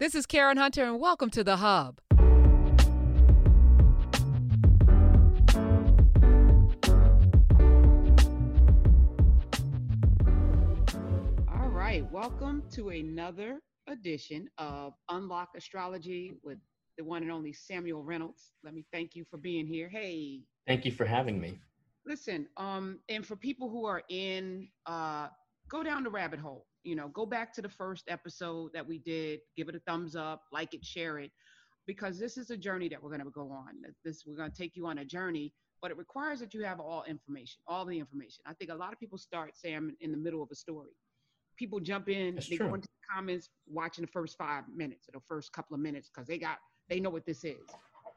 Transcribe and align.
This 0.00 0.14
is 0.14 0.26
Karen 0.26 0.56
Hunter, 0.56 0.84
and 0.84 0.98
welcome 1.00 1.30
to 1.30 1.44
The 1.44 1.56
Hub. 1.58 2.00
All 11.48 11.68
right, 11.70 12.04
welcome 12.10 12.62
to 12.72 12.88
another 12.90 13.60
edition 13.86 14.48
of 14.58 14.94
Unlock 15.10 15.50
Astrology 15.56 16.34
with 16.42 16.58
the 16.98 17.04
one 17.04 17.22
and 17.22 17.30
only 17.30 17.52
Samuel 17.52 18.02
Reynolds. 18.02 18.52
Let 18.64 18.74
me 18.74 18.84
thank 18.92 19.14
you 19.14 19.24
for 19.30 19.36
being 19.36 19.66
here. 19.66 19.88
Hey, 19.88 20.40
Thank 20.66 20.84
you 20.84 20.92
for 20.92 21.04
having 21.04 21.40
me. 21.40 21.58
listen, 22.06 22.46
um, 22.56 22.98
and 23.08 23.24
for 23.24 23.36
people 23.36 23.68
who 23.70 23.84
are 23.86 24.02
in, 24.08 24.68
uh, 24.86 25.28
go 25.68 25.82
down 25.82 26.02
the 26.02 26.10
rabbit 26.10 26.40
hole. 26.40 26.66
You 26.84 26.96
know, 26.96 27.08
go 27.08 27.26
back 27.26 27.52
to 27.54 27.62
the 27.62 27.68
first 27.68 28.04
episode 28.08 28.72
that 28.74 28.86
we 28.86 28.98
did. 28.98 29.40
Give 29.56 29.68
it 29.68 29.74
a 29.74 29.80
thumbs 29.80 30.14
up, 30.14 30.42
like 30.52 30.74
it, 30.74 30.84
share 30.84 31.18
it, 31.18 31.30
because 31.86 32.18
this 32.18 32.36
is 32.36 32.50
a 32.50 32.56
journey 32.56 32.88
that 32.90 33.02
we're 33.02 33.10
going 33.10 33.24
to 33.24 33.30
go 33.30 33.50
on. 33.50 33.68
This 34.04 34.24
we're 34.26 34.36
going 34.36 34.50
to 34.50 34.56
take 34.56 34.76
you 34.76 34.86
on 34.86 34.98
a 34.98 35.04
journey, 35.04 35.52
but 35.80 35.90
it 35.90 35.96
requires 35.96 36.40
that 36.40 36.52
you 36.54 36.62
have 36.62 36.80
all 36.80 37.04
information, 37.08 37.58
all 37.66 37.84
the 37.84 37.98
information. 37.98 38.42
I 38.46 38.52
think 38.54 38.70
a 38.70 38.74
lot 38.74 38.92
of 38.92 39.00
people 39.00 39.18
start 39.18 39.56
Sam 39.56 39.96
in 40.00 40.12
the 40.12 40.18
middle 40.18 40.42
of 40.42 40.50
a 40.52 40.54
story. 40.54 40.92
People 41.56 41.80
jump 41.80 42.08
in, 42.08 42.34
That's 42.34 42.48
they 42.48 42.56
true. 42.56 42.68
go 42.68 42.74
into 42.74 42.88
the 42.88 43.14
comments, 43.14 43.48
watching 43.66 44.04
the 44.04 44.10
first 44.10 44.36
five 44.36 44.64
minutes 44.74 45.08
or 45.08 45.18
the 45.18 45.24
first 45.26 45.52
couple 45.52 45.74
of 45.74 45.80
minutes 45.80 46.10
because 46.12 46.26
they 46.26 46.38
got 46.38 46.58
they 46.88 47.00
know 47.00 47.10
what 47.10 47.24
this 47.24 47.44
is. 47.44 47.56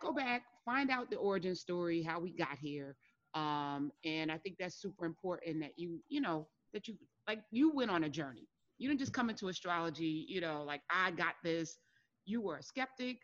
Go 0.02 0.12
back, 0.12 0.44
find 0.66 0.92
out 0.92 1.10
the 1.10 1.18
origin 1.18 1.56
story, 1.56 2.04
how 2.04 2.20
we 2.20 2.32
got 2.32 2.58
here, 2.60 2.96
um, 3.34 3.92
and 4.04 4.32
I 4.32 4.38
think 4.38 4.58
that's 4.60 4.76
super 4.76 5.06
important 5.06 5.62
that 5.62 5.74
you 5.78 6.00
you 6.10 6.22
know 6.22 6.48
that 6.74 6.88
you 6.88 6.96
like 7.28 7.40
you 7.52 7.72
went 7.74 7.92
on 7.92 8.04
a 8.04 8.10
journey. 8.10 8.48
You 8.78 8.88
didn't 8.88 9.00
just 9.00 9.14
come 9.14 9.30
into 9.30 9.48
astrology, 9.48 10.26
you 10.28 10.42
know, 10.42 10.64
like 10.64 10.82
I 10.90 11.12
got 11.12 11.36
this. 11.44 11.78
You 12.26 12.42
were 12.42 12.58
a 12.58 12.64
skeptic. 12.64 13.20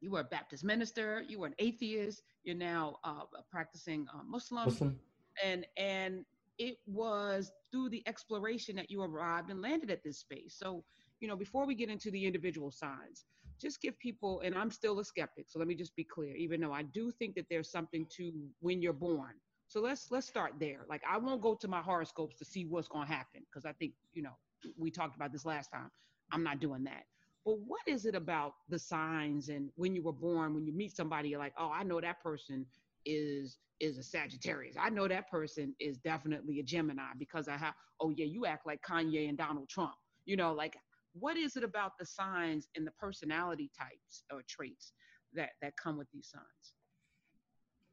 You 0.00 0.10
were 0.10 0.20
a 0.20 0.24
Baptist 0.24 0.64
minister. 0.64 1.24
You 1.28 1.40
were 1.40 1.46
an 1.46 1.54
atheist. 1.58 2.22
You're 2.44 2.56
now 2.56 2.98
uh, 3.04 3.22
a 3.36 3.42
practicing 3.50 4.06
uh, 4.14 4.22
Muslim 4.26 4.64
Muslim? 4.66 4.98
and 5.44 5.66
and 5.76 6.24
it 6.58 6.78
was 6.86 7.52
through 7.70 7.88
the 7.90 8.02
exploration 8.06 8.74
that 8.76 8.90
you 8.90 9.02
arrived 9.02 9.50
and 9.50 9.62
landed 9.62 9.90
at 9.90 10.02
this 10.02 10.18
space 10.18 10.56
so 10.58 10.84
you 11.20 11.28
know 11.28 11.36
before 11.36 11.66
we 11.66 11.74
get 11.74 11.88
into 11.88 12.10
the 12.10 12.24
individual 12.24 12.70
signs 12.70 13.24
just 13.60 13.80
give 13.80 13.98
people 13.98 14.40
and 14.44 14.56
i'm 14.56 14.70
still 14.70 14.98
a 14.98 15.04
skeptic 15.04 15.46
so 15.48 15.58
let 15.58 15.68
me 15.68 15.74
just 15.74 15.94
be 15.96 16.04
clear 16.04 16.34
even 16.34 16.60
though 16.60 16.72
i 16.72 16.82
do 16.82 17.10
think 17.10 17.34
that 17.34 17.46
there's 17.50 17.70
something 17.70 18.06
to 18.10 18.32
when 18.60 18.82
you're 18.82 18.92
born 18.92 19.34
so 19.68 19.80
let's 19.80 20.10
let's 20.10 20.26
start 20.26 20.54
there 20.58 20.84
like 20.88 21.02
i 21.08 21.16
won't 21.16 21.40
go 21.40 21.54
to 21.54 21.68
my 21.68 21.80
horoscopes 21.80 22.36
to 22.36 22.44
see 22.44 22.64
what's 22.64 22.88
going 22.88 23.06
to 23.06 23.12
happen 23.12 23.42
because 23.50 23.64
i 23.64 23.72
think 23.72 23.92
you 24.12 24.22
know 24.22 24.36
we 24.76 24.90
talked 24.90 25.14
about 25.14 25.32
this 25.32 25.44
last 25.44 25.70
time 25.70 25.90
i'm 26.32 26.42
not 26.42 26.60
doing 26.60 26.82
that 26.82 27.04
but 27.44 27.58
what 27.66 27.80
is 27.86 28.04
it 28.04 28.14
about 28.14 28.54
the 28.68 28.78
signs 28.78 29.48
and 29.48 29.70
when 29.76 29.94
you 29.94 30.02
were 30.02 30.12
born 30.12 30.54
when 30.54 30.66
you 30.66 30.72
meet 30.72 30.94
somebody 30.94 31.28
you're 31.28 31.38
like 31.38 31.54
oh 31.58 31.70
i 31.72 31.82
know 31.82 32.00
that 32.00 32.20
person 32.22 32.66
is 33.04 33.58
is 33.80 33.98
a 33.98 34.02
Sagittarius. 34.02 34.76
I 34.78 34.90
know 34.90 35.06
that 35.08 35.30
person 35.30 35.74
is 35.78 35.98
definitely 35.98 36.60
a 36.60 36.62
Gemini 36.62 37.12
because 37.18 37.48
I 37.48 37.56
have 37.56 37.74
oh 38.00 38.10
yeah, 38.10 38.26
you 38.26 38.46
act 38.46 38.66
like 38.66 38.80
Kanye 38.82 39.28
and 39.28 39.38
Donald 39.38 39.68
Trump. 39.68 39.94
You 40.24 40.36
know, 40.36 40.52
like 40.52 40.76
what 41.12 41.36
is 41.36 41.56
it 41.56 41.64
about 41.64 41.92
the 41.98 42.06
signs 42.06 42.68
and 42.76 42.86
the 42.86 42.90
personality 42.92 43.70
types 43.78 44.24
or 44.32 44.42
traits 44.48 44.92
that 45.34 45.50
that 45.62 45.76
come 45.76 45.96
with 45.96 46.08
these 46.12 46.28
signs? 46.28 46.74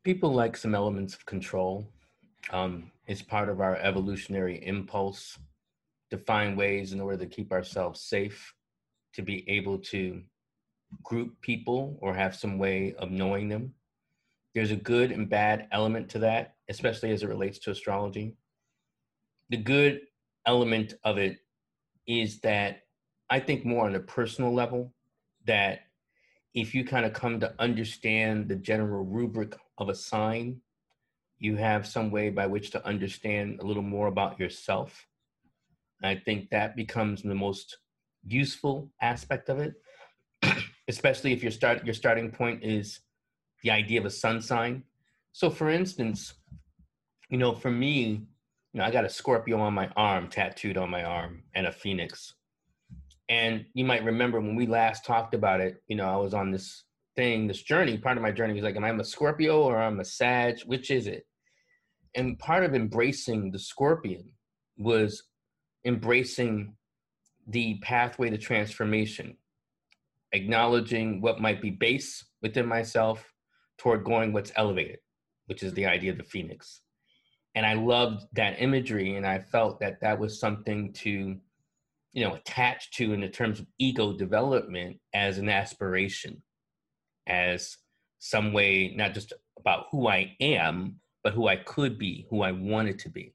People 0.06 0.32
like 0.32 0.56
some 0.56 0.76
elements 0.76 1.16
of 1.16 1.26
control. 1.26 1.90
Um, 2.52 2.92
it's 3.08 3.24
part 3.24 3.50
of 3.50 3.60
our 3.60 3.76
evolutionary 3.78 4.64
impulse 4.64 5.40
to 6.12 6.18
find 6.20 6.56
ways 6.56 6.94
in 6.94 7.02
order 7.02 7.18
to 7.18 7.26
keep 7.26 7.52
ourselves 7.52 8.02
safe, 8.02 8.54
to 9.16 9.24
be 9.24 9.44
able 9.50 9.80
to 9.80 10.22
group 11.02 11.42
people 11.42 11.98
or 12.02 12.14
have 12.14 12.36
some 12.36 12.60
way 12.60 12.94
of 13.00 13.10
knowing 13.10 13.50
them. 13.50 13.74
There's 14.54 14.70
a 14.70 14.76
good 14.76 15.12
and 15.12 15.28
bad 15.28 15.68
element 15.72 16.08
to 16.10 16.20
that, 16.20 16.54
especially 16.70 17.12
as 17.12 17.24
it 17.24 17.30
relates 17.30 17.58
to 17.60 17.72
astrology. 17.72 18.36
The 19.50 19.58
good 19.58 20.02
element 20.46 20.94
of 21.04 21.18
it 21.18 21.40
is 22.06 22.42
that 22.42 22.84
I 23.32 23.40
think 23.40 23.66
more 23.66 23.88
on 23.88 23.96
a 23.96 24.00
personal 24.00 24.54
level, 24.54 24.94
that 25.48 25.80
if 26.54 26.76
you 26.76 26.86
kind 26.86 27.08
of 27.08 27.14
come 27.14 27.40
to 27.40 27.56
understand 27.58 28.48
the 28.48 28.56
general 28.56 29.04
rubric 29.04 29.56
of 29.78 29.90
a 29.90 29.96
sign, 29.96 30.62
you 31.40 31.56
have 31.58 31.86
some 31.86 32.12
way 32.12 32.30
by 32.30 32.48
which 32.48 32.72
to 32.72 32.86
understand 32.86 33.60
a 33.60 33.66
little 33.66 33.84
more 33.84 34.08
about 34.08 34.40
yourself. 34.40 35.08
I 36.04 36.16
think 36.16 36.50
that 36.50 36.76
becomes 36.76 37.24
the 37.24 37.36
most 37.36 37.78
useful 38.28 38.92
aspect 39.02 39.50
of 39.50 39.60
it, 39.60 39.74
especially 40.88 41.34
if 41.34 41.42
your 41.42 41.52
start 41.52 41.86
your 41.86 41.94
starting 41.94 42.32
point 42.32 42.64
is 42.64 43.00
the 43.64 43.72
idea 43.72 44.00
of 44.00 44.06
a 44.06 44.12
sun 44.12 44.42
sign. 44.42 44.84
So, 45.32 45.50
for 45.50 45.70
instance, 45.70 46.34
you 47.30 47.38
know, 47.38 47.54
for 47.54 47.72
me, 47.72 48.28
you 48.74 48.80
know, 48.80 48.84
I 48.84 48.92
got 48.92 49.06
a 49.06 49.10
Scorpio 49.10 49.60
on 49.60 49.74
my 49.74 49.90
arm, 49.96 50.30
tattooed 50.30 50.78
on 50.78 50.90
my 50.90 51.04
arm, 51.04 51.44
and 51.54 51.68
a 51.68 51.72
phoenix. 51.72 52.36
And 53.28 53.66
you 53.74 53.86
might 53.86 54.04
remember 54.04 54.40
when 54.40 54.56
we 54.56 54.68
last 54.68 55.06
talked 55.06 55.34
about 55.34 55.60
it, 55.60 55.82
you 55.88 55.96
know, 55.96 56.08
I 56.08 56.18
was 56.18 56.34
on 56.34 56.52
this 56.52 56.84
thing, 57.16 57.48
this 57.48 57.62
journey. 57.62 57.98
Part 57.98 58.18
of 58.18 58.24
my 58.24 58.32
journey 58.32 58.54
was 58.54 58.64
like, 58.64 58.76
am 58.76 58.84
I 58.84 58.90
a 58.90 59.04
Scorpio 59.04 59.62
or 59.64 59.78
I'm 59.78 60.00
a 60.00 60.06
Sag? 60.06 60.62
Which 60.66 60.92
is 60.92 61.08
it? 61.08 61.26
And 62.16 62.40
part 62.40 62.64
of 62.64 62.74
embracing 62.74 63.52
the 63.52 63.60
Scorpion 63.60 64.32
was 64.78 65.24
embracing 65.86 66.76
the 67.48 67.80
pathway 67.82 68.30
to 68.30 68.38
transformation, 68.38 69.38
acknowledging 70.32 71.22
what 71.22 71.42
might 71.42 71.62
be 71.62 71.70
base 71.70 72.26
within 72.42 72.66
myself 72.66 73.32
toward 73.78 74.04
going 74.04 74.34
what's 74.34 74.52
elevated, 74.56 75.00
which 75.48 75.62
is 75.62 75.74
the 75.74 75.86
idea 75.86 76.12
of 76.12 76.18
the 76.18 76.24
phoenix. 76.24 76.82
And 77.54 77.66
I 77.66 77.74
loved 77.74 78.26
that 78.34 78.62
imagery, 78.62 79.16
and 79.16 79.26
I 79.26 79.40
felt 79.40 79.80
that 79.80 80.02
that 80.02 80.20
was 80.20 80.40
something 80.40 80.92
to 80.94 81.38
you 82.16 82.24
know 82.24 82.36
attach 82.36 82.92
to 82.92 83.14
in 83.14 83.22
the 83.22 83.30
terms 83.30 83.60
of 83.60 83.68
ego 83.78 84.14
development 84.14 84.98
as 85.14 85.38
an 85.38 85.50
aspiration 85.50 86.42
as 87.28 87.78
some 88.20 88.54
way 88.54 88.94
not 88.96 89.14
just 89.14 89.34
about 89.60 89.86
who 89.92 90.08
i 90.08 90.36
am 90.40 91.00
but 91.24 91.34
who 91.34 91.48
i 91.48 91.56
could 91.56 91.98
be 91.98 92.26
who 92.30 92.42
i 92.42 92.52
wanted 92.52 92.98
to 93.00 93.10
be 93.10 93.34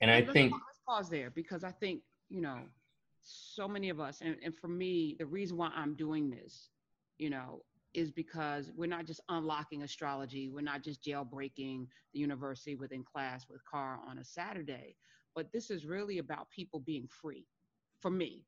and 0.00 0.10
i 0.10 0.20
Let's 0.20 0.32
think 0.32 0.52
pa- 0.52 0.58
let's 0.66 0.80
pause 0.86 1.10
there 1.10 1.30
because 1.30 1.64
I 1.64 1.72
think 1.72 2.02
you 2.28 2.40
know 2.40 2.60
so 3.26 3.66
many 3.66 3.88
of 3.88 4.00
us, 4.00 4.20
and, 4.20 4.36
and 4.42 4.56
for 4.56 4.68
me, 4.68 5.16
the 5.18 5.26
reason 5.26 5.56
why 5.56 5.70
I'm 5.74 5.94
doing 5.94 6.30
this, 6.30 6.70
you 7.18 7.28
know, 7.28 7.62
is 7.92 8.12
because 8.12 8.70
we're 8.76 8.86
not 8.86 9.04
just 9.06 9.20
unlocking 9.28 9.82
astrology, 9.82 10.48
we're 10.48 10.60
not 10.60 10.82
just 10.82 11.02
jailbreaking 11.02 11.86
the 12.12 12.20
university 12.20 12.76
within 12.76 13.02
class 13.02 13.46
with 13.50 13.64
Car 13.64 13.98
on 14.08 14.18
a 14.18 14.24
Saturday, 14.24 14.96
but 15.34 15.50
this 15.52 15.70
is 15.70 15.86
really 15.86 16.18
about 16.18 16.50
people 16.50 16.80
being 16.80 17.08
free. 17.08 17.46
For 18.00 18.10
me, 18.10 18.44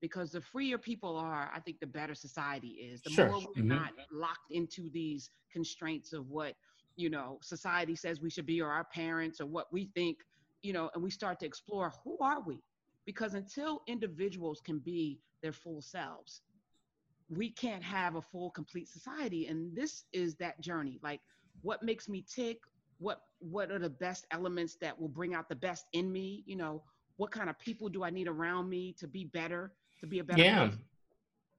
because 0.00 0.30
the 0.32 0.40
freer 0.40 0.78
people 0.78 1.16
are, 1.16 1.50
I 1.54 1.60
think 1.60 1.80
the 1.80 1.86
better 1.86 2.14
society 2.14 2.68
is. 2.68 3.02
The 3.02 3.10
Sure. 3.10 3.26
more 3.26 3.40
we're 3.40 3.64
Mhm. 3.64 3.68
not 3.68 3.92
locked 4.12 4.50
into 4.50 4.90
these 4.90 5.30
constraints 5.52 6.12
of 6.12 6.28
what 6.30 6.54
you 6.96 7.10
know 7.10 7.38
society 7.42 7.94
says 7.94 8.20
we 8.20 8.30
should 8.30 8.46
be, 8.46 8.60
or 8.60 8.70
our 8.70 8.84
parents, 8.84 9.40
or 9.40 9.46
what 9.46 9.72
we 9.72 9.86
think 9.94 10.18
you 10.62 10.72
know, 10.72 10.90
and 10.94 11.02
we 11.02 11.10
start 11.10 11.38
to 11.40 11.46
explore 11.46 11.92
who 12.02 12.18
are 12.20 12.40
we? 12.40 12.60
Because 13.06 13.34
until 13.34 13.82
individuals 13.86 14.60
can 14.60 14.80
be 14.80 15.20
their 15.40 15.52
full 15.52 15.80
selves, 15.80 16.42
we 17.28 17.50
can't 17.50 17.82
have 17.82 18.16
a 18.16 18.22
full, 18.22 18.50
complete 18.50 18.88
society. 18.88 19.46
And 19.46 19.74
this 19.76 20.04
is 20.12 20.34
that 20.36 20.60
journey. 20.60 20.98
Like, 21.02 21.20
what 21.62 21.82
makes 21.82 22.08
me 22.08 22.22
tick? 22.28 22.58
What 22.98 23.20
What 23.38 23.70
are 23.70 23.78
the 23.78 23.90
best 23.90 24.26
elements 24.32 24.76
that 24.80 24.98
will 24.98 25.08
bring 25.08 25.34
out 25.34 25.48
the 25.48 25.54
best 25.56 25.86
in 25.92 26.10
me? 26.10 26.42
You 26.46 26.56
know, 26.56 26.82
what 27.16 27.30
kind 27.30 27.48
of 27.48 27.58
people 27.58 27.88
do 27.88 28.02
I 28.02 28.10
need 28.10 28.26
around 28.28 28.68
me 28.68 28.94
to 28.98 29.06
be 29.06 29.24
better, 29.24 29.72
to 30.00 30.06
be 30.06 30.18
a 30.18 30.24
better? 30.24 30.40
yeah 30.40 30.66
person? 30.66 30.80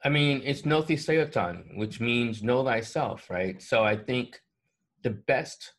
i 0.03 0.09
mean 0.09 0.41
it's 0.44 0.62
gnothi 0.63 0.97
seauton 0.97 1.77
which 1.77 2.00
means 2.00 2.44
know 2.44 2.63
thyself 2.63 3.30
right 3.30 3.62
so 3.62 3.83
i 3.83 3.95
think 3.95 4.39
the 5.03 5.09
best 5.09 5.74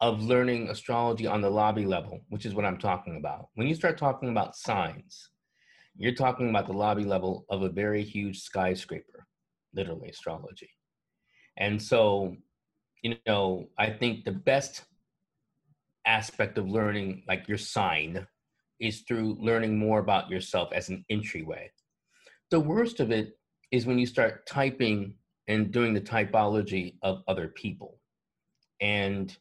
of 0.00 0.22
learning 0.22 0.68
astrology 0.68 1.26
on 1.26 1.40
the 1.40 1.50
lobby 1.50 1.86
level 1.86 2.20
which 2.28 2.46
is 2.46 2.54
what 2.54 2.64
i'm 2.64 2.78
talking 2.78 3.16
about 3.16 3.48
when 3.54 3.66
you 3.66 3.74
start 3.74 3.96
talking 3.98 4.30
about 4.30 4.56
signs 4.56 5.30
you're 5.96 6.14
talking 6.14 6.48
about 6.48 6.66
the 6.66 6.72
lobby 6.72 7.04
level 7.04 7.44
of 7.50 7.62
a 7.62 7.68
very 7.68 8.02
huge 8.02 8.40
skyscraper 8.40 9.26
literally 9.74 10.08
astrology 10.08 10.70
and 11.58 11.80
so 11.80 12.34
you 13.02 13.14
know 13.26 13.66
i 13.78 13.90
think 13.90 14.24
the 14.24 14.32
best 14.32 14.84
aspect 16.06 16.58
of 16.58 16.68
learning 16.68 17.22
like 17.28 17.46
your 17.46 17.58
sign 17.58 18.26
is 18.80 19.02
through 19.06 19.36
learning 19.40 19.78
more 19.78 20.00
about 20.00 20.28
yourself 20.28 20.70
as 20.72 20.88
an 20.88 21.04
entryway 21.08 21.70
the 22.52 22.60
worst 22.60 23.00
of 23.00 23.10
it 23.10 23.36
is 23.72 23.86
when 23.86 23.98
you 23.98 24.06
start 24.06 24.46
typing 24.46 25.14
and 25.48 25.72
doing 25.72 25.92
the 25.92 26.00
typology 26.00 26.94
of 27.02 27.22
other 27.26 27.48
people 27.48 27.98
and 28.80 29.36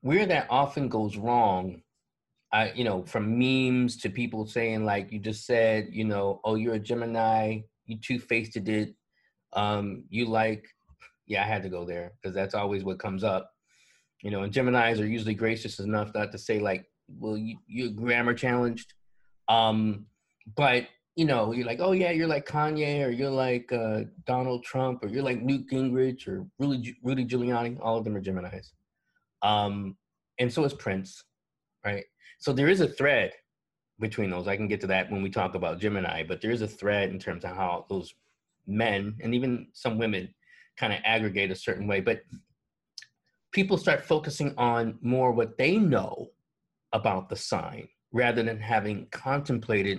where 0.00 0.26
that 0.26 0.46
often 0.50 0.88
goes 0.88 1.16
wrong 1.16 1.80
I, 2.52 2.72
you 2.72 2.84
know, 2.84 3.04
from 3.04 3.38
memes 3.38 3.98
to 3.98 4.08
people 4.08 4.46
saying 4.46 4.84
like 4.84 5.12
you 5.12 5.18
just 5.18 5.44
said, 5.44 5.88
you 5.92 6.04
know, 6.04 6.40
oh, 6.44 6.54
you're 6.54 6.74
a 6.74 6.78
Gemini, 6.78 7.60
you 7.84 7.98
two 7.98 8.18
faced 8.18 8.56
it. 8.56 8.94
Um, 9.52 10.04
you 10.08 10.26
like, 10.26 10.66
yeah, 11.26 11.42
I 11.42 11.46
had 11.46 11.62
to 11.64 11.68
go 11.68 11.84
there 11.84 12.12
because 12.14 12.34
that's 12.34 12.54
always 12.54 12.84
what 12.84 12.98
comes 12.98 13.22
up. 13.22 13.50
You 14.22 14.30
know, 14.30 14.42
and 14.42 14.52
Gemini's 14.52 14.98
are 14.98 15.06
usually 15.06 15.34
gracious 15.34 15.78
enough 15.78 16.10
not 16.14 16.32
to 16.32 16.38
say 16.38 16.58
like, 16.58 16.86
well, 17.08 17.36
you 17.36 17.58
you 17.66 17.90
grammar 17.90 18.34
challenged. 18.34 18.94
Um, 19.48 20.06
but 20.56 20.86
you 21.18 21.24
know, 21.24 21.50
you're 21.50 21.66
like, 21.66 21.80
oh 21.80 21.90
yeah, 21.90 22.12
you're 22.12 22.28
like 22.28 22.46
Kanye, 22.46 23.04
or 23.04 23.10
you're 23.10 23.28
like 23.28 23.72
uh, 23.72 24.02
Donald 24.24 24.62
Trump, 24.62 25.02
or 25.02 25.08
you're 25.08 25.24
like 25.24 25.42
Newt 25.42 25.68
Gingrich, 25.68 26.28
or 26.28 26.46
Rudy, 26.60 26.96
Rudy 27.02 27.26
Giuliani. 27.26 27.76
All 27.82 27.98
of 27.98 28.04
them 28.04 28.14
are 28.14 28.20
Gemini's, 28.20 28.72
um, 29.42 29.96
and 30.38 30.50
so 30.50 30.62
is 30.64 30.74
Prince, 30.74 31.24
right? 31.84 32.04
So 32.38 32.52
there 32.52 32.68
is 32.68 32.80
a 32.80 32.86
thread 32.86 33.32
between 33.98 34.30
those. 34.30 34.46
I 34.46 34.54
can 34.54 34.68
get 34.68 34.80
to 34.82 34.86
that 34.86 35.10
when 35.10 35.20
we 35.20 35.28
talk 35.28 35.56
about 35.56 35.80
Gemini, 35.80 36.22
but 36.22 36.40
there 36.40 36.52
is 36.52 36.62
a 36.62 36.68
thread 36.68 37.10
in 37.10 37.18
terms 37.18 37.44
of 37.44 37.56
how 37.56 37.86
those 37.90 38.14
men 38.68 39.16
and 39.20 39.34
even 39.34 39.66
some 39.72 39.98
women 39.98 40.32
kind 40.76 40.92
of 40.92 41.00
aggregate 41.04 41.50
a 41.50 41.56
certain 41.56 41.88
way. 41.88 42.00
But 42.00 42.20
people 43.50 43.76
start 43.76 44.04
focusing 44.04 44.54
on 44.56 45.00
more 45.02 45.32
what 45.32 45.58
they 45.58 45.78
know 45.78 46.28
about 46.92 47.28
the 47.28 47.34
sign 47.34 47.88
rather 48.12 48.44
than 48.44 48.60
having 48.60 49.08
contemplated 49.10 49.98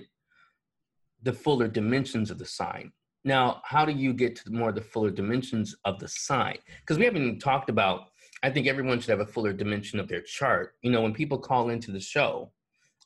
the 1.22 1.32
fuller 1.32 1.68
dimensions 1.68 2.30
of 2.30 2.38
the 2.38 2.46
sign. 2.46 2.92
Now, 3.24 3.60
how 3.64 3.84
do 3.84 3.92
you 3.92 4.12
get 4.14 4.36
to 4.36 4.50
more 4.50 4.70
of 4.70 4.74
the 4.74 4.80
fuller 4.80 5.10
dimensions 5.10 5.76
of 5.84 5.98
the 5.98 6.08
sign? 6.08 6.56
Because 6.80 6.98
we 6.98 7.04
haven't 7.04 7.22
even 7.22 7.38
talked 7.38 7.68
about, 7.68 8.04
I 8.42 8.50
think 8.50 8.66
everyone 8.66 8.98
should 9.00 9.10
have 9.10 9.20
a 9.20 9.26
fuller 9.26 9.52
dimension 9.52 10.00
of 10.00 10.08
their 10.08 10.22
chart. 10.22 10.74
You 10.82 10.90
know, 10.90 11.02
when 11.02 11.12
people 11.12 11.38
call 11.38 11.68
into 11.68 11.90
the 11.90 12.00
show, 12.00 12.52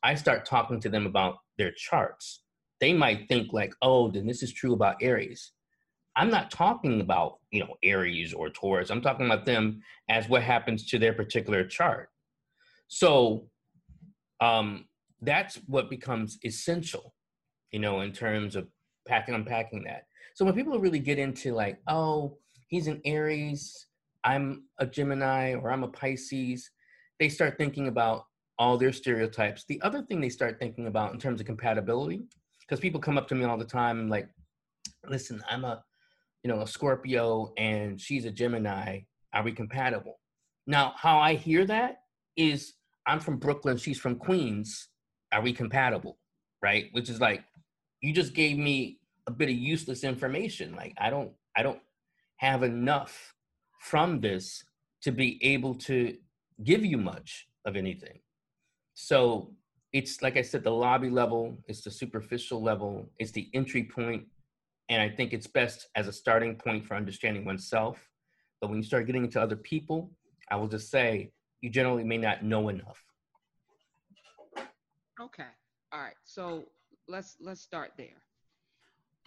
I 0.03 0.15
start 0.15 0.45
talking 0.45 0.79
to 0.81 0.89
them 0.89 1.07
about 1.07 1.39
their 1.59 1.73
charts. 1.73 2.43
They 2.81 2.93
might 2.93 3.27
think 3.29 3.53
like, 3.53 3.75
oh, 3.83 4.11
then 4.11 4.27
this 4.27 4.43
is 4.43 4.53
true 4.53 4.75
about 4.75 4.97
Aries. 5.01 5.53
I'm 6.17 6.31
not 6.31 6.51
talking 6.51 7.01
about, 7.01 7.39
you 7.51 7.61
know, 7.61 7.75
Aries 7.83 8.33
or 8.33 8.51
Taurus. 8.51 8.91
I'm 8.91 9.01
talking 9.01 9.27
about 9.27 9.45
them 9.45 9.83
as 10.09 10.29
what 10.29 10.43
happens 10.43 10.87
to 10.87 10.99
their 10.99 11.13
particular 11.13 11.65
chart. 11.65 12.11
So 12.87 13.49
um, 14.41 14.85
that's 15.21 15.57
what 15.67 15.91
becomes 15.91 16.39
essential 16.45 17.15
you 17.75 17.81
know, 17.81 18.03
in 18.03 18.13
terms 18.13 18.55
of 18.55 18.69
packing, 19.09 19.35
unpacking 19.35 19.83
that. 19.83 20.07
So 20.37 20.45
when 20.45 20.55
people 20.55 20.79
really 20.79 21.01
get 21.01 21.19
into 21.19 21.53
like, 21.53 21.81
oh, 21.89 22.39
he's 22.69 22.87
an 22.87 23.01
Aries, 23.05 23.89
I'm 24.23 24.67
a 24.79 24.87
Gemini, 24.87 25.55
or 25.55 25.73
I'm 25.73 25.83
a 25.83 25.89
Pisces, 25.89 26.71
they 27.19 27.29
start 27.29 27.59
thinking 27.59 27.89
about 27.89 28.27
all 28.57 28.79
their 28.79 28.93
stereotypes. 28.93 29.65
The 29.69 29.83
other 29.83 30.03
thing 30.03 30.21
they 30.21 30.29
start 30.29 30.61
thinking 30.61 30.87
about 30.87 31.13
in 31.15 31.19
terms 31.19 31.41
of 31.41 31.49
compatibility, 31.49 32.23
because 32.61 32.79
people 32.79 33.01
come 33.01 33.19
up 33.19 33.27
to 33.27 33.35
me 33.35 33.45
all 33.45 33.59
the 33.59 33.65
time 33.65 34.09
like, 34.09 34.29
listen, 35.09 35.43
I'm 35.51 35.65
a, 35.65 35.83
you 36.45 36.53
know, 36.53 36.61
a 36.61 36.67
Scorpio 36.69 37.53
and 37.59 38.01
she's 38.01 38.25
a 38.25 38.31
Gemini. 38.31 39.01
Are 39.33 39.43
we 39.43 39.51
compatible? 39.51 40.21
Now, 40.69 40.95
how 40.97 41.19
I 41.19 41.35
hear 41.35 41.65
that 41.67 41.97
is 42.37 42.75
I'm 43.05 43.19
from 43.19 43.39
Brooklyn, 43.39 43.79
she's 43.79 43.99
from 43.99 44.15
Queens. 44.15 44.91
Are 45.33 45.43
we 45.43 45.53
compatible? 45.53 46.19
Right? 46.63 46.87
Which 46.93 47.11
is 47.11 47.21
like, 47.21 47.43
you 48.05 48.13
just 48.13 48.35
gave 48.35 48.59
me 48.59 48.99
a 49.27 49.31
bit 49.31 49.49
of 49.49 49.55
useless 49.55 50.05
information. 50.05 50.77
Like 50.77 50.95
I 50.99 51.09
don't 51.09 51.33
I 51.57 51.63
don't 51.63 51.81
have 52.37 52.63
enough 52.63 53.35
from 53.81 54.21
this 54.21 54.63
to 55.03 55.11
be 55.11 55.43
able 55.43 55.75
to 55.75 56.17
give 56.63 56.85
you 56.85 56.99
much 56.99 57.49
of 57.65 57.77
anything. 57.77 58.21
So 58.93 59.55
it's 59.95 60.21
like 60.21 60.37
I 60.37 60.43
said, 60.43 60.65
the 60.65 60.71
lobby 60.71 61.09
level, 61.09 61.57
it's 61.67 61.81
the 61.81 61.91
superficial 61.91 62.63
level, 62.63 63.09
it's 63.19 63.31
the 63.31 63.49
entry 63.55 63.85
point, 63.85 64.25
and 64.91 65.01
I 65.01 65.09
think 65.09 65.33
it's 65.33 65.47
best 65.47 65.89
as 65.95 66.07
a 66.07 66.13
starting 66.13 66.57
point 66.57 66.85
for 66.87 66.97
understanding 66.97 67.45
oneself. 67.47 67.97
But 68.61 68.69
when 68.69 68.79
you 68.79 68.85
start 68.85 69.07
getting 69.07 69.25
into 69.25 69.41
other 69.41 69.57
people, 69.57 70.11
I 70.51 70.57
will 70.57 70.69
just 70.69 70.91
say 70.91 71.33
you 71.63 71.71
generally 71.71 72.05
may 72.05 72.19
not 72.19 72.45
know 72.45 72.69
enough. 72.69 73.03
Okay. 75.19 75.53
All 75.93 76.01
right. 76.01 76.17
So 76.25 76.65
let's 77.09 77.37
let's 77.41 77.61
start 77.61 77.93
there. 77.97 78.23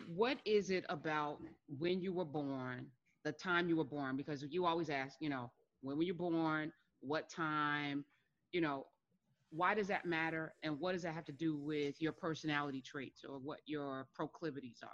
What 0.08 0.38
is 0.46 0.70
it 0.70 0.86
about 0.90 1.40
when 1.80 2.02
you 2.02 2.14
were 2.14 2.26
born, 2.26 2.88
the 3.24 3.32
time 3.32 3.68
you 3.68 3.78
were 3.78 3.84
born? 3.84 4.16
Because 4.16 4.46
you 4.50 4.66
always 4.66 4.90
ask, 4.90 5.18
you 5.20 5.30
know, 5.30 5.52
when 5.82 5.98
were 5.98 6.04
you 6.04 6.14
born? 6.14 6.72
What 7.02 7.30
time? 7.30 8.06
You 8.52 8.62
know, 8.62 8.86
why 9.50 9.74
does 9.74 9.88
that 9.88 10.06
matter? 10.06 10.54
And 10.64 10.80
what 10.80 10.94
does 10.94 11.04
that 11.04 11.14
have 11.14 11.26
to 11.26 11.32
do 11.32 11.58
with 11.58 12.02
your 12.02 12.12
personality 12.12 12.82
traits 12.82 13.24
or 13.28 13.40
what 13.40 13.60
your 13.66 14.08
proclivities 14.14 14.80
are? 14.84 14.90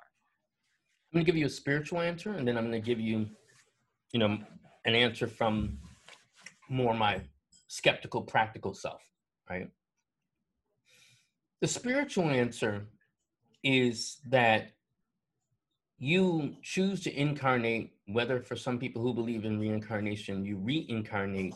I'm 1.14 1.20
to 1.20 1.26
give 1.26 1.38
you 1.38 1.46
a 1.46 1.50
spiritual 1.50 2.02
answer, 2.02 2.32
and 2.32 2.48
then 2.48 2.58
I'm 2.58 2.72
to 2.72 2.80
give 2.80 3.00
you, 3.00 3.28
you 4.14 4.20
know, 4.20 4.40
an 4.86 4.96
answer 4.96 5.28
from 5.28 5.78
more 6.70 6.94
my 6.94 7.22
skeptical, 7.68 8.22
practical 8.22 8.74
self, 8.74 9.02
right? 9.50 9.70
The 11.64 11.70
spiritual 11.70 12.30
answer 12.30 12.88
is 13.64 14.18
that 14.28 14.72
you 15.98 16.58
choose 16.62 17.00
to 17.04 17.18
incarnate, 17.18 17.94
whether 18.06 18.42
for 18.42 18.58
some 18.58 18.78
people 18.78 19.02
who 19.02 19.14
believe 19.14 19.46
in 19.46 19.62
reincarnation, 19.62 20.44
you 20.44 20.58
reincarnate 20.58 21.54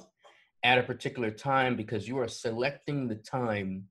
at 0.64 0.78
a 0.78 0.84
particular 0.84 1.30
time 1.30 1.76
because 1.76 2.08
you 2.08 2.18
are 2.20 2.30
selecting 2.30 3.10
the 3.10 3.18
time 3.18 3.90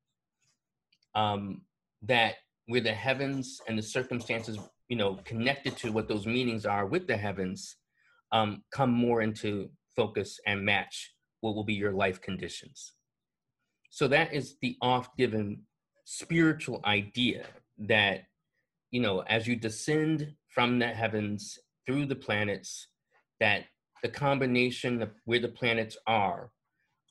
um, 1.14 1.60
that 2.00 2.36
where 2.64 2.80
the 2.80 2.94
heavens 2.94 3.60
and 3.68 3.76
the 3.76 3.82
circumstances, 3.82 4.58
you 4.88 4.96
know, 4.96 5.16
connected 5.26 5.76
to 5.76 5.92
what 5.92 6.08
those 6.08 6.24
meanings 6.24 6.64
are 6.64 6.86
with 6.86 7.06
the 7.06 7.16
heavens, 7.18 7.76
um, 8.32 8.62
come 8.70 8.90
more 8.90 9.20
into 9.20 9.68
focus 9.94 10.40
and 10.46 10.64
match 10.64 11.12
what 11.42 11.54
will 11.54 11.64
be 11.64 11.74
your 11.74 11.92
life 11.92 12.22
conditions. 12.22 12.94
So 13.90 14.08
that 14.08 14.32
is 14.32 14.56
the 14.62 14.78
oft 14.80 15.14
given 15.18 15.60
spiritual 16.06 16.80
idea 16.84 17.44
that 17.76 18.26
you 18.92 19.00
know 19.00 19.24
as 19.26 19.48
you 19.48 19.56
descend 19.56 20.32
from 20.48 20.78
the 20.78 20.86
heavens 20.86 21.58
through 21.84 22.06
the 22.06 22.14
planets 22.14 22.86
that 23.40 23.64
the 24.04 24.08
combination 24.08 25.02
of 25.02 25.10
where 25.24 25.40
the 25.40 25.48
planets 25.48 25.96
are 26.06 26.52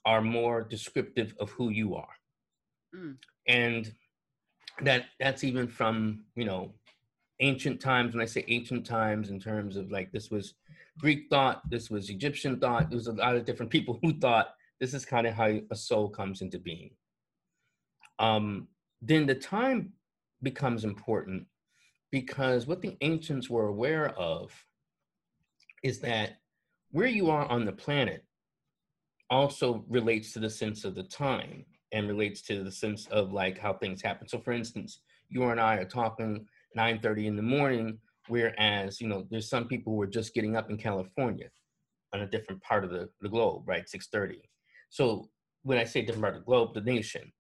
are 0.06 0.21
more 0.21 0.63
descriptive 0.63 1.36
of 1.42 1.50
who 1.50 1.71
you 1.71 1.94
are 1.94 2.15
mm. 2.95 3.18
and 3.50 3.92
that 4.81 5.07
that's 5.19 5.44
even 5.44 5.68
from 5.68 6.24
you 6.36 6.45
know 6.45 6.71
ancient 7.42 7.81
times 7.81 8.13
when 8.13 8.24
i 8.24 8.25
say 8.25 8.45
ancient 8.47 8.86
times 8.86 9.30
in 9.30 9.42
terms 9.42 9.75
of 9.75 9.92
like 9.92 10.09
this 10.14 10.31
was 10.31 10.54
greek 10.97 11.25
thought 11.30 11.69
this 11.69 11.90
was 11.90 12.09
egyptian 12.09 12.57
thought 12.61 12.90
there 12.90 12.97
was 12.97 13.07
a 13.07 13.11
lot 13.11 13.35
of 13.35 13.44
different 13.44 13.69
people 13.69 13.99
who 14.02 14.14
thought 14.19 14.54
this 14.80 14.94
is 14.94 15.04
kind 15.04 15.28
of 15.28 15.33
how 15.33 15.54
a 15.69 15.75
soul 15.75 16.07
comes 16.07 16.42
into 16.42 16.57
being 16.57 16.92
um 18.19 18.69
then 19.07 19.26
the 19.26 19.35
time 19.35 19.94
becomes 20.42 20.83
important 20.83 21.45
because 22.12 22.66
what 22.66 22.81
the 22.81 22.97
ancients 23.02 23.50
were 23.50 23.68
aware 23.68 24.09
of 24.18 24.52
is 25.83 26.00
that 26.00 26.38
where 26.92 27.07
you 27.07 27.30
are 27.30 27.45
on 27.45 27.66
the 27.66 27.71
planet 27.71 28.24
also 29.30 29.83
relates 29.90 30.31
to 30.33 30.40
the 30.40 30.50
sense 30.50 30.85
of 30.85 30.95
the 30.95 31.04
time 31.04 31.66
and 31.92 32.07
relates 32.07 32.42
to 32.44 32.64
the 32.64 32.71
sense 32.71 33.07
of 33.07 33.31
like 33.31 33.57
how 33.57 33.74
things 33.74 34.02
happen. 34.02 34.28
So 34.28 34.40
for 34.40 34.54
instance, 34.54 35.00
you 35.30 35.44
and 35.44 35.59
I 35.59 35.76
are 35.78 35.85
talking 35.85 36.47
9:30 36.78 37.26
in 37.28 37.35
the 37.35 37.42
morning, 37.42 38.00
whereas 38.28 39.02
you 39.02 39.07
know 39.07 39.28
there's 39.30 39.50
some 39.50 39.68
people 39.68 39.94
who 39.94 40.02
are 40.02 40.07
just 40.07 40.33
getting 40.33 40.56
up 40.56 40.69
in 40.69 40.78
California 40.78 41.50
on 42.14 42.21
a 42.21 42.28
different 42.28 42.62
part 42.62 42.83
of 42.83 42.92
the, 42.92 43.09
the 43.21 43.30
globe, 43.30 43.64
right? 43.68 43.85
6:30. 43.88 44.38
So 44.90 45.30
when 45.64 45.78
I 45.78 45.83
say 45.83 46.02
different 46.02 46.24
part 46.24 46.35
of 46.35 46.42
the 46.42 46.45
globe, 46.45 46.74
the 46.74 46.81
nation. 46.81 47.31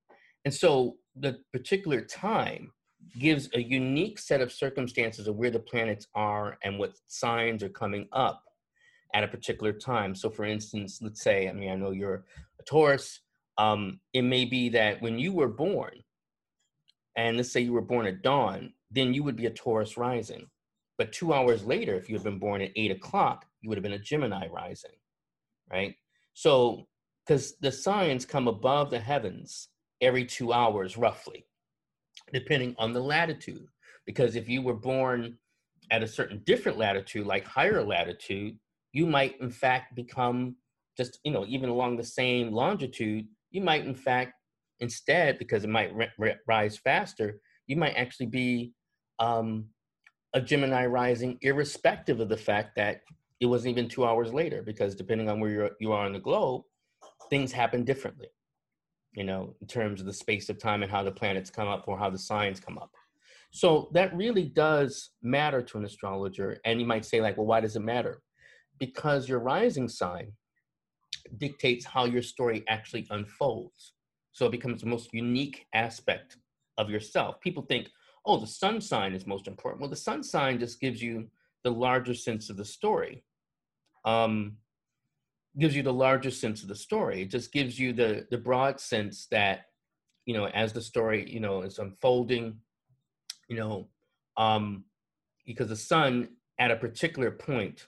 And 0.43 0.53
so 0.53 0.97
the 1.15 1.39
particular 1.53 2.01
time 2.01 2.71
gives 3.17 3.49
a 3.53 3.61
unique 3.61 4.19
set 4.19 4.41
of 4.41 4.51
circumstances 4.51 5.27
of 5.27 5.35
where 5.35 5.51
the 5.51 5.59
planets 5.59 6.07
are 6.15 6.57
and 6.63 6.77
what 6.77 6.97
signs 7.07 7.63
are 7.63 7.69
coming 7.69 8.07
up 8.11 8.43
at 9.13 9.23
a 9.23 9.27
particular 9.27 9.71
time. 9.71 10.13
So, 10.13 10.29
for 10.29 10.43
instance, 10.43 10.99
let's 11.01 11.21
say, 11.21 11.47
I 11.47 11.53
mean, 11.53 11.71
I 11.71 11.75
know 11.75 11.91
you're 11.91 12.25
a 12.59 12.63
Taurus. 12.63 13.21
Um, 13.57 13.99
it 14.13 14.23
may 14.23 14.43
be 14.43 14.69
that 14.69 15.01
when 15.01 15.17
you 15.17 15.31
were 15.31 15.47
born, 15.47 16.03
and 17.15 17.37
let's 17.37 17.51
say 17.51 17.61
you 17.61 17.71
were 17.71 17.81
born 17.81 18.05
at 18.05 18.21
dawn, 18.21 18.73
then 18.91 19.13
you 19.13 19.23
would 19.23 19.37
be 19.37 19.45
a 19.45 19.51
Taurus 19.51 19.95
rising. 19.95 20.47
But 20.97 21.13
two 21.13 21.33
hours 21.33 21.63
later, 21.65 21.95
if 21.95 22.09
you 22.09 22.15
had 22.15 22.23
been 22.23 22.39
born 22.39 22.61
at 22.61 22.71
eight 22.75 22.91
o'clock, 22.91 23.45
you 23.61 23.69
would 23.69 23.77
have 23.77 23.83
been 23.83 23.93
a 23.93 23.99
Gemini 23.99 24.47
rising, 24.47 24.95
right? 25.71 25.95
So, 26.33 26.87
because 27.25 27.55
the 27.61 27.71
signs 27.71 28.25
come 28.25 28.47
above 28.47 28.91
the 28.91 28.99
heavens 28.99 29.69
every 30.01 30.25
two 30.25 30.53
hours, 30.53 30.97
roughly, 30.97 31.45
depending 32.33 32.75
on 32.77 32.93
the 32.93 33.01
latitude. 33.01 33.67
Because 34.05 34.35
if 34.35 34.47
you 34.49 34.61
were 34.61 34.75
born 34.75 35.37
at 35.91 36.03
a 36.03 36.07
certain 36.07 36.41
different 36.45 36.77
latitude, 36.77 37.25
like 37.25 37.45
higher 37.45 37.83
latitude, 37.83 38.57
you 38.93 39.05
might 39.05 39.39
in 39.41 39.51
fact 39.51 39.95
become 39.95 40.55
just, 40.97 41.19
you 41.23 41.31
know, 41.31 41.45
even 41.47 41.69
along 41.69 41.97
the 41.97 42.03
same 42.03 42.51
longitude, 42.51 43.27
you 43.51 43.61
might 43.61 43.85
in 43.85 43.95
fact, 43.95 44.33
instead, 44.79 45.37
because 45.37 45.63
it 45.63 45.69
might 45.69 45.93
rise 46.47 46.77
faster, 46.77 47.39
you 47.67 47.75
might 47.75 47.95
actually 47.95 48.25
be 48.27 48.73
um, 49.19 49.65
a 50.33 50.41
Gemini 50.41 50.85
rising, 50.85 51.37
irrespective 51.41 52.19
of 52.19 52.29
the 52.29 52.37
fact 52.37 52.75
that 52.75 53.01
it 53.39 53.45
wasn't 53.45 53.71
even 53.71 53.89
two 53.89 54.05
hours 54.05 54.33
later, 54.33 54.61
because 54.61 54.95
depending 54.95 55.29
on 55.29 55.39
where 55.39 55.71
you 55.79 55.91
are 55.91 56.05
on 56.05 56.13
the 56.13 56.19
globe, 56.19 56.63
things 57.29 57.51
happen 57.51 57.83
differently, 57.83 58.27
you 59.15 59.23
know, 59.23 59.55
in 59.61 59.67
terms 59.67 59.99
of 59.99 60.05
the 60.05 60.13
space 60.13 60.49
of 60.49 60.59
time 60.59 60.83
and 60.83 60.91
how 60.91 61.03
the 61.03 61.11
planets 61.11 61.49
come 61.49 61.67
up 61.67 61.85
or 61.87 61.97
how 61.97 62.09
the 62.09 62.19
signs 62.19 62.59
come 62.59 62.77
up. 62.77 62.91
So 63.51 63.89
that 63.93 64.15
really 64.15 64.43
does 64.43 65.11
matter 65.21 65.61
to 65.61 65.77
an 65.77 65.85
astrologer. 65.85 66.59
And 66.65 66.79
you 66.79 66.85
might 66.85 67.05
say, 67.05 67.21
like, 67.21 67.37
well, 67.37 67.45
why 67.45 67.61
does 67.61 67.77
it 67.77 67.81
matter? 67.81 68.21
Because 68.79 69.29
your 69.29 69.39
rising 69.39 69.87
sign 69.87 70.33
dictates 71.37 71.85
how 71.85 72.05
your 72.05 72.21
story 72.21 72.65
actually 72.67 73.07
unfolds. 73.09 73.93
So 74.33 74.47
it 74.47 74.51
becomes 74.51 74.81
the 74.81 74.87
most 74.87 75.13
unique 75.13 75.65
aspect 75.73 76.37
of 76.77 76.89
yourself. 76.89 77.39
People 77.39 77.63
think, 77.63 77.87
oh, 78.25 78.37
the 78.37 78.47
sun 78.47 78.81
sign 78.81 79.13
is 79.13 79.25
most 79.25 79.47
important. 79.47 79.79
Well, 79.79 79.89
the 79.89 79.95
sun 79.95 80.23
sign 80.23 80.59
just 80.59 80.81
gives 80.81 81.01
you 81.01 81.29
the 81.63 81.71
larger 81.71 82.13
sense 82.13 82.49
of 82.49 82.57
the 82.57 82.65
story. 82.65 83.23
Um, 84.03 84.57
gives 85.57 85.75
you 85.75 85.83
the 85.83 85.93
larger 85.93 86.31
sense 86.31 86.61
of 86.61 86.67
the 86.67 86.75
story. 86.75 87.21
It 87.21 87.29
just 87.29 87.51
gives 87.51 87.79
you 87.79 87.93
the 87.93 88.27
the 88.29 88.37
broad 88.37 88.79
sense 88.79 89.27
that, 89.31 89.67
you 90.25 90.33
know, 90.33 90.47
as 90.47 90.73
the 90.73 90.81
story, 90.81 91.29
you 91.29 91.39
know, 91.39 91.61
is 91.61 91.79
unfolding, 91.79 92.57
you 93.47 93.57
know, 93.57 93.87
um, 94.37 94.83
because 95.45 95.69
the 95.69 95.75
sun 95.75 96.29
at 96.59 96.71
a 96.71 96.75
particular 96.75 97.31
point, 97.31 97.87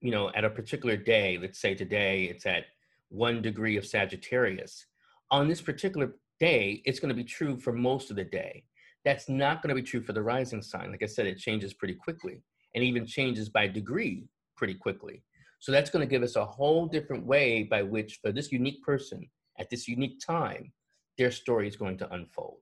you 0.00 0.10
know, 0.10 0.30
at 0.34 0.44
a 0.44 0.50
particular 0.50 0.96
day, 0.96 1.38
let's 1.40 1.60
say 1.60 1.74
today 1.74 2.24
it's 2.24 2.46
at 2.46 2.64
one 3.08 3.42
degree 3.42 3.76
of 3.76 3.86
Sagittarius. 3.86 4.86
On 5.30 5.48
this 5.48 5.60
particular 5.60 6.16
day, 6.38 6.82
it's 6.84 6.98
going 7.00 7.08
to 7.08 7.14
be 7.14 7.24
true 7.24 7.56
for 7.56 7.72
most 7.72 8.10
of 8.10 8.16
the 8.16 8.24
day. 8.24 8.64
That's 9.04 9.28
not 9.28 9.62
going 9.62 9.74
to 9.74 9.80
be 9.80 9.86
true 9.86 10.02
for 10.02 10.12
the 10.12 10.22
rising 10.22 10.62
sign. 10.62 10.90
Like 10.90 11.02
I 11.02 11.06
said, 11.06 11.26
it 11.26 11.38
changes 11.38 11.72
pretty 11.72 11.94
quickly 11.94 12.42
and 12.74 12.84
even 12.84 13.06
changes 13.06 13.48
by 13.48 13.66
degree 13.66 14.28
pretty 14.56 14.74
quickly. 14.74 15.22
So 15.60 15.72
that's 15.72 15.90
going 15.90 16.06
to 16.06 16.10
give 16.10 16.22
us 16.22 16.36
a 16.36 16.44
whole 16.44 16.86
different 16.86 17.24
way 17.26 17.64
by 17.64 17.82
which, 17.82 18.18
for 18.22 18.32
this 18.32 18.50
unique 18.52 18.82
person 18.82 19.28
at 19.58 19.70
this 19.70 19.86
unique 19.88 20.20
time, 20.26 20.72
their 21.18 21.30
story 21.30 21.68
is 21.68 21.76
going 21.76 21.98
to 21.98 22.12
unfold. 22.12 22.58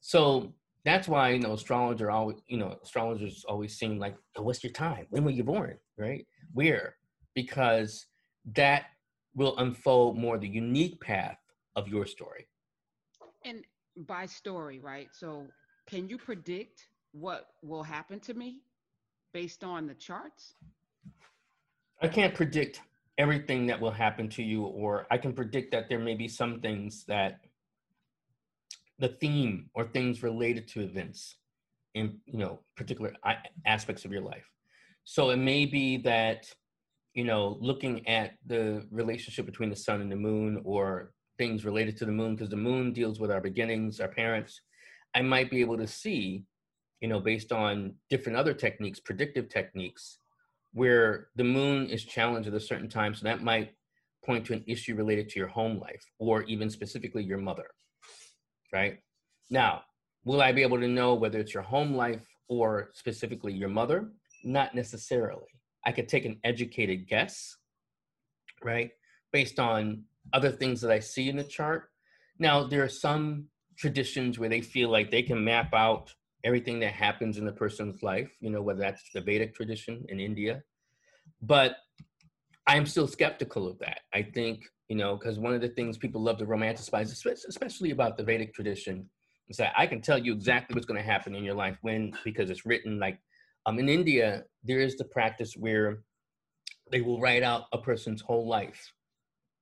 So 0.00 0.54
that's 0.84 1.08
why 1.08 1.30
you 1.30 1.38
know 1.40 1.52
astrologer 1.52 2.10
always 2.10 2.38
you 2.48 2.58
know 2.58 2.76
astrologers 2.82 3.44
always 3.48 3.78
seem 3.78 3.98
like 3.98 4.16
oh, 4.36 4.42
what's 4.42 4.64
your 4.64 4.72
time 4.72 5.06
when 5.10 5.24
were 5.24 5.30
you 5.30 5.44
born 5.44 5.78
right 5.96 6.26
where 6.52 6.96
because 7.34 8.06
that 8.56 8.86
will 9.34 9.56
unfold 9.58 10.18
more 10.18 10.38
the 10.38 10.48
unique 10.48 11.00
path 11.00 11.38
of 11.76 11.88
your 11.88 12.06
story 12.06 12.48
And 13.44 13.64
by 13.96 14.26
story, 14.26 14.80
right? 14.80 15.08
So 15.12 15.46
can 15.86 16.08
you 16.08 16.18
predict 16.18 16.88
what 17.12 17.48
will 17.62 17.82
happen 17.82 18.20
to 18.20 18.34
me 18.34 18.60
based 19.32 19.64
on 19.64 19.86
the 19.86 19.94
charts? 19.94 20.54
I 22.02 22.08
can't 22.08 22.34
predict 22.34 22.82
everything 23.18 23.66
that 23.66 23.80
will 23.80 23.90
happen 23.90 24.28
to 24.28 24.42
you 24.42 24.64
or 24.64 25.06
i 25.10 25.16
can 25.16 25.32
predict 25.32 25.70
that 25.70 25.88
there 25.88 25.98
may 25.98 26.14
be 26.14 26.28
some 26.28 26.60
things 26.60 27.04
that 27.06 27.40
the 28.98 29.08
theme 29.08 29.68
or 29.74 29.84
things 29.84 30.22
related 30.22 30.68
to 30.68 30.80
events 30.80 31.36
in 31.94 32.18
you 32.26 32.38
know 32.38 32.60
particular 32.76 33.12
aspects 33.66 34.04
of 34.04 34.12
your 34.12 34.22
life. 34.22 34.48
So 35.04 35.30
it 35.30 35.36
may 35.36 35.66
be 35.66 35.96
that 35.98 36.46
you 37.14 37.24
know 37.24 37.58
looking 37.60 38.06
at 38.08 38.34
the 38.46 38.86
relationship 38.90 39.46
between 39.46 39.70
the 39.70 39.76
sun 39.76 40.00
and 40.00 40.10
the 40.10 40.16
moon 40.16 40.62
or 40.64 41.12
things 41.38 41.64
related 41.64 41.96
to 41.98 42.04
the 42.04 42.12
moon 42.12 42.34
because 42.34 42.50
the 42.50 42.56
moon 42.56 42.92
deals 42.92 43.18
with 43.18 43.30
our 43.30 43.40
beginnings 43.40 44.00
our 44.00 44.08
parents 44.08 44.60
i 45.14 45.22
might 45.22 45.50
be 45.50 45.60
able 45.60 45.76
to 45.76 45.86
see 45.86 46.44
you 47.00 47.08
know 47.08 47.18
based 47.18 47.52
on 47.52 47.94
different 48.10 48.38
other 48.38 48.54
techniques 48.54 49.00
predictive 49.00 49.48
techniques 49.48 50.18
where 50.72 51.28
the 51.36 51.44
moon 51.44 51.86
is 51.86 52.04
challenged 52.04 52.48
at 52.48 52.54
a 52.54 52.60
certain 52.60 52.88
time 52.88 53.14
so 53.14 53.24
that 53.24 53.42
might 53.42 53.74
point 54.24 54.46
to 54.46 54.52
an 54.52 54.64
issue 54.66 54.94
related 54.94 55.28
to 55.28 55.38
your 55.38 55.48
home 55.48 55.78
life 55.78 56.04
or 56.18 56.42
even 56.44 56.70
specifically 56.70 57.22
your 57.22 57.38
mother 57.38 57.66
right? 58.72 58.98
Now, 59.50 59.82
will 60.24 60.42
I 60.42 60.52
be 60.52 60.62
able 60.62 60.80
to 60.80 60.88
know 60.88 61.14
whether 61.14 61.38
it's 61.38 61.54
your 61.54 61.62
home 61.62 61.94
life 61.94 62.26
or 62.48 62.90
specifically 62.94 63.52
your 63.52 63.68
mother? 63.68 64.08
Not 64.44 64.74
necessarily. 64.74 65.46
I 65.84 65.92
could 65.92 66.08
take 66.08 66.24
an 66.24 66.40
educated 66.42 67.06
guess, 67.06 67.56
right? 68.62 68.90
Based 69.32 69.58
on 69.58 70.04
other 70.32 70.50
things 70.50 70.80
that 70.80 70.90
I 70.90 71.00
see 71.00 71.28
in 71.28 71.36
the 71.36 71.44
chart. 71.44 71.90
Now, 72.38 72.64
there 72.64 72.82
are 72.82 72.88
some 72.88 73.46
traditions 73.76 74.38
where 74.38 74.48
they 74.48 74.60
feel 74.60 74.88
like 74.88 75.10
they 75.10 75.22
can 75.22 75.44
map 75.44 75.74
out 75.74 76.14
everything 76.44 76.80
that 76.80 76.92
happens 76.92 77.38
in 77.38 77.46
a 77.48 77.52
person's 77.52 78.02
life, 78.02 78.30
you 78.40 78.50
know, 78.50 78.62
whether 78.62 78.80
that's 78.80 79.02
the 79.14 79.20
Vedic 79.20 79.54
tradition 79.54 80.04
in 80.08 80.20
India. 80.20 80.62
But 81.40 81.76
I'm 82.66 82.86
still 82.86 83.06
skeptical 83.06 83.68
of 83.68 83.78
that. 83.80 84.00
I 84.14 84.22
think 84.22 84.64
you 84.92 84.98
know, 84.98 85.16
because 85.16 85.38
one 85.38 85.54
of 85.54 85.62
the 85.62 85.70
things 85.70 85.96
people 85.96 86.22
love 86.22 86.36
to 86.36 86.44
romanticize, 86.44 87.10
especially 87.48 87.92
about 87.92 88.18
the 88.18 88.22
Vedic 88.22 88.52
tradition, 88.52 89.08
is 89.48 89.56
that 89.56 89.72
I 89.74 89.86
can 89.86 90.02
tell 90.02 90.18
you 90.18 90.34
exactly 90.34 90.74
what's 90.74 90.84
going 90.84 91.00
to 91.00 91.06
happen 91.06 91.34
in 91.34 91.44
your 91.44 91.54
life 91.54 91.78
when, 91.80 92.12
because 92.24 92.50
it's 92.50 92.66
written. 92.66 92.98
Like 92.98 93.18
um, 93.64 93.78
in 93.78 93.88
India, 93.88 94.44
there 94.62 94.80
is 94.80 94.98
the 94.98 95.04
practice 95.04 95.54
where 95.56 96.02
they 96.90 97.00
will 97.00 97.18
write 97.18 97.42
out 97.42 97.62
a 97.72 97.78
person's 97.78 98.20
whole 98.20 98.46
life 98.46 98.92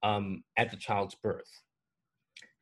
um, 0.03 0.43
at 0.57 0.73
the 0.73 0.77
child's 0.77 1.15
birth. 1.15 1.63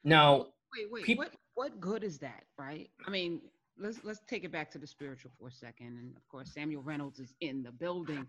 Now, 0.04 0.48
Wait, 0.76 1.06
wait, 1.06 1.16
what 1.16 1.32
what 1.54 1.80
good 1.80 2.04
is 2.04 2.18
that, 2.18 2.44
right? 2.58 2.90
I 3.06 3.10
mean, 3.10 3.40
let's 3.78 4.04
let's 4.04 4.20
take 4.26 4.44
it 4.44 4.52
back 4.52 4.70
to 4.72 4.78
the 4.78 4.86
spiritual 4.86 5.30
for 5.38 5.48
a 5.48 5.52
second. 5.52 5.98
And 5.98 6.16
of 6.16 6.26
course, 6.28 6.52
Samuel 6.54 6.82
Reynolds 6.82 7.18
is 7.20 7.34
in 7.40 7.62
the 7.62 7.72
building. 7.72 8.26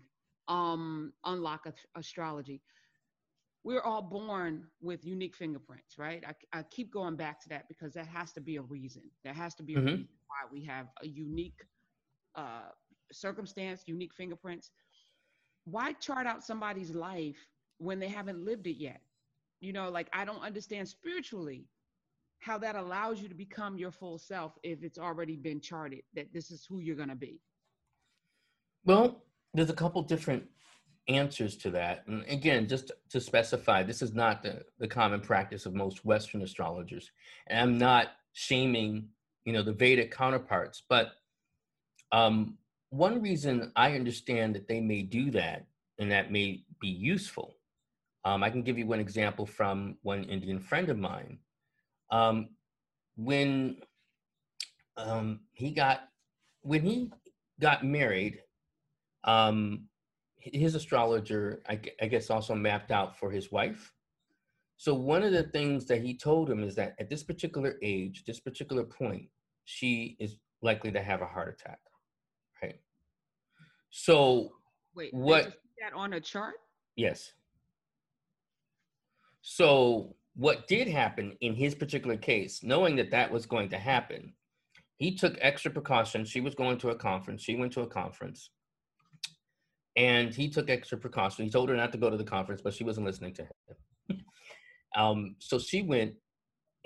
Um, 0.48 1.12
unlock 1.24 1.66
Ast- 1.66 1.86
astrology. 1.96 2.62
We're 3.64 3.82
all 3.82 4.02
born 4.02 4.66
with 4.80 5.04
unique 5.04 5.34
fingerprints, 5.36 5.98
right? 5.98 6.24
I, 6.26 6.58
I 6.58 6.62
keep 6.64 6.92
going 6.92 7.16
back 7.16 7.40
to 7.42 7.48
that 7.50 7.68
because 7.68 7.94
that 7.94 8.06
has 8.06 8.32
to 8.32 8.40
be 8.40 8.56
a 8.56 8.62
reason. 8.62 9.02
There 9.24 9.34
has 9.34 9.54
to 9.56 9.62
be 9.62 9.76
a 9.76 9.80
Mhm. 9.80 10.06
reason 10.06 10.14
why 10.26 10.48
we 10.52 10.64
have 10.64 10.88
a 11.02 11.06
unique 11.06 11.64
uh, 12.34 12.70
circumstance, 13.12 13.84
unique 13.86 14.14
fingerprints. 14.14 14.70
Why 15.64 15.92
chart 15.92 16.26
out 16.26 16.42
somebody's 16.44 16.90
life 16.94 17.48
when 17.78 17.98
they 17.98 18.08
haven't 18.08 18.44
lived 18.44 18.66
it 18.66 18.76
yet? 18.76 19.00
You 19.60 19.72
know, 19.72 19.90
like 19.90 20.08
I 20.12 20.24
don't 20.24 20.42
understand 20.42 20.88
spiritually 20.88 21.66
how 22.40 22.58
that 22.58 22.74
allows 22.74 23.20
you 23.20 23.28
to 23.28 23.34
become 23.34 23.78
your 23.78 23.90
full 23.90 24.18
self 24.18 24.58
if 24.62 24.82
it's 24.82 24.98
already 24.98 25.36
been 25.36 25.60
charted 25.60 26.02
that 26.14 26.32
this 26.32 26.50
is 26.50 26.64
who 26.68 26.80
you're 26.80 26.96
going 26.96 27.08
to 27.08 27.14
be. 27.14 27.40
Well, 28.84 29.22
there's 29.52 29.70
a 29.70 29.74
couple 29.74 30.02
different 30.02 30.44
answers 31.08 31.56
to 31.58 31.70
that. 31.70 32.04
And 32.06 32.24
again, 32.28 32.66
just 32.66 32.92
to 33.10 33.20
specify, 33.20 33.82
this 33.82 34.00
is 34.00 34.14
not 34.14 34.42
the, 34.42 34.62
the 34.78 34.88
common 34.88 35.20
practice 35.20 35.66
of 35.66 35.74
most 35.74 36.04
Western 36.04 36.42
astrologers. 36.42 37.10
And 37.48 37.58
I'm 37.58 37.78
not 37.78 38.08
shaming, 38.32 39.08
you 39.44 39.52
know, 39.52 39.62
the 39.62 39.72
Vedic 39.72 40.10
counterparts, 40.10 40.82
but 40.88 41.12
um, 42.12 42.56
one 42.90 43.20
reason 43.20 43.70
I 43.76 43.92
understand 43.92 44.54
that 44.54 44.66
they 44.66 44.80
may 44.80 45.02
do 45.02 45.30
that 45.32 45.66
and 45.98 46.10
that 46.10 46.32
may 46.32 46.64
be 46.80 46.88
useful. 46.88 47.56
Um, 48.24 48.42
I 48.42 48.50
can 48.50 48.62
give 48.62 48.78
you 48.78 48.86
one 48.86 49.00
example 49.00 49.46
from 49.46 49.96
one 50.02 50.24
Indian 50.24 50.58
friend 50.58 50.88
of 50.88 50.98
mine. 50.98 51.38
Um, 52.10 52.50
when 53.16 53.76
um, 54.96 55.40
he 55.52 55.70
got 55.70 56.08
when 56.62 56.82
he 56.82 57.10
got 57.60 57.84
married, 57.84 58.40
um, 59.24 59.86
his 60.36 60.74
astrologer, 60.74 61.62
I, 61.68 61.80
I 62.00 62.06
guess, 62.06 62.30
also 62.30 62.54
mapped 62.54 62.90
out 62.90 63.18
for 63.18 63.30
his 63.30 63.50
wife. 63.52 63.92
So 64.76 64.94
one 64.94 65.22
of 65.22 65.32
the 65.32 65.44
things 65.44 65.86
that 65.86 66.02
he 66.02 66.16
told 66.16 66.50
him 66.50 66.64
is 66.64 66.74
that 66.76 66.94
at 66.98 67.10
this 67.10 67.22
particular 67.22 67.76
age, 67.82 68.24
this 68.26 68.40
particular 68.40 68.84
point, 68.84 69.28
she 69.64 70.16
is 70.18 70.36
likely 70.62 70.90
to 70.92 71.02
have 71.02 71.20
a 71.20 71.26
heart 71.26 71.54
attack, 71.60 71.80
right? 72.62 72.80
So 73.90 74.52
Wait, 74.94 75.12
What- 75.14 75.44
They 75.44 75.50
just 75.50 75.56
put 75.62 75.70
that 75.80 75.92
on 75.94 76.12
a 76.14 76.20
chart? 76.20 76.54
Yes. 76.96 77.32
So, 79.42 80.16
what 80.40 80.66
did 80.66 80.88
happen 80.88 81.36
in 81.42 81.54
his 81.54 81.74
particular 81.74 82.16
case, 82.16 82.62
knowing 82.62 82.96
that 82.96 83.10
that 83.10 83.30
was 83.30 83.44
going 83.44 83.68
to 83.68 83.76
happen, 83.76 84.32
he 84.96 85.14
took 85.14 85.36
extra 85.38 85.70
precautions. 85.70 86.30
She 86.30 86.40
was 86.40 86.54
going 86.54 86.78
to 86.78 86.88
a 86.88 86.94
conference. 86.94 87.42
She 87.42 87.56
went 87.56 87.74
to 87.74 87.82
a 87.82 87.86
conference. 87.86 88.48
And 89.96 90.34
he 90.34 90.48
took 90.48 90.70
extra 90.70 90.96
precautions. 90.96 91.44
He 91.44 91.50
told 91.50 91.68
her 91.68 91.76
not 91.76 91.92
to 91.92 91.98
go 91.98 92.08
to 92.08 92.16
the 92.16 92.24
conference, 92.24 92.62
but 92.62 92.72
she 92.72 92.84
wasn't 92.84 93.04
listening 93.04 93.34
to 93.34 93.42
him. 93.42 94.20
um, 94.96 95.36
so 95.40 95.58
she 95.58 95.82
went, 95.82 96.14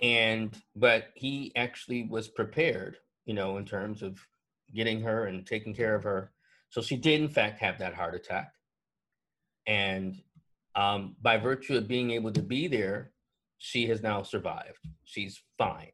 and, 0.03 0.53
but 0.75 1.11
he 1.15 1.53
actually 1.55 2.09
was 2.11 2.27
prepared, 2.27 2.97
you 3.25 3.35
know, 3.35 3.59
in 3.59 3.65
terms 3.65 4.03
of 4.03 4.19
getting 4.75 5.01
her 5.03 5.27
and 5.27 5.47
taking 5.47 5.75
care 5.75 5.95
of 5.95 6.03
her. 6.03 6.33
So 6.71 6.83
she 6.83 6.97
did, 6.97 7.21
in 7.21 7.29
fact, 7.29 7.61
have 7.61 7.79
that 7.79 7.95
heart 7.95 8.17
attack 8.17 8.51
and 9.69 10.21
um, 10.75 11.15
by 11.23 11.37
virtue 11.37 11.77
of 11.77 11.87
being 11.87 12.11
able 12.11 12.33
to 12.33 12.43
be 12.43 12.67
there, 12.67 13.13
she 13.65 13.87
has 13.87 14.03
now 14.03 14.23
survived. 14.23 14.77
She's 15.05 15.43
fine, 15.57 15.91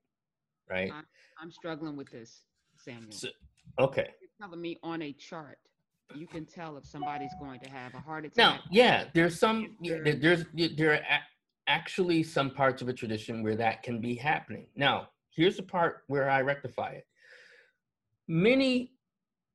right? 0.68 0.92
I'm 1.40 1.52
struggling 1.52 1.96
with 1.96 2.10
this, 2.10 2.42
Samuel. 2.76 3.12
So- 3.12 3.28
Okay, 3.78 4.08
You're 4.20 4.30
telling 4.40 4.60
me 4.60 4.76
on 4.82 5.00
a 5.02 5.12
chart, 5.12 5.58
you 6.16 6.26
can 6.26 6.44
tell 6.44 6.76
if 6.76 6.84
somebody's 6.84 7.32
going 7.38 7.60
to 7.60 7.70
have 7.70 7.94
a 7.94 8.00
heart 8.00 8.24
attack. 8.24 8.36
Now, 8.36 8.58
yeah, 8.72 9.04
there's 9.14 9.38
some, 9.38 9.76
yeah, 9.80 9.94
Sure. 9.94 10.04
there- 10.04 10.16
there's, 10.16 10.44
there 10.76 10.94
are 10.94 11.20
actually 11.68 12.24
some 12.24 12.50
parts 12.50 12.82
of 12.82 12.88
a 12.88 12.92
tradition 12.92 13.44
where 13.44 13.54
that 13.54 13.84
can 13.84 14.00
be 14.00 14.16
happening. 14.16 14.66
Now, 14.74 15.10
here's 15.30 15.56
the 15.56 15.62
part 15.62 16.02
where 16.08 16.28
I 16.28 16.40
rectify 16.42 16.90
it. 16.94 17.06
Many, 18.26 18.92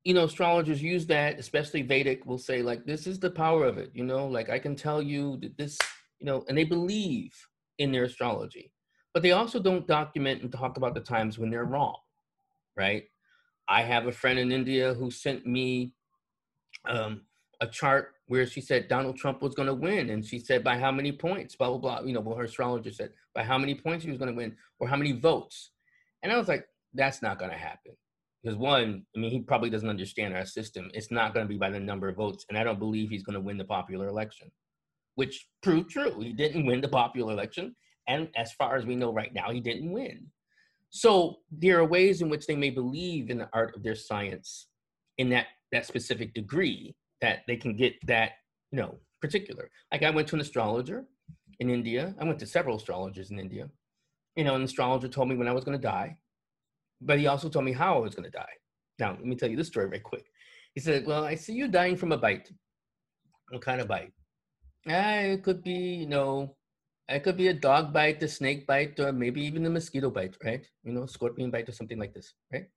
you 0.05 0.13
know, 0.13 0.23
astrologers 0.23 0.81
use 0.81 1.05
that, 1.07 1.37
especially 1.37 1.81
Vedic, 1.81 2.25
will 2.25 2.37
say, 2.37 2.61
like, 2.61 2.85
this 2.85 3.07
is 3.07 3.19
the 3.19 3.29
power 3.31 3.65
of 3.65 3.77
it, 3.77 3.91
you 3.93 4.05
know, 4.05 4.25
like 4.25 4.49
I 4.49 4.59
can 4.59 4.77
tell 4.77 5.01
you 5.01 5.37
that 5.41 5.57
this, 5.57 5.77
you 6.19 6.25
know, 6.25 6.45
and 6.47 6.57
they 6.57 6.63
believe 6.63 7.33
in 7.77 7.91
their 7.91 8.03
astrology, 8.03 8.71
but 9.13 9.23
they 9.23 9.31
also 9.31 9.59
don't 9.59 9.87
document 9.87 10.41
and 10.41 10.51
talk 10.51 10.77
about 10.77 10.93
the 10.93 11.01
times 11.01 11.37
when 11.37 11.49
they're 11.49 11.65
wrong, 11.65 11.97
right? 12.75 13.03
I 13.67 13.81
have 13.81 14.07
a 14.07 14.11
friend 14.11 14.37
in 14.37 14.51
India 14.51 14.93
who 14.93 15.09
sent 15.09 15.45
me 15.45 15.93
um, 16.87 17.21
a 17.61 17.67
chart 17.67 18.13
where 18.27 18.45
she 18.45 18.61
said 18.61 18.87
Donald 18.87 19.17
Trump 19.17 19.41
was 19.41 19.55
going 19.55 19.67
to 19.67 19.73
win, 19.73 20.09
and 20.09 20.25
she 20.25 20.39
said 20.39 20.63
by 20.63 20.77
how 20.77 20.91
many 20.91 21.11
points, 21.11 21.55
blah 21.55 21.69
blah 21.69 21.77
blah. 21.77 22.01
You 22.05 22.13
know, 22.13 22.21
what 22.21 22.37
her 22.37 22.43
astrologer 22.43 22.91
said 22.91 23.11
by 23.33 23.43
how 23.43 23.57
many 23.57 23.75
points 23.75 24.03
he 24.03 24.09
was 24.09 24.19
going 24.19 24.31
to 24.31 24.37
win, 24.37 24.55
or 24.79 24.87
how 24.87 24.97
many 24.97 25.13
votes. 25.13 25.71
And 26.23 26.31
I 26.31 26.37
was 26.37 26.47
like, 26.47 26.67
that's 26.93 27.21
not 27.21 27.39
going 27.39 27.51
to 27.51 27.57
happen 27.57 27.93
because 28.45 28.57
one, 28.57 29.03
I 29.15 29.19
mean, 29.19 29.31
he 29.31 29.39
probably 29.39 29.71
doesn't 29.71 29.89
understand 29.89 30.35
our 30.35 30.45
system. 30.45 30.91
It's 30.93 31.09
not 31.09 31.33
going 31.33 31.47
to 31.47 31.49
be 31.51 31.57
by 31.57 31.71
the 31.71 31.79
number 31.79 32.09
of 32.09 32.15
votes, 32.15 32.45
and 32.47 32.57
I 32.57 32.63
don't 32.63 32.77
believe 32.77 33.09
he's 33.09 33.23
going 33.23 33.33
to 33.33 33.41
win 33.41 33.57
the 33.57 33.65
popular 33.65 34.07
election, 34.07 34.51
which 35.15 35.47
proved 35.63 35.89
true. 35.89 36.19
He 36.19 36.33
didn't 36.33 36.65
win 36.65 36.81
the 36.81 36.87
popular 36.87 37.33
election, 37.33 37.75
and 38.07 38.29
as 38.35 38.51
far 38.53 38.75
as 38.75 38.85
we 38.85 38.95
know 38.95 39.11
right 39.11 39.33
now, 39.33 39.51
he 39.51 39.59
didn't 39.59 39.91
win. 39.91 40.27
So 40.89 41.39
there 41.51 41.79
are 41.79 41.85
ways 41.85 42.21
in 42.21 42.29
which 42.29 42.47
they 42.47 42.55
may 42.55 42.69
believe 42.69 43.29
in 43.29 43.37
the 43.37 43.49
art 43.53 43.75
of 43.75 43.83
their 43.83 43.95
science 43.95 44.67
in 45.17 45.29
that 45.29 45.47
that 45.71 45.85
specific 45.85 46.33
degree 46.33 46.95
that 47.21 47.39
they 47.47 47.57
can 47.57 47.75
get 47.75 47.95
that 48.07 48.31
you 48.71 48.79
know 48.79 48.97
particular. 49.21 49.69
Like 49.91 50.03
i 50.03 50.09
went 50.09 50.27
to 50.29 50.35
an 50.35 50.41
astrologer 50.41 51.05
in 51.59 51.69
india. 51.69 52.15
I 52.19 52.23
went 52.23 52.39
to 52.39 52.45
several 52.45 52.77
astrologers 52.77 53.31
in 53.31 53.39
india. 53.39 53.69
You 54.35 54.43
know 54.43 54.55
an 54.55 54.63
astrologer 54.63 55.07
told 55.07 55.29
me 55.29 55.35
when 55.35 55.47
i 55.47 55.51
was 55.51 55.63
going 55.63 55.77
to 55.77 55.81
die 55.81 56.15
but 57.01 57.19
he 57.19 57.27
also 57.27 57.49
told 57.49 57.65
me 57.65 57.73
how 57.73 57.95
i 57.95 57.99
was 57.99 58.15
going 58.15 58.31
to 58.31 58.37
die. 58.37 58.55
Now 58.99 59.11
let 59.11 59.25
me 59.25 59.35
tell 59.35 59.49
you 59.49 59.57
this 59.57 59.67
story 59.67 59.87
very 59.89 59.99
quick. 59.99 60.25
He 60.75 60.79
said 60.81 61.05
well 61.05 61.25
i 61.25 61.35
see 61.35 61.53
you 61.53 61.67
dying 61.67 61.97
from 61.97 62.13
a 62.13 62.17
bite. 62.17 62.49
What 63.49 63.61
kind 63.61 63.81
of 63.81 63.87
bite 63.89 64.13
ah, 64.87 65.19
it 65.19 65.43
could 65.43 65.63
be 65.63 66.03
you 66.03 66.07
know 66.07 66.55
it 67.07 67.23
could 67.23 67.37
be 67.37 67.49
a 67.49 67.53
dog 67.53 67.93
bite 67.93 68.21
a 68.23 68.27
snake 68.27 68.65
bite 68.65 68.99
or 68.99 69.11
maybe 69.11 69.41
even 69.41 69.65
a 69.65 69.69
mosquito 69.69 70.09
bite 70.09 70.35
right 70.43 70.65
you 70.83 70.91
know 70.91 71.05
scorpion 71.05 71.51
bite 71.51 71.69
or 71.69 71.71
something 71.71 71.99
like 71.99 72.13
this 72.13 72.33
right 72.51 72.67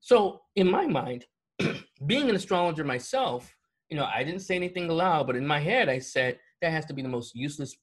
so 0.00 0.42
in 0.56 0.70
my 0.70 0.86
mind 0.86 1.24
being 2.06 2.28
an 2.28 2.36
astrologer 2.36 2.84
myself, 2.84 3.54
you 3.88 3.96
know, 3.96 4.04
I 4.04 4.22
didn't 4.22 4.42
say 4.42 4.56
anything 4.56 4.88
aloud, 4.90 5.26
but 5.26 5.36
in 5.36 5.46
my 5.46 5.60
head, 5.60 5.88
I 5.88 5.98
said 5.98 6.38
that 6.60 6.72
has 6.72 6.86
to 6.86 6.94
be 6.94 7.02
the 7.02 7.08
most 7.08 7.34
useless 7.34 7.76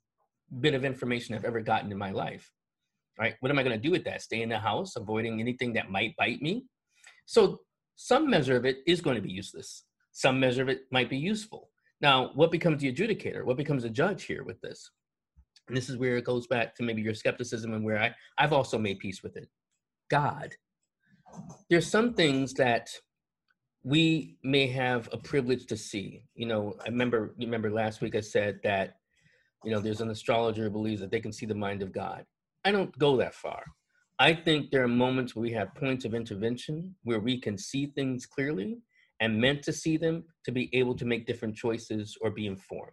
bit 0.60 0.74
of 0.74 0.86
information 0.86 1.36
I've 1.36 1.46
ever 1.46 1.62
gotten 1.62 1.92
in 1.92 1.98
my 1.98 2.12
life. 2.12 2.52
Right? 3.18 3.36
What 3.40 3.52
am 3.52 3.60
I 3.60 3.64
going 3.64 3.76
to 3.76 3.82
do 3.82 3.92
with 3.92 4.04
that? 4.06 4.22
Stay 4.22 4.42
in 4.42 4.50
the 4.50 4.60
house, 4.60 4.96
avoiding 4.96 5.40
anything 5.40 5.74
that 5.74 5.90
might 5.90 6.16
bite 6.18 6.42
me? 6.42 6.66
So, 7.26 7.62
some 7.96 8.30
measure 8.30 8.58
of 8.58 8.66
it 8.66 8.80
is 8.86 9.00
going 9.00 9.16
to 9.16 9.22
be 9.22 9.32
useless. 9.32 9.86
Some 10.12 10.40
measure 10.40 10.64
of 10.64 10.70
it 10.70 10.82
might 10.92 11.10
be 11.10 11.18
useful. 11.18 11.70
Now, 12.02 12.32
what 12.34 12.52
becomes 12.52 12.82
the 12.82 12.92
adjudicator? 12.92 13.44
What 13.44 13.58
becomes 13.58 13.84
a 13.84 13.90
judge 13.90 14.24
here 14.24 14.44
with 14.44 14.60
this? 14.62 14.90
And 15.68 15.76
this 15.76 15.90
is 15.90 15.98
where 15.98 16.18
it 16.18 16.26
goes 16.26 16.48
back 16.48 16.76
to 16.76 16.84
maybe 16.84 17.02
your 17.02 17.14
skepticism 17.14 17.74
and 17.74 17.84
where 17.84 18.00
I, 18.00 18.14
I've 18.38 18.54
also 18.54 18.78
made 18.78 19.00
peace 19.00 19.24
with 19.24 19.36
it. 19.38 19.48
God. 20.10 20.54
There's 21.70 21.88
some 21.88 22.14
things 22.14 22.54
that 22.54 22.90
we 23.84 24.38
may 24.44 24.68
have 24.68 25.10
a 25.12 25.18
privilege 25.18 25.66
to 25.68 25.78
see. 25.78 26.24
You 26.36 26.48
know, 26.48 26.76
I 26.86 26.90
remember 26.90 27.34
you 27.38 27.48
remember 27.48 27.72
last 27.72 28.02
week 28.02 28.16
I 28.16 28.22
said 28.22 28.60
that, 28.64 28.96
you 29.64 29.72
know, 29.72 29.80
there's 29.80 30.02
an 30.02 30.10
astrologer 30.10 30.64
who 30.64 30.70
believes 30.70 31.02
that 31.02 31.12
they 31.12 31.20
can 31.20 31.34
see 31.34 31.46
the 31.46 31.56
mind 31.56 31.82
of 31.82 31.92
God. 31.92 32.26
I 32.64 32.72
don't 32.72 32.98
go 32.98 33.18
that 33.18 33.36
far. 33.36 33.64
I 34.18 34.34
think 34.34 34.72
there 34.72 34.84
are 34.84 34.88
moments 34.88 35.36
where 35.36 35.44
we 35.44 35.52
have 35.52 35.76
points 35.76 36.06
of 36.06 36.14
intervention 36.14 36.96
where 37.04 37.20
we 37.20 37.40
can 37.40 37.58
see 37.58 37.88
things 37.88 38.26
clearly 38.26 38.78
and 39.20 39.40
meant 39.40 39.64
to 39.64 39.74
see 39.74 39.98
them 39.98 40.24
to 40.44 40.52
be 40.52 40.70
able 40.74 40.96
to 40.96 41.06
make 41.06 41.26
different 41.26 41.56
choices 41.56 42.18
or 42.22 42.32
be 42.32 42.48
informed. 42.48 42.92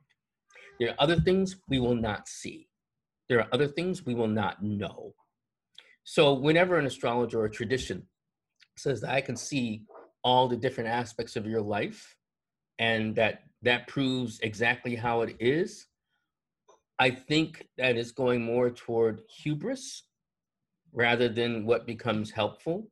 There 0.79 0.91
are 0.91 0.97
other 0.99 1.21
things 1.21 1.57
we 1.69 1.81
will 1.81 1.97
not 1.97 2.29
see. 2.29 2.69
There 3.29 3.41
are 3.41 3.49
other 3.53 3.69
things 3.69 4.05
we 4.05 4.15
will 4.15 4.29
not 4.29 4.63
know. 4.63 5.15
So 6.05 6.35
whenever 6.35 6.79
an 6.79 6.87
astrologer 6.87 7.41
or 7.41 7.49
tradition 7.49 8.07
says 8.77 9.01
that 9.01 9.11
I 9.11 9.21
can 9.21 9.37
see 9.37 9.85
all 10.25 10.49
the 10.49 10.57
different 10.57 10.91
aspects 10.91 11.37
of 11.37 11.47
your 11.47 11.61
life 11.61 12.17
and 12.79 13.15
that 13.17 13.43
that 13.63 13.87
proves 13.87 14.41
exactly 14.41 14.95
how 14.95 15.23
it 15.23 15.37
is 15.41 15.87
i 16.99 17.11
think 17.11 17.67
that 17.79 17.97
is 17.97 18.13
going 18.13 18.43
more 18.43 18.71
toward 18.71 19.23
hubris 19.43 20.05
rather 20.93 21.29
than 21.29 21.67
what 21.67 21.87
becomes 21.87 22.31
helpful 22.31 22.89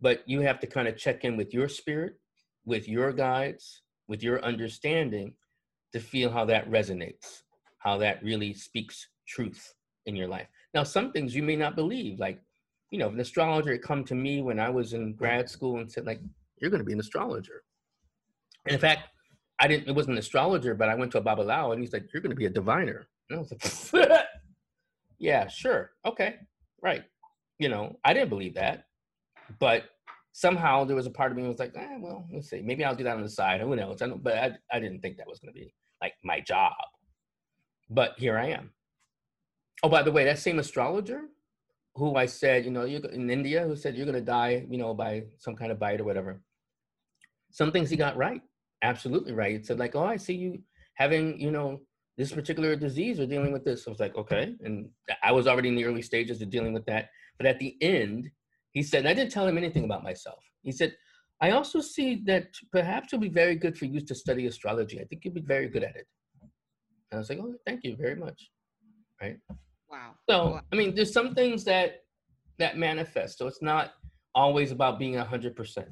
but 0.00 0.22
you 0.26 0.40
have 0.40 0.60
to 0.60 0.66
kind 0.66 0.88
of 0.88 0.96
check 0.96 1.24
in 1.24 1.36
with 1.36 1.52
your 1.52 1.68
spirit 1.68 2.14
with 2.66 2.88
your 2.88 3.12
guides 3.12 3.82
with 4.08 4.22
your 4.22 4.44
understanding 4.44 5.32
to 5.92 6.00
feel 6.00 6.30
how 6.30 6.44
that 6.44 6.68
resonates 6.70 7.42
how 7.78 7.96
that 7.96 8.22
really 8.22 8.52
speaks 8.52 9.08
truth 9.26 9.74
in 10.04 10.14
your 10.14 10.28
life 10.28 10.46
now 10.74 10.82
some 10.82 11.10
things 11.12 11.34
you 11.34 11.42
may 11.42 11.56
not 11.56 11.74
believe 11.74 12.18
like 12.20 12.38
you 12.90 12.98
know 12.98 13.06
if 13.06 13.14
an 13.14 13.20
astrologer 13.20 13.72
had 13.72 13.82
come 13.82 14.04
to 14.04 14.14
me 14.14 14.42
when 14.42 14.60
i 14.60 14.68
was 14.68 14.92
in 14.92 15.14
grad 15.14 15.48
school 15.48 15.78
and 15.78 15.90
said 15.90 16.06
like 16.06 16.20
you're 16.58 16.70
going 16.70 16.80
to 16.80 16.86
be 16.86 16.92
an 16.92 17.00
astrologer. 17.00 17.62
And 18.66 18.74
in 18.74 18.80
fact, 18.80 19.08
I 19.58 19.68
didn't, 19.68 19.88
it 19.88 19.94
wasn't 19.94 20.14
an 20.14 20.18
astrologer, 20.18 20.74
but 20.74 20.88
I 20.88 20.94
went 20.94 21.12
to 21.12 21.18
a 21.18 21.22
Babalawo 21.22 21.72
and 21.72 21.80
he's 21.80 21.92
like, 21.92 22.12
you're 22.12 22.22
going 22.22 22.30
to 22.30 22.36
be 22.36 22.46
a 22.46 22.50
diviner. 22.50 23.06
And 23.30 23.38
I 23.38 23.42
was 23.42 23.92
like, 23.92 24.26
yeah, 25.18 25.46
sure. 25.48 25.92
Okay. 26.04 26.36
Right. 26.82 27.04
You 27.58 27.68
know, 27.68 27.98
I 28.04 28.12
didn't 28.12 28.28
believe 28.28 28.54
that, 28.54 28.84
but 29.58 29.84
somehow 30.36 30.84
there 30.84 30.94
was 30.94 31.06
a 31.06 31.10
part 31.10 31.32
of 31.32 31.38
me 31.38 31.48
was 31.48 31.58
like, 31.58 31.72
eh, 31.74 31.96
well, 31.98 32.28
let's 32.30 32.50
see, 32.50 32.60
maybe 32.60 32.84
I'll 32.84 32.94
do 32.94 33.04
that 33.04 33.16
on 33.16 33.22
the 33.22 33.28
side. 33.28 33.58
Who 33.62 33.74
knows? 33.74 34.02
I 34.02 34.08
but 34.08 34.34
I, 34.34 34.50
I 34.70 34.78
didn't 34.78 35.00
think 35.00 35.16
that 35.16 35.26
was 35.26 35.38
going 35.38 35.54
to 35.54 35.58
be 35.58 35.72
like 36.02 36.12
my 36.22 36.40
job. 36.40 36.74
But 37.88 38.18
here 38.18 38.36
I 38.36 38.48
am. 38.48 38.70
Oh, 39.82 39.88
by 39.88 40.02
the 40.02 40.12
way, 40.12 40.24
that 40.24 40.38
same 40.38 40.58
astrologer 40.58 41.22
who 41.94 42.16
I 42.16 42.26
said, 42.26 42.66
you 42.66 42.70
know, 42.70 42.82
in 42.82 43.30
India, 43.30 43.66
who 43.66 43.76
said 43.76 43.96
you're 43.96 44.04
going 44.04 44.14
to 44.14 44.20
die, 44.20 44.66
you 44.68 44.76
know, 44.76 44.92
by 44.92 45.22
some 45.38 45.56
kind 45.56 45.72
of 45.72 45.78
bite 45.78 46.02
or 46.02 46.04
whatever. 46.04 46.42
Some 47.50 47.72
things 47.72 47.88
he 47.88 47.96
got 47.96 48.18
right, 48.18 48.42
absolutely 48.82 49.32
right. 49.32 49.54
It 49.54 49.64
said 49.64 49.78
like, 49.78 49.96
oh, 49.96 50.04
I 50.04 50.18
see 50.18 50.34
you 50.34 50.58
having, 50.96 51.40
you 51.40 51.50
know, 51.50 51.80
this 52.18 52.32
particular 52.32 52.76
disease 52.76 53.18
or 53.18 53.26
dealing 53.26 53.52
with 53.54 53.64
this. 53.64 53.86
I 53.86 53.90
was 53.90 54.00
like, 54.00 54.14
okay, 54.16 54.54
and 54.62 54.90
I 55.22 55.32
was 55.32 55.46
already 55.46 55.70
in 55.70 55.76
the 55.76 55.86
early 55.86 56.02
stages 56.02 56.42
of 56.42 56.50
dealing 56.50 56.74
with 56.74 56.84
that. 56.84 57.08
But 57.38 57.46
at 57.46 57.58
the 57.58 57.74
end, 57.80 58.30
he 58.76 58.82
said, 58.82 59.06
I 59.06 59.14
didn't 59.14 59.32
tell 59.32 59.48
him 59.48 59.56
anything 59.56 59.84
about 59.84 60.04
myself. 60.04 60.44
He 60.62 60.70
said, 60.70 60.94
I 61.40 61.52
also 61.52 61.80
see 61.80 62.22
that 62.26 62.48
perhaps 62.70 63.10
it'll 63.10 63.22
be 63.22 63.30
very 63.30 63.54
good 63.54 63.74
for 63.74 63.86
you 63.86 64.02
to 64.02 64.14
study 64.14 64.44
astrology. 64.46 65.00
I 65.00 65.04
think 65.04 65.24
you'd 65.24 65.32
be 65.32 65.40
very 65.40 65.66
good 65.66 65.82
at 65.82 65.96
it. 65.96 66.06
And 66.42 66.50
I 67.14 67.16
was 67.16 67.30
like, 67.30 67.38
oh, 67.40 67.54
thank 67.64 67.84
you 67.84 67.96
very 67.96 68.16
much. 68.16 68.50
Right. 69.22 69.38
Wow. 69.90 70.10
So 70.28 70.36
Wow. 70.50 70.60
I 70.70 70.76
mean, 70.76 70.94
there's 70.94 71.10
some 71.10 71.34
things 71.34 71.64
that 71.64 72.02
that 72.58 72.76
manifest. 72.76 73.38
So 73.38 73.46
it's 73.46 73.62
not 73.62 73.94
always 74.34 74.72
about 74.72 74.98
being 74.98 75.16
a 75.16 75.24
hundred 75.24 75.56
percent. 75.56 75.88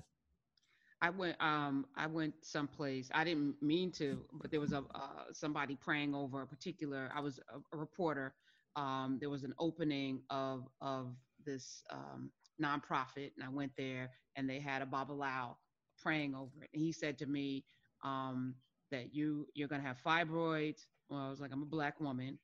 I 1.01 1.09
went 1.09 1.40
um 1.40 1.87
I 1.97 2.07
went 2.07 2.35
someplace 2.42 3.09
I 3.14 3.25
didn't 3.25 3.55
mean 3.62 3.92
to 3.92 4.20
but 4.40 4.51
there 4.51 4.61
was 4.61 4.73
a 4.73 4.83
uh, 4.94 5.25
somebody 5.33 5.75
praying 5.75 6.14
over 6.14 6.42
a 6.42 6.47
particular 6.47 7.11
I 7.14 7.20
was 7.20 7.40
a, 7.49 7.59
a 7.75 7.79
reporter 7.79 8.35
um 8.77 9.18
there 9.20 9.31
was 9.31 9.42
an 9.44 9.55
opening 9.59 10.20
of 10.31 10.66
of 10.81 11.14
this 11.44 11.83
um 11.90 12.31
nonprofit 12.62 13.33
and 13.37 13.45
I 13.45 13.49
went 13.49 13.73
there 13.77 14.11
and 14.37 14.49
they 14.49 14.61
had 14.61 14.83
a 14.83 14.87
babalawo 14.87 15.57
praying 15.99 16.35
over 16.35 16.62
it 16.62 16.71
and 16.75 16.83
he 16.83 16.93
said 16.93 17.19
to 17.19 17.27
me 17.27 17.64
um 18.05 18.55
that 18.90 19.14
you 19.14 19.47
you're 19.55 19.69
to 19.69 19.79
have 19.81 19.99
fibroids 20.05 20.87
well 21.09 21.21
I 21.21 21.31
was 21.31 21.40
like 21.40 21.53
I'm 21.53 21.62
a 21.62 21.67
black 21.67 22.01
woman 22.01 22.38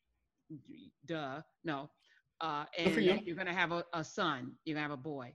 duh 1.07 1.41
no 1.65 1.91
uh 2.41 2.65
and 2.77 3.05
you. 3.05 3.21
you're 3.25 3.37
to 3.37 3.53
have 3.53 3.73
a, 3.73 3.85
a 3.93 4.05
son 4.05 4.53
you're 4.65 4.77
to 4.77 4.83
have 4.83 4.91
a 4.91 4.97
boy 4.97 5.33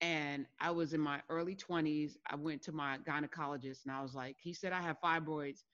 and 0.00 0.46
I 0.60 0.70
was 0.70 0.92
in 0.92 1.00
my 1.00 1.20
early 1.28 1.54
20s. 1.56 2.16
I 2.28 2.36
went 2.36 2.62
to 2.62 2.72
my 2.72 2.98
gynecologist 3.08 3.84
and 3.84 3.92
I 3.92 4.02
was 4.02 4.14
like, 4.14 4.36
he 4.40 4.52
said 4.52 4.72
I 4.72 4.82
have 4.82 4.98
fibroids. 5.00 5.64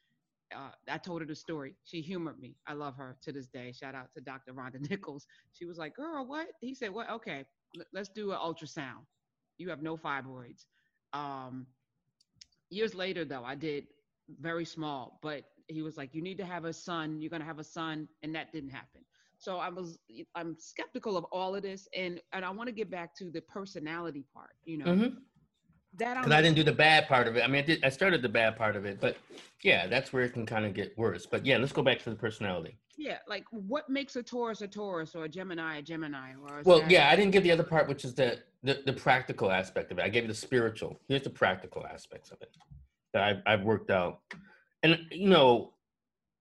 Uh, 0.54 0.70
I 0.88 0.98
told 0.98 1.20
her 1.22 1.26
the 1.26 1.34
story. 1.34 1.74
She 1.84 2.00
humored 2.00 2.38
me. 2.38 2.56
I 2.66 2.74
love 2.74 2.96
her 2.96 3.16
to 3.22 3.32
this 3.32 3.46
day. 3.46 3.72
Shout 3.72 3.94
out 3.94 4.12
to 4.14 4.20
Dr. 4.20 4.52
Rhonda 4.52 4.80
Nichols. 4.90 5.26
She 5.52 5.64
was 5.64 5.78
like, 5.78 5.94
girl, 5.96 6.26
what? 6.26 6.48
He 6.60 6.74
said, 6.74 6.90
what? 6.92 7.10
Okay, 7.10 7.44
let's 7.92 8.08
do 8.08 8.32
an 8.32 8.38
ultrasound. 8.38 9.04
You 9.58 9.68
have 9.70 9.82
no 9.82 9.96
fibroids. 9.96 10.64
Um, 11.12 11.66
years 12.70 12.94
later, 12.94 13.24
though, 13.24 13.44
I 13.44 13.54
did 13.54 13.86
very 14.40 14.64
small, 14.64 15.18
but 15.22 15.44
he 15.68 15.82
was 15.82 15.96
like, 15.96 16.14
you 16.14 16.22
need 16.22 16.38
to 16.38 16.44
have 16.44 16.64
a 16.64 16.72
son. 16.72 17.20
You're 17.20 17.30
going 17.30 17.40
to 17.40 17.46
have 17.46 17.58
a 17.58 17.64
son. 17.64 18.08
And 18.22 18.34
that 18.34 18.52
didn't 18.52 18.70
happen. 18.70 19.02
So 19.38 19.58
I 19.58 19.68
was, 19.68 19.98
I'm 20.34 20.56
skeptical 20.58 21.16
of 21.16 21.24
all 21.24 21.54
of 21.54 21.62
this. 21.62 21.88
And, 21.94 22.20
and 22.32 22.44
I 22.44 22.50
want 22.50 22.68
to 22.68 22.72
get 22.72 22.90
back 22.90 23.14
to 23.16 23.30
the 23.30 23.40
personality 23.42 24.24
part, 24.34 24.50
you 24.64 24.78
know, 24.78 24.86
Mhm. 24.86 25.16
that 25.98 26.16
because 26.16 26.32
I 26.32 26.42
didn't 26.42 26.56
do 26.56 26.64
the 26.64 26.72
bad 26.72 27.08
part 27.08 27.26
of 27.28 27.36
it. 27.36 27.42
I 27.42 27.46
mean, 27.46 27.62
I, 27.62 27.66
did, 27.66 27.84
I 27.84 27.88
started 27.88 28.22
the 28.22 28.28
bad 28.28 28.56
part 28.56 28.76
of 28.76 28.84
it, 28.84 29.00
but 29.00 29.16
yeah, 29.62 29.86
that's 29.86 30.12
where 30.12 30.22
it 30.24 30.32
can 30.32 30.46
kind 30.46 30.64
of 30.66 30.74
get 30.74 30.96
worse. 30.98 31.26
But 31.26 31.46
yeah, 31.46 31.58
let's 31.58 31.72
go 31.72 31.82
back 31.82 32.02
to 32.02 32.10
the 32.10 32.16
personality. 32.16 32.78
Yeah, 32.98 33.18
like 33.28 33.44
what 33.50 33.88
makes 33.88 34.16
a 34.16 34.22
Taurus 34.24 34.60
a 34.60 34.66
Taurus 34.66 35.14
or 35.14 35.24
a 35.24 35.28
Gemini 35.28 35.78
a 35.78 35.82
Gemini 35.82 36.32
or 36.42 36.58
a 36.58 36.62
Well, 36.64 36.82
yeah, 36.88 37.08
I 37.08 37.14
didn't 37.14 37.30
give 37.30 37.44
the 37.44 37.52
other 37.52 37.62
part, 37.62 37.88
which 37.88 38.04
is 38.04 38.12
the, 38.12 38.40
the 38.64 38.82
the 38.86 38.92
practical 38.92 39.52
aspect 39.52 39.92
of 39.92 39.98
it. 39.98 40.02
I 40.02 40.08
gave 40.08 40.24
you 40.24 40.28
the 40.28 40.34
spiritual. 40.34 40.98
Here's 41.06 41.22
the 41.22 41.30
practical 41.30 41.86
aspects 41.86 42.32
of 42.32 42.42
it 42.42 42.56
that 43.14 43.22
I've, 43.22 43.42
I've 43.46 43.62
worked 43.62 43.92
out, 43.92 44.18
and 44.82 44.98
you 45.12 45.28
know, 45.28 45.74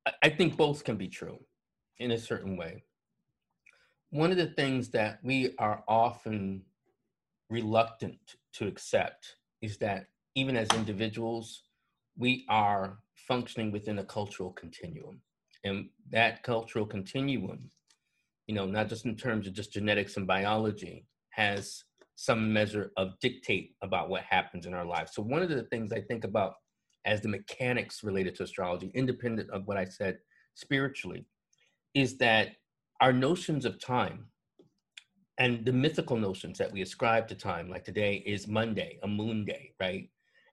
I, 0.08 0.13
I 0.24 0.30
think 0.30 0.58
both 0.58 0.84
can 0.84 0.98
be 0.98 1.08
true 1.08 1.38
in 2.00 2.10
a 2.12 2.17
certain 2.17 2.58
way. 2.58 2.84
One 4.10 4.32
of 4.32 4.38
the 4.38 4.48
things 4.48 4.89
that 4.89 5.20
we 5.22 5.54
are 5.60 5.84
often 5.88 6.63
reluctant 7.52 8.17
to 8.54 8.65
accept 8.67 9.36
is 9.62 9.78
that 9.78 10.08
even 10.34 10.58
as 10.58 10.67
individuals, 10.74 11.63
we 12.17 12.46
are 12.50 12.98
functioning 13.13 13.72
within 13.72 14.00
a 14.00 14.04
cultural 14.04 14.52
continuum. 14.52 15.22
And 15.63 15.89
that 16.12 16.43
cultural 16.43 16.86
continuum, 16.86 17.70
you 18.48 18.56
know, 18.56 18.65
not 18.65 18.89
just 18.89 19.06
in 19.06 19.15
terms 19.15 19.48
of 19.48 19.54
just 19.54 19.74
genetics 19.74 20.17
and 20.17 20.28
biology, 20.28 21.06
has 21.32 21.84
some 22.15 22.52
measure 22.52 22.91
of 22.98 23.20
dictate 23.22 23.76
about 23.84 24.10
what 24.10 24.24
happens 24.24 24.65
in 24.65 24.74
our 24.74 24.86
lives. 24.86 25.12
So, 25.13 25.22
one 25.22 25.41
of 25.41 25.50
the 25.50 25.63
things 25.63 25.91
I 25.91 26.02
think 26.02 26.24
about 26.24 26.54
as 27.06 27.22
the 27.22 27.30
mechanics 27.30 28.04
related 28.04 28.36
to 28.36 28.43
astrology, 28.43 28.91
independent 28.93 29.50
of 29.52 29.65
what 29.65 29.78
I 29.78 29.86
said 29.86 30.17
spiritually, 30.56 31.26
is 31.93 32.17
that 32.17 32.50
our 33.02 33.13
notions 33.13 33.65
of 33.65 33.80
time 33.80 34.26
and 35.38 35.63
the 35.65 35.72
mythical 35.72 36.17
notions 36.17 36.58
that 36.58 36.72
we 36.72 36.82
ascribe 36.82 37.28
to 37.28 37.36
time, 37.36 37.70
like 37.70 37.84
today 37.84 38.24
is 38.26 38.48
Monday, 38.48 39.00
a 39.04 39.08
moon 39.08 39.46
day, 39.46 39.74
right? 39.80 40.10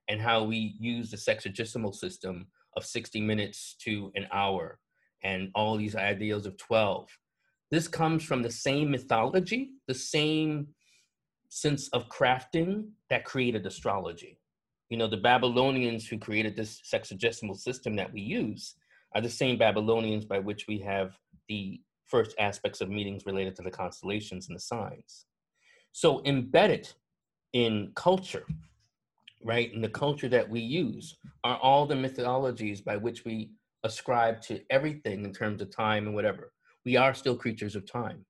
And 0.07 0.21
how 0.21 0.43
we 0.43 0.75
use 0.79 1.09
the 1.09 1.17
sexagesimal 1.17 1.95
system 1.95 2.47
of 2.77 2.85
60 2.85 3.19
minutes 3.21 3.75
to 3.81 4.11
an 4.15 4.27
hour 4.31 4.79
and 5.25 5.49
all 5.55 5.75
these 5.75 5.95
ideals 5.95 6.45
of 6.45 6.55
12. 6.57 7.09
This 7.71 7.87
comes 7.87 8.23
from 8.23 8.43
the 8.43 8.51
same 8.51 8.91
mythology, 8.91 9.71
the 9.87 9.93
same 9.95 10.67
sense 11.49 11.89
of 11.89 12.07
crafting 12.09 12.89
that 13.09 13.25
created 13.25 13.65
astrology. 13.65 14.39
You 14.89 14.97
know, 14.97 15.07
the 15.07 15.17
Babylonians 15.17 16.07
who 16.07 16.19
created 16.19 16.55
this 16.55 16.79
sexagesimal 16.93 17.57
system 17.57 17.95
that 17.95 18.13
we 18.13 18.21
use 18.21 18.75
are 19.15 19.21
the 19.21 19.29
same 19.29 19.57
Babylonians 19.57 20.25
by 20.25 20.37
which 20.37 20.67
we 20.67 20.77
have 20.79 21.17
the 21.49 21.81
first 22.05 22.35
aspects 22.37 22.81
of 22.81 22.89
meetings 22.89 23.25
related 23.25 23.55
to 23.55 23.63
the 23.63 23.71
constellations 23.71 24.47
and 24.47 24.55
the 24.55 24.61
signs. 24.61 25.25
So 25.91 26.21
embedded 26.25 26.87
in 27.53 27.93
culture, 27.95 28.45
right, 29.43 29.73
in 29.73 29.81
the 29.81 29.89
culture 29.89 30.29
that 30.29 30.47
we 30.47 30.59
use, 30.59 31.17
are 31.43 31.57
all 31.57 31.87
the 31.87 31.95
mythologies 31.95 32.81
by 32.81 32.97
which 32.97 33.25
we 33.25 33.49
ascribe 33.85 34.41
to 34.41 34.59
everything 34.69 35.23
in 35.23 35.31
terms 35.31 35.61
of 35.61 35.73
time 35.73 36.07
and 36.07 36.15
whatever. 36.15 36.51
We 36.83 36.97
are 36.97 37.13
still 37.13 37.37
creatures 37.37 37.75
of 37.75 37.89
time. 37.89 38.25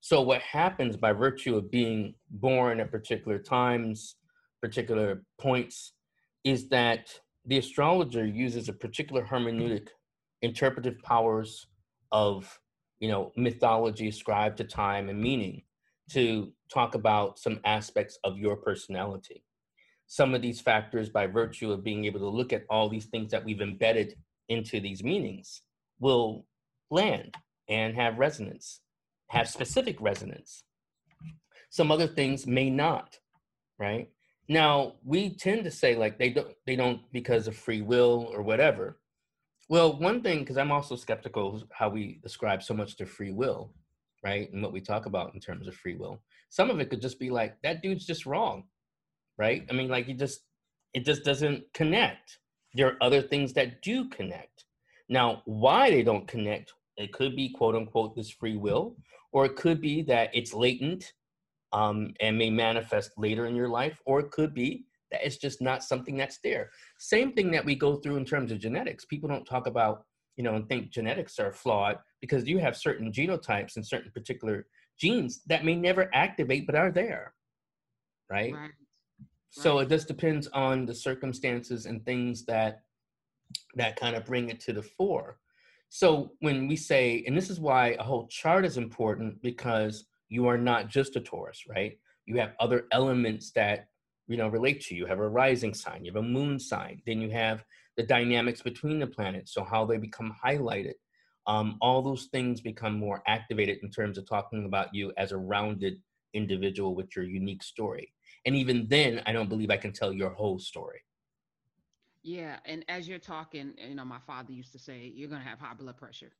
So 0.00 0.20
what 0.20 0.42
happens 0.42 0.96
by 0.96 1.12
virtue 1.12 1.56
of 1.56 1.70
being 1.70 2.14
born 2.30 2.80
at 2.80 2.90
particular 2.90 3.38
times, 3.38 4.16
particular 4.60 5.22
points, 5.40 5.92
is 6.44 6.68
that 6.68 7.08
the 7.46 7.58
astrologer 7.58 8.26
uses 8.26 8.68
a 8.68 8.72
particular 8.72 9.24
hermeneutic, 9.24 9.88
interpretive 10.42 10.98
powers 11.02 11.66
of 12.12 12.60
you 13.00 13.08
know, 13.08 13.32
mythology 13.36 14.08
ascribed 14.08 14.58
to 14.58 14.64
time 14.64 15.08
and 15.08 15.20
meaning 15.20 15.62
to 16.10 16.52
talk 16.72 16.94
about 16.94 17.38
some 17.38 17.58
aspects 17.64 18.18
of 18.24 18.38
your 18.38 18.56
personality. 18.56 19.42
Some 20.06 20.34
of 20.34 20.42
these 20.42 20.60
factors, 20.60 21.08
by 21.08 21.26
virtue 21.26 21.72
of 21.72 21.84
being 21.84 22.04
able 22.04 22.20
to 22.20 22.28
look 22.28 22.52
at 22.52 22.64
all 22.68 22.88
these 22.88 23.06
things 23.06 23.30
that 23.30 23.44
we've 23.44 23.60
embedded 23.60 24.16
into 24.50 24.80
these 24.80 25.02
meanings, 25.02 25.62
will 25.98 26.44
land 26.90 27.34
and 27.68 27.94
have 27.94 28.18
resonance, 28.18 28.80
have 29.28 29.48
specific 29.48 29.96
resonance. 30.00 30.64
Some 31.70 31.90
other 31.90 32.08
things 32.08 32.46
may 32.46 32.68
not, 32.68 33.16
right? 33.78 34.10
Now, 34.48 34.94
we 35.04 35.36
tend 35.36 35.64
to 35.64 35.70
say 35.70 35.94
like 35.94 36.18
they 36.18 36.30
don't 36.30 36.54
they 36.66 36.76
don't 36.76 37.00
because 37.12 37.46
of 37.46 37.56
free 37.56 37.80
will 37.80 38.28
or 38.34 38.42
whatever. 38.42 38.98
Well, 39.68 39.96
one 39.96 40.20
thing, 40.20 40.40
because 40.40 40.58
I'm 40.58 40.72
also 40.72 40.96
skeptical 40.96 41.54
of 41.54 41.62
how 41.70 41.88
we 41.88 42.20
ascribe 42.24 42.60
so 42.60 42.74
much 42.74 42.96
to 42.96 43.06
free 43.06 43.30
will, 43.30 43.72
right? 44.24 44.52
And 44.52 44.60
what 44.60 44.72
we 44.72 44.80
talk 44.80 45.06
about 45.06 45.32
in 45.32 45.38
terms 45.38 45.68
of 45.68 45.76
free 45.76 45.94
will. 45.94 46.20
Some 46.48 46.70
of 46.70 46.80
it 46.80 46.90
could 46.90 47.00
just 47.00 47.20
be 47.20 47.30
like, 47.30 47.54
that 47.62 47.80
dude's 47.80 48.04
just 48.04 48.26
wrong, 48.26 48.64
right? 49.38 49.64
I 49.70 49.72
mean, 49.72 49.88
like, 49.88 50.06
he 50.06 50.14
just, 50.14 50.40
it 50.92 51.04
just 51.04 51.22
doesn't 51.22 51.62
connect. 51.72 52.38
There 52.74 52.86
are 52.88 52.96
other 53.00 53.22
things 53.22 53.52
that 53.54 53.82
do 53.82 54.08
connect. 54.08 54.64
Now, 55.08 55.42
why 55.44 55.90
they 55.90 56.02
don't 56.02 56.28
connect, 56.28 56.72
it 56.96 57.12
could 57.12 57.34
be 57.34 57.50
quote 57.50 57.74
unquote 57.74 58.14
this 58.14 58.30
free 58.30 58.56
will, 58.56 58.96
or 59.32 59.46
it 59.46 59.56
could 59.56 59.80
be 59.80 60.02
that 60.02 60.30
it's 60.32 60.54
latent 60.54 61.12
um, 61.72 62.14
and 62.20 62.36
may 62.36 62.50
manifest 62.50 63.12
later 63.16 63.46
in 63.46 63.56
your 63.56 63.68
life, 63.68 64.00
or 64.06 64.20
it 64.20 64.30
could 64.30 64.54
be 64.54 64.84
that 65.10 65.24
it's 65.24 65.36
just 65.36 65.60
not 65.60 65.82
something 65.82 66.16
that's 66.16 66.38
there. 66.42 66.70
Same 66.98 67.32
thing 67.32 67.50
that 67.50 67.64
we 67.64 67.74
go 67.74 67.96
through 67.96 68.16
in 68.16 68.24
terms 68.24 68.52
of 68.52 68.60
genetics. 68.60 69.04
People 69.04 69.28
don't 69.28 69.44
talk 69.44 69.66
about, 69.66 70.04
you 70.36 70.44
know, 70.44 70.54
and 70.54 70.68
think 70.68 70.90
genetics 70.90 71.38
are 71.38 71.52
flawed 71.52 71.98
because 72.20 72.46
you 72.46 72.58
have 72.58 72.76
certain 72.76 73.12
genotypes 73.12 73.76
and 73.76 73.86
certain 73.86 74.10
particular 74.12 74.66
genes 74.98 75.42
that 75.46 75.64
may 75.64 75.74
never 75.74 76.10
activate 76.14 76.66
but 76.66 76.74
are 76.74 76.92
there. 76.92 77.34
Right? 78.30 78.54
Right. 78.54 78.70
So 79.50 79.76
right. 79.76 79.86
it 79.86 79.88
just 79.88 80.08
depends 80.08 80.46
on 80.48 80.86
the 80.86 80.94
circumstances 80.94 81.86
and 81.86 82.04
things 82.04 82.44
that 82.46 82.82
that 83.74 83.96
kind 83.96 84.14
of 84.16 84.24
bring 84.24 84.48
it 84.48 84.60
to 84.60 84.72
the 84.72 84.82
fore. 84.82 85.38
So 85.88 86.32
when 86.38 86.68
we 86.68 86.76
say, 86.76 87.24
and 87.26 87.36
this 87.36 87.50
is 87.50 87.58
why 87.58 87.96
a 87.98 88.02
whole 88.02 88.28
chart 88.28 88.64
is 88.64 88.76
important 88.76 89.42
because 89.42 90.04
you 90.28 90.46
are 90.46 90.58
not 90.58 90.88
just 90.88 91.16
a 91.16 91.20
Taurus, 91.20 91.64
right? 91.68 91.98
You 92.26 92.38
have 92.38 92.52
other 92.60 92.86
elements 92.92 93.50
that 93.52 93.88
you 94.30 94.36
know 94.36 94.48
relate 94.48 94.80
to 94.80 94.94
you. 94.94 95.02
you 95.02 95.06
have 95.06 95.18
a 95.18 95.28
rising 95.28 95.74
sign 95.74 96.04
you 96.04 96.12
have 96.12 96.24
a 96.24 96.26
moon 96.26 96.58
sign 96.58 97.02
then 97.04 97.20
you 97.20 97.30
have 97.30 97.64
the 97.96 98.02
dynamics 98.02 98.62
between 98.62 99.00
the 99.00 99.06
planets 99.06 99.52
so 99.52 99.64
how 99.64 99.84
they 99.84 99.98
become 99.98 100.34
highlighted 100.42 100.94
um, 101.46 101.76
all 101.80 102.00
those 102.00 102.26
things 102.26 102.60
become 102.60 102.96
more 102.96 103.22
activated 103.26 103.78
in 103.82 103.90
terms 103.90 104.16
of 104.16 104.28
talking 104.28 104.66
about 104.66 104.94
you 104.94 105.12
as 105.16 105.32
a 105.32 105.36
rounded 105.36 106.00
individual 106.34 106.94
with 106.94 107.14
your 107.16 107.24
unique 107.24 107.62
story 107.62 108.12
and 108.44 108.54
even 108.54 108.86
then 108.88 109.20
i 109.26 109.32
don't 109.32 109.48
believe 109.48 109.70
i 109.70 109.76
can 109.76 109.92
tell 109.92 110.12
your 110.12 110.30
whole 110.30 110.58
story 110.58 111.00
Yeah, 112.22 112.58
and 112.64 112.84
as 112.88 113.08
you're 113.08 113.18
talking, 113.18 113.74
you 113.76 113.94
know, 113.94 114.04
my 114.04 114.18
father 114.20 114.52
used 114.52 114.72
to 114.72 114.78
say, 114.78 115.06
"You're 115.14 115.28
gonna 115.28 115.44
have 115.44 115.58
high 115.60 115.74
blood 115.74 115.96
pressure." 115.96 116.32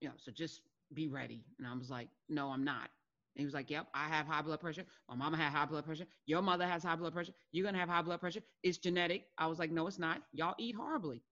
You 0.00 0.08
know, 0.08 0.14
so 0.16 0.30
just 0.32 0.62
be 0.94 1.08
ready. 1.08 1.44
And 1.58 1.66
I 1.66 1.74
was 1.74 1.90
like, 1.90 2.08
"No, 2.28 2.50
I'm 2.50 2.64
not." 2.64 2.90
And 3.34 3.40
he 3.40 3.44
was 3.44 3.54
like, 3.54 3.70
"Yep, 3.70 3.88
I 3.94 4.08
have 4.08 4.26
high 4.26 4.42
blood 4.42 4.60
pressure. 4.60 4.84
My 5.08 5.14
mama 5.16 5.36
had 5.36 5.52
high 5.52 5.66
blood 5.66 5.84
pressure. 5.84 6.06
Your 6.26 6.42
mother 6.42 6.66
has 6.66 6.82
high 6.82 6.96
blood 6.96 7.12
pressure. 7.12 7.32
You're 7.52 7.64
gonna 7.64 7.78
have 7.78 7.88
high 7.88 8.02
blood 8.02 8.20
pressure. 8.20 8.42
It's 8.62 8.78
genetic." 8.78 9.26
I 9.38 9.46
was 9.46 9.58
like, 9.58 9.70
"No, 9.70 9.86
it's 9.86 9.98
not. 9.98 10.22
Y'all 10.32 10.54
eat 10.58 10.74
horribly." 10.76 11.22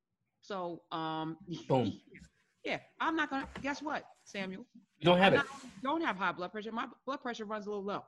So, 0.41 0.83
um, 0.93 1.39
Boom. 1.69 1.93
yeah, 2.65 2.79
I'm 3.01 3.17
not 3.17 3.31
gonna. 3.31 3.49
Guess 3.63 3.83
what, 3.83 4.05
Samuel? 4.25 4.67
You 4.99 5.05
don't 5.05 5.19
have 5.19 5.35
it 5.35 5.43
don't 5.83 6.03
have 6.03 6.17
high 6.17 6.33
blood 6.33 6.53
pressure. 6.53 6.73
My 6.73 6.87
blood 7.05 7.21
pressure 7.23 7.45
runs 7.45 7.67
a 7.67 7.71
little 7.71 7.85
low. 7.85 8.05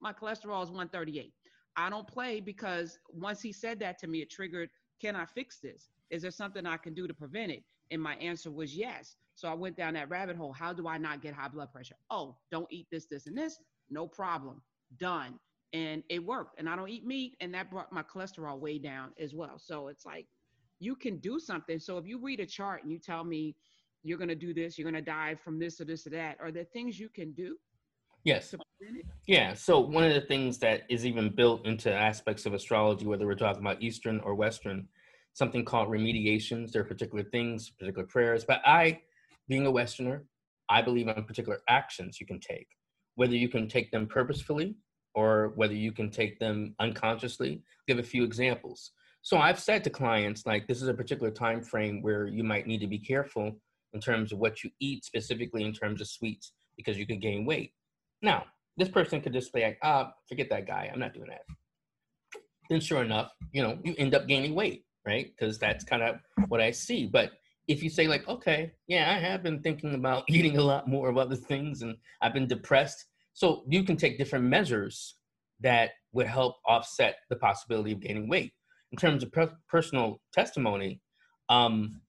My 0.00 0.12
cholesterol 0.12 0.62
is 0.62 0.70
138. 0.70 1.32
I 1.76 1.88
don't 1.88 2.06
play 2.06 2.40
because 2.40 2.98
once 3.12 3.40
he 3.40 3.52
said 3.52 3.78
that 3.80 3.98
to 4.00 4.06
me, 4.06 4.20
it 4.20 4.30
triggered, 4.30 4.70
can 5.00 5.16
I 5.16 5.24
fix 5.24 5.58
this? 5.58 5.88
Is 6.10 6.22
there 6.22 6.30
something 6.30 6.66
I 6.66 6.76
can 6.76 6.94
do 6.94 7.06
to 7.06 7.14
prevent 7.14 7.52
it? 7.52 7.62
And 7.90 8.02
my 8.02 8.14
answer 8.16 8.50
was 8.50 8.76
yes. 8.76 9.16
So 9.34 9.48
I 9.48 9.54
went 9.54 9.76
down 9.76 9.94
that 9.94 10.10
rabbit 10.10 10.36
hole. 10.36 10.52
How 10.52 10.72
do 10.72 10.88
I 10.88 10.98
not 10.98 11.22
get 11.22 11.34
high 11.34 11.48
blood 11.48 11.72
pressure? 11.72 11.96
Oh, 12.10 12.36
don't 12.50 12.66
eat 12.70 12.86
this, 12.90 13.06
this, 13.06 13.26
and 13.26 13.36
this. 13.36 13.58
No 13.90 14.06
problem. 14.06 14.60
Done. 14.98 15.38
And 15.72 16.02
it 16.10 16.24
worked. 16.24 16.58
And 16.58 16.68
I 16.68 16.76
don't 16.76 16.90
eat 16.90 17.06
meat, 17.06 17.36
and 17.40 17.54
that 17.54 17.70
brought 17.70 17.92
my 17.92 18.02
cholesterol 18.02 18.58
way 18.58 18.78
down 18.78 19.12
as 19.18 19.32
well. 19.32 19.58
So 19.58 19.88
it's 19.88 20.04
like 20.04 20.26
you 20.80 20.94
can 20.94 21.16
do 21.18 21.38
something. 21.38 21.78
So 21.78 21.96
if 21.96 22.06
you 22.06 22.18
read 22.18 22.40
a 22.40 22.46
chart 22.46 22.82
and 22.82 22.92
you 22.92 22.98
tell 22.98 23.24
me 23.24 23.54
you're 24.02 24.18
going 24.18 24.28
to 24.28 24.34
do 24.34 24.52
this, 24.52 24.78
you're 24.78 24.90
going 24.90 25.02
to 25.02 25.10
die 25.10 25.34
from 25.34 25.58
this 25.58 25.80
or 25.80 25.84
this 25.84 26.06
or 26.06 26.10
that, 26.10 26.36
are 26.40 26.50
there 26.50 26.64
things 26.64 26.98
you 26.98 27.08
can 27.08 27.32
do 27.32 27.56
yes 28.24 28.50
to 28.50 28.58
prevent 28.58 29.00
it? 29.00 29.06
Yeah. 29.26 29.54
So 29.54 29.80
one 29.80 30.04
of 30.04 30.14
the 30.14 30.20
things 30.20 30.58
that 30.58 30.82
is 30.88 31.06
even 31.06 31.34
built 31.34 31.66
into 31.66 31.92
aspects 31.92 32.46
of 32.46 32.54
astrology, 32.54 33.06
whether 33.06 33.26
we're 33.26 33.34
talking 33.34 33.62
about 33.62 33.82
Eastern 33.82 34.20
or 34.20 34.34
Western, 34.34 34.88
something 35.34 35.64
called 35.64 35.88
remediations. 35.88 36.72
There 36.72 36.82
are 36.82 36.86
particular 36.86 37.24
things, 37.24 37.70
particular 37.70 38.06
prayers. 38.06 38.44
But 38.44 38.60
I, 38.64 39.00
being 39.48 39.66
a 39.66 39.70
Westerner, 39.70 40.24
I 40.68 40.82
believe 40.82 41.08
on 41.08 41.24
particular 41.24 41.60
actions 41.68 42.20
you 42.20 42.26
can 42.26 42.40
take, 42.40 42.68
whether 43.14 43.34
you 43.34 43.48
can 43.48 43.68
take 43.68 43.90
them 43.90 44.06
purposefully 44.06 44.76
or 45.14 45.52
whether 45.56 45.74
you 45.74 45.92
can 45.92 46.10
take 46.10 46.38
them 46.38 46.74
unconsciously. 46.80 47.62
Give 47.86 47.98
a 47.98 48.02
few 48.02 48.24
examples. 48.24 48.92
So 49.22 49.38
I've 49.38 49.58
said 49.58 49.84
to 49.84 49.90
clients 49.90 50.46
like 50.46 50.66
this 50.66 50.82
is 50.82 50.88
a 50.88 50.94
particular 50.94 51.30
time 51.30 51.62
frame 51.62 52.02
where 52.02 52.26
you 52.26 52.42
might 52.42 52.66
need 52.66 52.80
to 52.80 52.86
be 52.86 52.98
careful 52.98 53.56
in 53.94 54.00
terms 54.00 54.32
of 54.32 54.38
what 54.38 54.62
you 54.62 54.70
eat, 54.80 55.04
specifically 55.04 55.64
in 55.64 55.72
terms 55.72 56.00
of 56.00 56.08
sweets, 56.08 56.52
because 56.76 56.98
you 56.98 57.06
could 57.06 57.20
gain 57.20 57.44
weight. 57.44 57.72
Now, 58.22 58.44
this 58.76 58.88
person 58.88 59.20
could 59.20 59.32
just 59.32 59.52
be 59.52 59.62
like, 59.62 59.78
ah, 59.82 60.12
forget 60.28 60.48
that 60.50 60.66
guy. 60.66 60.90
I'm 60.92 61.00
not 61.00 61.14
doing 61.14 61.28
that. 61.28 61.42
then 62.70 62.80
sure 62.80 63.02
enough, 63.02 63.30
you 63.52 63.62
know, 63.62 63.78
you 63.84 63.94
end 63.98 64.14
up 64.14 64.26
gaining 64.26 64.54
weight, 64.54 64.84
right? 65.06 65.30
Because 65.36 65.58
that's 65.58 65.84
kind 65.84 66.02
of 66.02 66.16
what 66.48 66.60
I 66.60 66.70
see. 66.70 67.06
But 67.06 67.32
if 67.68 67.82
you 67.82 67.90
say 67.90 68.06
like, 68.08 68.26
okay, 68.28 68.72
yeah, 68.86 69.12
I 69.14 69.20
have 69.20 69.42
been 69.42 69.60
thinking 69.60 69.94
about 69.94 70.24
eating 70.28 70.56
a 70.56 70.62
lot 70.62 70.88
more 70.88 71.08
of 71.08 71.18
other 71.18 71.36
things, 71.36 71.82
and 71.82 71.96
I've 72.20 72.34
been 72.34 72.48
depressed, 72.48 73.04
so 73.34 73.64
you 73.68 73.84
can 73.84 73.96
take 73.96 74.18
different 74.18 74.44
measures 74.44 75.16
that 75.60 75.90
would 76.12 76.26
help 76.26 76.56
offset 76.66 77.16
the 77.30 77.36
possibility 77.36 77.92
of 77.92 78.00
gaining 78.00 78.28
weight. 78.28 78.52
In 78.90 78.98
terms 78.98 79.22
of 79.22 79.32
per- 79.32 79.56
personal 79.68 80.20
testimony, 80.32 81.00
um, 81.48 82.00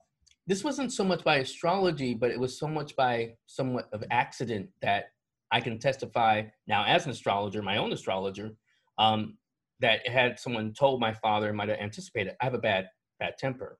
this 0.47 0.63
wasn't 0.63 0.91
so 0.91 1.03
much 1.03 1.23
by 1.23 1.37
astrology, 1.37 2.13
but 2.13 2.31
it 2.31 2.39
was 2.39 2.57
so 2.57 2.67
much 2.67 2.95
by 2.95 3.35
somewhat 3.47 3.87
of 3.93 4.03
accident 4.11 4.69
that 4.81 5.05
I 5.51 5.61
can 5.61 5.79
testify 5.79 6.43
now 6.67 6.83
as 6.85 7.05
an 7.05 7.11
astrologer, 7.11 7.61
my 7.61 7.77
own 7.77 7.93
astrologer, 7.93 8.51
um, 8.97 9.37
that 9.79 10.07
had 10.07 10.39
someone 10.39 10.73
told 10.73 10.99
my 10.99 11.13
father 11.13 11.53
might 11.53 11.69
have 11.69 11.79
anticipated 11.79 12.35
I 12.41 12.45
have 12.45 12.53
a 12.53 12.59
bad 12.59 12.89
bad 13.19 13.37
temper. 13.37 13.79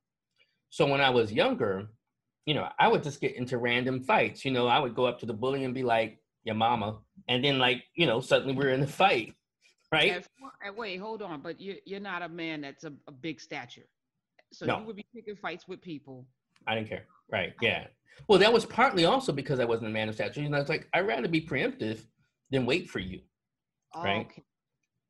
So 0.70 0.86
when 0.88 1.02
I 1.02 1.10
was 1.10 1.32
younger, 1.32 1.90
you 2.46 2.54
know, 2.54 2.68
I 2.80 2.88
would 2.88 3.04
just 3.04 3.22
get 3.22 3.36
into 3.36 3.58
random 3.58 4.04
fights. 4.04 4.44
You 4.46 4.52
know, 4.52 4.68
I 4.68 4.80
would 4.80 4.96
go 4.96 5.06
up 5.06 5.20
to 5.20 5.26
the 5.26 5.34
bully 5.34 5.64
and 5.66 5.74
be 5.74 5.84
like, 5.84 6.20
"Your 6.44 6.56
mama," 6.56 7.00
and 7.28 7.44
then 7.44 7.58
like, 7.60 7.84
you 7.96 8.06
know, 8.06 8.22
suddenly 8.22 8.54
we're 8.54 8.70
in 8.70 8.84
a 8.84 8.88
fight, 8.88 9.34
right? 9.92 10.26
And, 10.66 10.78
wait, 10.78 10.98
hold 10.98 11.22
on, 11.22 11.42
but 11.42 11.60
you 11.60 11.78
you're 11.86 12.00
not 12.00 12.22
a 12.22 12.30
man 12.30 12.62
that's 12.62 12.84
a, 12.84 12.94
a 13.08 13.12
big 13.12 13.42
stature, 13.42 13.88
so 14.52 14.66
No. 14.66 14.80
you 14.80 14.86
would 14.86 14.96
be 14.96 15.06
picking 15.14 15.36
fights 15.36 15.68
with 15.68 15.82
people. 15.82 16.26
I 16.68 16.76
didn't 16.76 16.90
care. 16.90 17.06
Right. 17.32 17.54
Yeah. 17.62 17.88
Well, 18.28 18.40
that 18.40 18.54
was 18.54 18.66
partly 18.66 19.06
also 19.06 19.32
because 19.34 19.60
I 19.60 19.66
wasn't 19.66 19.90
a 19.90 19.94
man 19.94 20.08
of 20.10 20.16
stature. 20.16 20.42
You 20.42 20.50
know, 20.50 20.60
it's 20.60 20.70
like 20.70 20.88
I'd 20.94 21.08
rather 21.08 21.28
be 21.28 21.42
preemptive 21.42 22.06
than 22.52 22.66
wait 22.66 22.90
for 22.90 23.00
you. 23.00 23.22
Right. 23.96 24.26
Okay. 24.28 24.44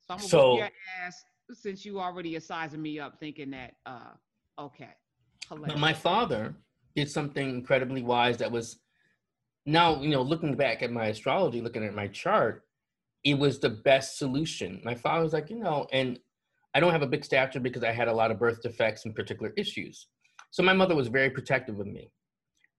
So 0.08 0.14
I'm 0.14 0.18
gonna 0.18 0.30
So- 0.30 0.58
your 0.58 0.70
ass 1.06 1.24
since 1.52 1.86
you 1.86 2.00
already 2.00 2.36
are 2.36 2.40
sizing 2.40 2.82
me 2.82 3.00
up, 3.00 3.20
thinking 3.20 3.52
that. 3.52 3.76
uh 3.86 4.12
Okay. 4.60 4.90
But 5.50 5.56
Hilarious. 5.58 5.80
my 5.80 5.94
father 5.94 6.56
did 6.96 7.10
something 7.10 7.50
incredibly 7.50 8.02
wise 8.02 8.38
that 8.38 8.52
was 8.52 8.80
now, 9.66 10.00
you 10.02 10.10
know, 10.10 10.22
looking 10.22 10.56
back 10.56 10.82
at 10.84 10.92
my 10.92 11.08
astrology, 11.08 11.60
looking 11.62 11.84
at 11.84 11.94
my 11.96 12.08
chart, 12.08 12.64
it 13.24 13.34
was 13.36 13.60
the 13.60 13.70
best 13.70 14.18
solution. 14.18 14.82
My 14.84 14.96
father 14.96 15.24
was 15.24 15.34
like, 15.34 15.50
you 15.50 15.60
know, 15.60 15.88
and 15.92 16.20
I 16.74 16.80
don't 16.80 16.92
have 16.92 17.02
a 17.02 17.08
big 17.08 17.24
stature 17.26 17.60
because 17.60 17.84
I 17.84 17.92
had 17.92 18.08
a 18.08 18.14
lot 18.14 18.32
of 18.32 18.40
birth 18.40 18.62
defects 18.62 19.06
and 19.06 19.16
particular 19.16 19.54
issues. 19.58 20.08
So 20.54 20.62
my 20.62 20.74
mother 20.74 20.96
was 20.96 21.08
very 21.08 21.32
protective 21.32 21.80
of 21.80 21.88
me. 21.88 22.12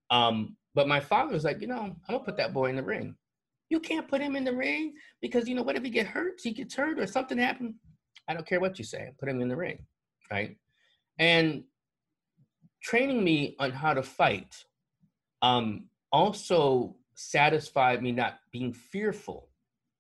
Um, 0.09 0.57
but 0.77 0.87
my 0.87 1.01
father 1.01 1.33
was 1.33 1.43
like, 1.43 1.61
you 1.61 1.67
know, 1.67 1.81
I'm 1.81 1.97
gonna 2.09 2.21
put 2.21 2.37
that 2.37 2.55
boy 2.55 2.67
in 2.67 2.77
the 2.77 2.85
ring. 2.85 3.17
You 3.69 3.81
can't 3.81 4.07
put 4.07 4.21
him 4.21 4.37
in 4.37 4.45
the 4.45 4.55
ring 4.55 4.95
because 5.21 5.49
you 5.49 5.57
know 5.57 5.65
what 5.65 5.75
if 5.75 5.83
he 5.83 5.91
get 5.91 6.07
hurt? 6.07 6.41
He 6.41 6.53
gets 6.53 6.77
hurt 6.77 7.01
or 7.01 7.07
something 7.09 7.37
happen. 7.37 7.75
I 8.29 8.35
don't 8.35 8.47
care 8.47 8.61
what 8.61 8.79
you 8.79 8.85
say. 8.85 9.11
Put 9.19 9.29
him 9.29 9.43
in 9.43 9.49
the 9.49 9.57
ring, 9.57 9.85
right? 10.31 10.57
And 11.19 11.65
training 12.81 13.25
me 13.25 13.57
on 13.59 13.73
how 13.73 13.93
to 13.93 14.05
fight 14.05 14.55
um, 15.43 15.87
also 16.13 16.95
satisfied 17.15 18.05
me 18.05 18.13
not 18.13 18.39
being 18.53 18.73
fearful 18.73 19.49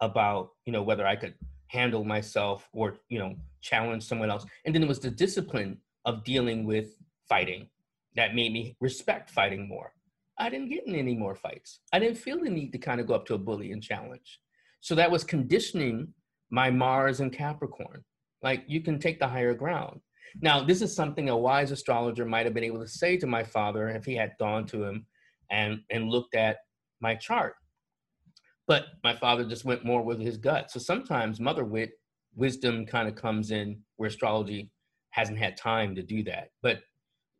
about 0.01 0.51
you 0.65 0.73
know 0.73 0.83
whether 0.85 1.09
I 1.09 1.17
could 1.17 1.35
handle 1.67 2.05
myself 2.05 2.69
or 2.73 2.99
you 3.09 3.19
know 3.19 3.35
challenge 3.63 4.05
someone 4.05 4.31
else. 4.31 4.47
And 4.65 4.73
then 4.73 4.85
it 4.85 4.89
was 4.89 5.01
the 5.01 5.11
discipline 5.11 5.79
of 6.05 6.23
dealing 6.23 6.67
with 6.67 6.95
fighting 7.29 7.69
that 8.17 8.35
made 8.35 8.53
me 8.53 8.77
respect 8.81 9.31
fighting 9.31 9.69
more. 9.69 9.93
I 10.39 10.49
didn't 10.49 10.71
get 10.71 10.87
in 10.87 10.95
any 10.95 11.15
more 11.15 11.35
fights. 11.35 11.81
I 11.93 11.99
didn't 11.99 12.19
feel 12.19 12.43
the 12.43 12.51
need 12.51 12.73
to 12.73 12.79
kind 12.79 13.01
of 13.01 13.07
go 13.07 13.15
up 13.15 13.27
to 13.27 13.35
a 13.35 13.39
bully 13.39 13.73
and 13.73 13.83
challenge. 13.83 14.41
So 14.81 14.95
that 14.97 15.11
was 15.11 15.25
conditioning 15.25 16.13
my 16.51 16.71
Mars 16.71 17.21
and 17.21 17.33
Capricorn. 17.33 18.05
Like 18.43 18.65
you 18.67 18.81
can 18.81 18.99
take 18.99 19.19
the 19.19 19.29
higher 19.29 19.55
ground. 19.55 20.01
Now, 20.41 20.63
this 20.65 20.83
is 20.83 20.95
something 20.95 21.29
a 21.29 21.37
wise 21.37 21.71
astrologer 21.71 22.25
might 22.25 22.47
have 22.47 22.55
been 22.55 22.65
able 22.65 22.81
to 22.81 22.89
say 22.89 23.17
to 23.19 23.27
my 23.27 23.45
father 23.45 23.89
if 23.89 24.05
he 24.05 24.17
had 24.17 24.33
gone 24.39 24.67
to 24.67 24.85
him 24.85 25.07
and, 25.51 25.81
and 25.91 26.09
looked 26.09 26.35
at 26.35 26.59
my 27.01 27.15
chart. 27.15 27.55
But 28.67 28.87
my 29.03 29.15
father 29.15 29.45
just 29.45 29.65
went 29.65 29.85
more 29.85 30.03
with 30.03 30.21
his 30.21 30.37
gut. 30.37 30.71
So 30.71 30.81
sometimes 30.81 31.39
mother 31.39 31.65
wit, 31.65 31.93
wisdom 32.35 32.87
kind 32.87 33.09
of 33.09 33.15
comes 33.15 33.51
in 33.51 33.81
where 33.97 34.09
astrology 34.09 34.71
hasn't 35.11 35.39
had 35.39 35.57
time 35.57 35.95
to 35.95 36.03
do 36.03 36.25
that. 36.25 36.49
But 36.63 36.81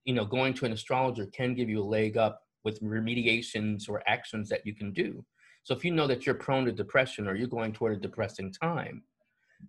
you 0.05 0.15
know, 0.15 0.25
going 0.25 0.55
to 0.55 0.67
an 0.67 0.73
astrologer 0.73 1.27
can 1.27 1.55
give 1.55 1.69
you 1.69 1.83
a 1.83 1.85
leg 1.85 2.17
up 2.17 2.43
with 2.65 2.81
remediations 2.83 3.89
or 3.89 4.03
actions 4.07 4.49
that 4.49 4.65
you 4.65 4.75
can 4.75 4.93
do. 4.93 5.25
So 5.63 5.75
if 5.75 5.85
you 5.85 5.93
know 5.93 6.07
that 6.07 6.27
you're 6.27 6.35
prone 6.35 6.67
to 6.67 6.73
depression 6.73 7.27
or 7.27 7.35
you're 7.35 7.49
going 7.49 7.73
toward 7.73 7.95
a 7.95 8.01
depressing 8.01 8.53
time, 8.53 9.03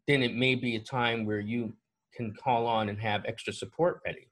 then 0.08 0.22
it 0.22 0.36
may 0.36 0.56
be 0.56 0.76
a 0.76 0.80
time 0.80 1.26
where 1.26 1.40
you 1.40 1.74
can 2.14 2.34
call 2.34 2.68
on 2.68 2.90
and 2.90 3.00
have 3.00 3.24
extra 3.26 3.54
support 3.54 4.02
ready 4.06 4.30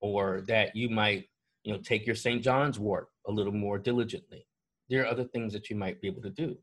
or 0.00 0.42
that 0.46 0.74
you 0.74 0.88
might 0.88 1.26
you 1.64 1.72
know 1.72 1.78
take 1.80 2.06
your 2.06 2.14
st 2.14 2.42
john's 2.42 2.78
wort 2.78 3.08
a 3.26 3.30
little 3.30 3.52
more 3.52 3.78
diligently 3.78 4.46
there 4.88 5.02
are 5.02 5.06
other 5.06 5.24
things 5.24 5.52
that 5.52 5.68
you 5.68 5.76
might 5.76 6.00
be 6.00 6.08
able 6.08 6.22
to 6.22 6.30
do 6.30 6.56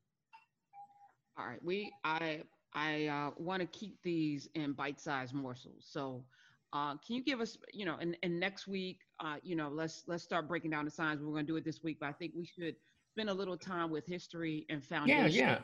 All 1.40 1.46
right, 1.46 1.64
we 1.64 1.92
I 2.04 2.42
I 2.74 3.08
uh, 3.08 3.32
want 3.38 3.62
to 3.62 3.68
keep 3.68 4.02
these 4.04 4.50
in 4.56 4.74
bite-sized 4.74 5.34
morsels. 5.34 5.86
So, 5.88 6.24
uh, 6.74 6.92
can 7.06 7.16
you 7.16 7.24
give 7.24 7.40
us, 7.42 7.58
you 7.74 7.86
know, 7.86 7.98
and, 8.00 8.18
and 8.24 8.40
next 8.40 8.68
week, 8.68 9.02
uh, 9.20 9.36
you 9.44 9.56
know, 9.56 9.70
let's 9.70 10.04
let's 10.08 10.24
start 10.24 10.48
breaking 10.48 10.72
down 10.72 10.86
the 10.86 10.92
signs. 10.92 11.22
We're 11.22 11.32
going 11.32 11.46
to 11.46 11.52
do 11.52 11.58
it 11.58 11.66
this 11.66 11.84
week, 11.84 11.98
but 12.00 12.08
I 12.10 12.14
think 12.14 12.34
we 12.36 12.46
should 12.46 12.76
spend 13.12 13.30
a 13.30 13.34
little 13.34 13.58
time 13.58 13.90
with 13.90 14.06
history 14.06 14.66
and 14.70 14.84
yeah 15.04 15.26
foundation. 15.26 15.28
yeah 15.28 15.60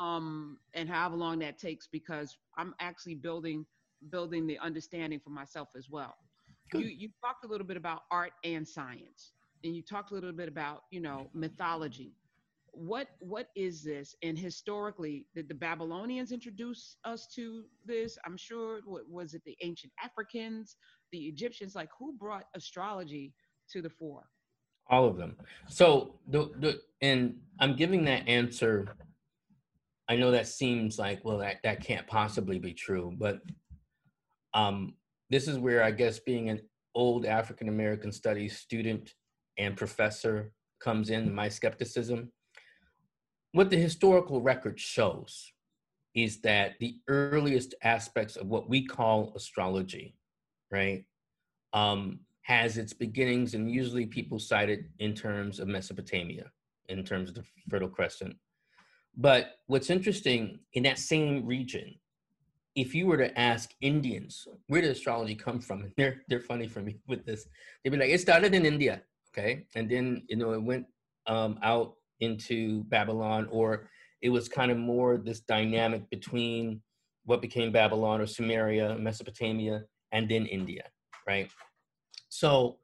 Um, 0.00 0.58
and 0.74 0.88
however 0.88 1.16
long 1.16 1.38
that 1.40 1.58
takes, 1.58 1.86
because 1.86 2.36
I'm 2.56 2.74
actually 2.80 3.14
building 3.16 3.66
building 4.10 4.46
the 4.46 4.58
understanding 4.58 5.20
for 5.20 5.30
myself 5.30 5.68
as 5.76 5.88
well. 5.90 6.14
Good. 6.70 6.80
You 6.80 6.86
you 6.86 7.08
talked 7.24 7.44
a 7.44 7.48
little 7.48 7.66
bit 7.66 7.76
about 7.76 8.02
art 8.10 8.32
and 8.44 8.66
science, 8.66 9.32
and 9.64 9.74
you 9.74 9.82
talked 9.82 10.10
a 10.12 10.14
little 10.14 10.32
bit 10.32 10.48
about 10.48 10.82
you 10.90 11.00
know 11.00 11.30
mythology 11.34 12.14
what 12.76 13.08
what 13.20 13.48
is 13.56 13.82
this? 13.82 14.14
And 14.22 14.38
historically 14.38 15.26
did 15.34 15.48
the 15.48 15.54
babylonians 15.54 16.32
introduce 16.32 16.96
us 17.04 17.26
to 17.34 17.64
this? 17.84 18.18
I'm 18.24 18.36
sure 18.36 18.80
what 18.84 19.08
was 19.08 19.34
it 19.34 19.42
the 19.44 19.56
ancient 19.62 19.92
africans 20.02 20.76
the 21.12 21.18
egyptians? 21.18 21.74
Like 21.74 21.90
who 21.98 22.12
brought 22.12 22.44
astrology 22.54 23.32
to 23.70 23.82
the 23.82 23.90
fore? 23.90 24.24
All 24.90 25.06
of 25.06 25.16
them. 25.16 25.36
So 25.68 26.16
the, 26.28 26.50
the 26.58 26.80
and 27.00 27.36
i'm 27.60 27.76
giving 27.76 28.04
that 28.06 28.28
answer. 28.28 28.88
I 30.08 30.16
know 30.16 30.32
that 30.32 30.48
seems 30.48 30.98
like 30.98 31.24
well 31.24 31.38
that 31.38 31.56
that 31.62 31.82
can't 31.82 32.06
possibly 32.06 32.58
be 32.58 32.74
true 32.74 33.14
but 33.18 33.40
um 34.52 34.94
this 35.30 35.48
is 35.48 35.58
where 35.58 35.82
i 35.82 35.90
guess 35.90 36.18
being 36.18 36.50
an 36.50 36.60
old 36.94 37.24
african 37.24 37.70
american 37.70 38.12
studies 38.12 38.58
student 38.58 39.14
and 39.56 39.78
professor 39.78 40.52
comes 40.80 41.08
in 41.08 41.34
my 41.34 41.48
skepticism 41.48 42.30
what 43.54 43.70
the 43.70 43.76
historical 43.76 44.40
record 44.40 44.80
shows 44.80 45.52
is 46.16 46.40
that 46.40 46.72
the 46.80 46.96
earliest 47.06 47.72
aspects 47.84 48.34
of 48.34 48.48
what 48.48 48.68
we 48.68 48.84
call 48.84 49.32
astrology 49.36 50.16
right 50.72 51.04
um, 51.72 52.18
has 52.42 52.78
its 52.78 52.92
beginnings, 52.92 53.54
and 53.54 53.70
usually 53.70 54.06
people 54.06 54.40
cite 54.40 54.70
it 54.70 54.80
in 54.98 55.14
terms 55.14 55.60
of 55.60 55.68
Mesopotamia, 55.68 56.50
in 56.88 57.04
terms 57.04 57.28
of 57.28 57.36
the 57.36 57.44
Fertile 57.70 57.88
Crescent. 57.88 58.34
But 59.16 59.52
what's 59.66 59.88
interesting 59.88 60.58
in 60.72 60.82
that 60.82 60.98
same 60.98 61.46
region, 61.46 61.94
if 62.74 62.92
you 62.92 63.06
were 63.06 63.18
to 63.18 63.38
ask 63.38 63.70
Indians, 63.80 64.48
where 64.66 64.82
did 64.82 64.90
astrology 64.90 65.36
come 65.36 65.60
from? 65.60 65.82
And 65.82 65.92
they're 65.96 66.22
they're 66.28 66.40
funny 66.40 66.66
for 66.66 66.80
me 66.80 66.96
with 67.06 67.24
this. 67.24 67.46
They'd 67.84 67.90
be 67.90 67.98
like, 67.98 68.10
it 68.10 68.20
started 68.20 68.52
in 68.52 68.66
India, 68.66 69.02
okay, 69.30 69.66
and 69.76 69.88
then 69.88 70.24
you 70.28 70.36
know 70.36 70.54
it 70.54 70.62
went 70.62 70.86
um, 71.28 71.60
out 71.62 71.94
into 72.20 72.84
Babylon, 72.84 73.48
or 73.50 73.88
it 74.22 74.30
was 74.30 74.48
kind 74.48 74.70
of 74.70 74.78
more 74.78 75.18
this 75.18 75.40
dynamic 75.40 76.08
between 76.10 76.80
what 77.24 77.42
became 77.42 77.72
Babylon 77.72 78.20
or 78.20 78.24
Sumeria, 78.26 78.98
Mesopotamia, 78.98 79.84
and 80.12 80.28
then 80.28 80.46
India, 80.46 80.84
right? 81.26 81.50
So 82.28 82.78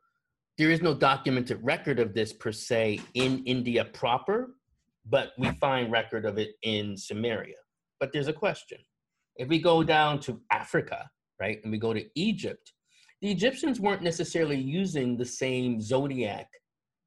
there 0.58 0.70
is 0.70 0.82
no 0.82 0.94
documented 0.94 1.58
record 1.62 1.98
of 1.98 2.12
this 2.12 2.32
per 2.32 2.52
se 2.52 3.00
in 3.14 3.42
India 3.44 3.84
proper, 3.84 4.54
but 5.06 5.32
we 5.38 5.50
find 5.52 5.90
record 5.90 6.26
of 6.26 6.38
it 6.38 6.50
in 6.62 6.94
Sumeria. 6.94 7.54
But 7.98 8.12
there's 8.12 8.28
a 8.28 8.32
question. 8.32 8.78
If 9.36 9.48
we 9.48 9.58
go 9.60 9.82
down 9.82 10.20
to 10.20 10.40
Africa, 10.52 11.08
right, 11.40 11.60
and 11.62 11.72
we 11.72 11.78
go 11.78 11.94
to 11.94 12.04
Egypt, 12.14 12.72
the 13.22 13.30
Egyptians 13.30 13.80
weren't 13.80 14.02
necessarily 14.02 14.58
using 14.58 15.16
the 15.16 15.24
same 15.24 15.80
zodiac 15.80 16.48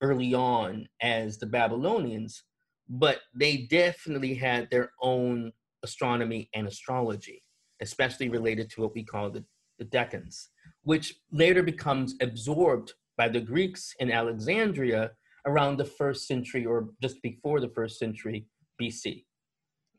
early 0.03 0.33
on 0.33 0.87
as 1.01 1.37
the 1.39 1.45
Babylonians, 1.47 2.43
but 2.89 3.21
they 3.33 3.65
definitely 3.69 4.35
had 4.35 4.69
their 4.69 4.91
own 5.01 5.51
astronomy 5.83 6.49
and 6.53 6.67
astrology, 6.67 7.41
especially 7.81 8.29
related 8.29 8.69
to 8.69 8.81
what 8.81 8.93
we 8.93 9.03
call 9.03 9.31
the, 9.31 9.43
the 9.79 9.85
decans, 9.85 10.47
which 10.83 11.15
later 11.31 11.63
becomes 11.63 12.15
absorbed 12.21 12.93
by 13.17 13.29
the 13.29 13.39
Greeks 13.39 13.93
in 13.99 14.11
Alexandria 14.11 15.11
around 15.45 15.77
the 15.77 15.85
first 15.85 16.27
century 16.27 16.65
or 16.65 16.89
just 17.01 17.21
before 17.21 17.59
the 17.59 17.69
first 17.69 17.97
century 17.97 18.45
BC 18.81 19.23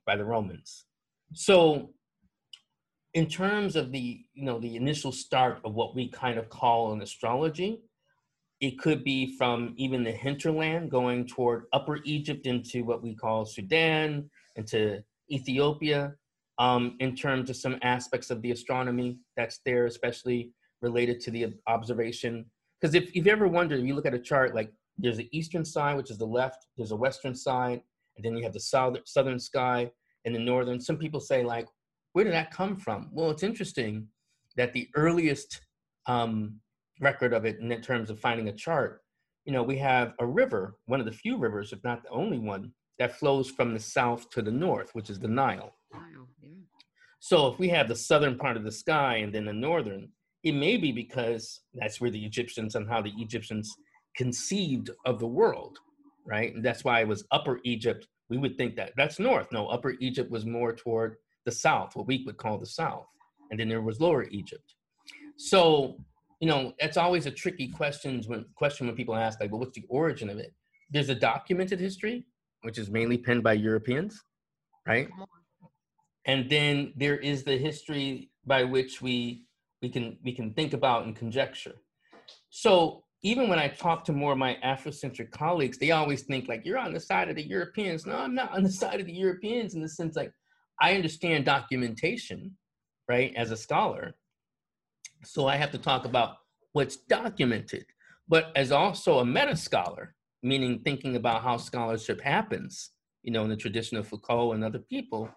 by 0.07 0.17
the 0.17 0.25
Romans. 0.25 0.85
So 1.33 1.91
in 3.15 3.27
terms 3.27 3.77
of 3.77 3.93
the 3.93 4.21
you 4.35 4.45
know 4.45 4.59
the 4.59 4.77
initial 4.77 5.13
start 5.13 5.61
of 5.65 5.75
what 5.75 5.95
we 5.95 6.09
kind 6.09 6.39
of 6.39 6.49
call 6.51 6.93
an 6.93 7.03
astrology, 7.03 7.81
it 8.65 8.79
could 8.79 9.05
be 9.05 9.37
from 9.37 9.75
even 9.77 10.03
the 10.03 10.11
hinterland 10.11 10.91
going 10.91 11.27
toward 11.27 11.65
Upper 11.75 11.99
Egypt 12.05 12.47
into 12.47 12.83
what 12.83 13.03
we 13.03 13.15
call 13.15 13.45
Sudan, 13.45 14.31
into 14.57 15.03
Ethiopia, 15.31 16.15
um, 16.59 16.97
in 17.01 17.15
terms 17.15 17.51
of 17.51 17.57
some 17.57 17.79
aspects 17.83 18.31
of 18.31 18.41
the 18.41 18.53
astronomy 18.53 19.19
that's 19.37 19.61
there, 19.67 19.85
especially 19.85 20.51
related 20.81 21.21
to 21.21 21.31
the 21.31 21.53
observation. 21.67 22.47
Because 22.81 22.95
if 22.95 23.15
you've 23.15 23.27
ever 23.27 23.47
wonder, 23.47 23.77
if 23.77 23.85
you 23.85 23.95
look 23.95 24.07
at 24.07 24.15
a 24.15 24.19
chart, 24.19 24.55
like 24.55 24.73
there's 24.97 25.19
the 25.19 25.29
eastern 25.31 25.65
side, 25.65 25.97
which 25.97 26.11
is 26.11 26.19
the 26.19 26.27
left, 26.27 26.67
there's 26.79 26.93
a 26.93 26.97
western 26.97 27.35
side, 27.35 27.83
and 28.17 28.25
then 28.25 28.35
you 28.35 28.45
have 28.45 28.55
the 28.55 28.61
south, 28.61 28.97
southern 29.05 29.39
sky 29.39 29.91
and 30.25 30.35
the 30.35 30.39
northern. 30.39 30.81
Some 30.81 30.97
people 30.97 31.21
say, 31.21 31.43
like, 31.43 31.67
where 32.15 32.25
did 32.25 32.33
that 32.33 32.51
come 32.51 32.77
from? 32.77 33.11
Well, 33.13 33.31
it's 33.31 33.43
interesting 33.43 34.07
that 34.57 34.73
the 34.73 34.89
earliest 34.95 35.61
um, 36.07 36.61
record 37.01 37.33
of 37.33 37.45
it 37.45 37.59
in 37.59 37.81
terms 37.81 38.11
of 38.11 38.21
finding 38.21 38.49
a 38.49 38.53
chart, 38.53 39.03
you 39.45 39.53
know, 39.53 39.63
we 39.63 39.77
have 39.79 40.15
a 40.21 40.27
river, 40.27 40.77
one 40.87 41.01
of 41.01 41.07
the 41.07 41.13
few 41.13 41.37
rivers, 41.37 41.73
if 41.73 41.83
not 41.85 42.03
the 42.03 42.11
only 42.11 42.39
one, 42.39 42.73
that 42.99 43.19
flows 43.19 43.51
from 43.51 43.75
the 43.75 43.81
south 43.81 44.31
to 44.31 44.43
the 44.43 44.51
north, 44.51 44.95
which 44.95 45.11
is 45.11 45.19
the 45.19 45.29
Nile. 45.29 45.75
Nile 45.93 46.29
yeah. 46.43 46.49
So 47.21 47.49
if 47.49 47.59
we 47.59 47.69
have 47.71 47.89
the 47.89 47.97
southern 47.97 48.39
part 48.39 48.57
of 48.57 48.65
the 48.65 48.73
sky 48.73 49.17
and 49.17 49.35
then 49.35 49.45
the 49.45 49.53
northern, 49.53 50.09
it 50.45 50.53
may 50.53 50.77
be 50.77 50.93
because 50.93 51.61
that's 51.75 52.01
where 52.01 52.11
the 52.11 52.25
Egyptians 52.25 52.75
and 52.75 52.89
how 52.89 53.01
the 53.03 53.15
Egyptians 53.17 53.75
conceived 54.15 54.91
of 55.07 55.19
the 55.19 55.27
world, 55.27 55.79
right? 56.27 56.55
And 56.55 56.65
that's 56.65 56.85
why 56.85 57.01
it 57.01 57.09
was 57.09 57.25
Upper 57.31 57.61
Egypt. 57.65 58.07
We 58.29 58.39
would 58.39 58.57
think 58.57 58.77
that 58.77 58.93
that's 58.97 59.19
north. 59.19 59.49
No, 59.53 59.67
Upper 59.69 59.95
Egypt 60.01 60.31
was 60.31 60.47
more 60.47 60.75
toward 60.75 61.17
the 61.45 61.53
south, 61.53 61.97
what 61.97 62.07
we 62.07 62.23
would 62.25 62.37
call 62.37 62.59
the 62.59 62.67
south. 62.67 63.07
And 63.51 63.59
then 63.59 63.69
there 63.69 63.83
was 63.83 64.01
Lower 64.01 64.25
Egypt. 64.25 64.75
So, 65.37 65.97
you 66.45 66.51
know, 66.51 66.75
that's 66.79 66.99
always 66.99 67.25
a 67.25 67.31
tricky 67.31 67.69
question 67.69 68.23
when 68.27 68.45
question 68.55 68.87
when 68.87 68.95
people 68.95 69.17
ask, 69.17 69.41
like, 69.41 69.51
well, 69.51 69.61
what's 69.61 69.73
the 69.73 69.87
origin 69.89 70.29
of 70.29 70.37
it? 70.37 70.53
There's 70.91 71.09
a 71.09 71.15
documented 71.15 71.81
history, 71.81 72.27
which 72.61 72.77
is 72.77 72.91
mainly 72.91 73.17
penned 73.17 73.43
by 73.43 73.55
Europeans, 73.55 74.23
right? 74.87 75.09
And 76.27 76.51
then 76.51 76.93
there 76.97 77.17
is 77.17 77.45
the 77.45 77.57
history 77.57 78.31
by 78.45 78.63
which 78.63 79.01
we 79.01 79.47
we 79.81 79.89
can 79.89 80.19
we 80.23 80.33
can 80.33 80.53
think 80.53 80.75
about 80.75 81.07
and 81.07 81.17
conjecture. 81.17 81.77
So 82.51 83.05
even 83.23 83.49
when 83.49 83.59
I 83.59 83.69
talk 83.69 84.05
to 84.05 84.13
more 84.13 84.33
of 84.33 84.39
my 84.39 84.59
Afrocentric 84.63 85.31
colleagues, 85.31 85.79
they 85.79 85.93
always 85.93 86.25
think 86.25 86.47
like 86.47 86.67
you're 86.67 86.77
on 86.77 86.93
the 86.93 87.01
side 87.01 87.31
of 87.31 87.37
the 87.37 87.49
Europeans. 87.57 88.05
No, 88.05 88.17
I'm 88.17 88.35
not 88.35 88.53
on 88.53 88.63
the 88.63 88.73
side 88.83 89.01
of 89.01 89.07
the 89.07 89.15
Europeans 89.15 89.73
in 89.73 89.81
the 89.81 89.89
sense 89.89 90.15
like 90.15 90.31
I 90.79 90.95
understand 90.95 91.47
documentation, 91.47 92.55
right, 93.09 93.33
as 93.35 93.51
a 93.51 93.57
scholar. 93.57 94.15
So 95.25 95.47
I 95.47 95.57
have 95.57 95.71
to 95.73 95.79
talk 95.79 96.05
about 96.05 96.37
what's 96.73 96.97
documented, 96.97 97.87
but 98.29 98.53
as 98.57 98.73
also 98.73 99.19
a 99.19 99.25
meta 99.25 99.57
scholar, 99.57 100.15
meaning 100.43 100.81
thinking 100.85 101.17
about 101.17 101.43
how 101.43 101.57
scholarship 101.57 102.21
happens, 102.21 102.91
you 103.23 103.33
know, 103.33 103.45
in 103.45 103.51
the 103.51 103.57
tradition 103.57 103.97
of 103.97 104.07
Foucault 104.07 104.53
and 104.53 104.63
other 104.63 104.79
people, 104.79 105.29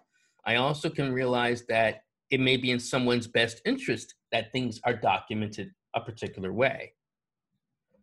I 0.44 0.56
also 0.56 0.90
can 0.90 1.12
realize 1.12 1.64
that 1.68 2.02
it 2.30 2.40
may 2.40 2.56
be 2.56 2.70
in 2.70 2.78
someone's 2.78 3.26
best 3.26 3.60
interest 3.64 4.14
that 4.32 4.52
things 4.52 4.80
are 4.84 4.94
documented 4.94 5.70
a 5.94 6.00
particular 6.00 6.52
way. 6.52 6.92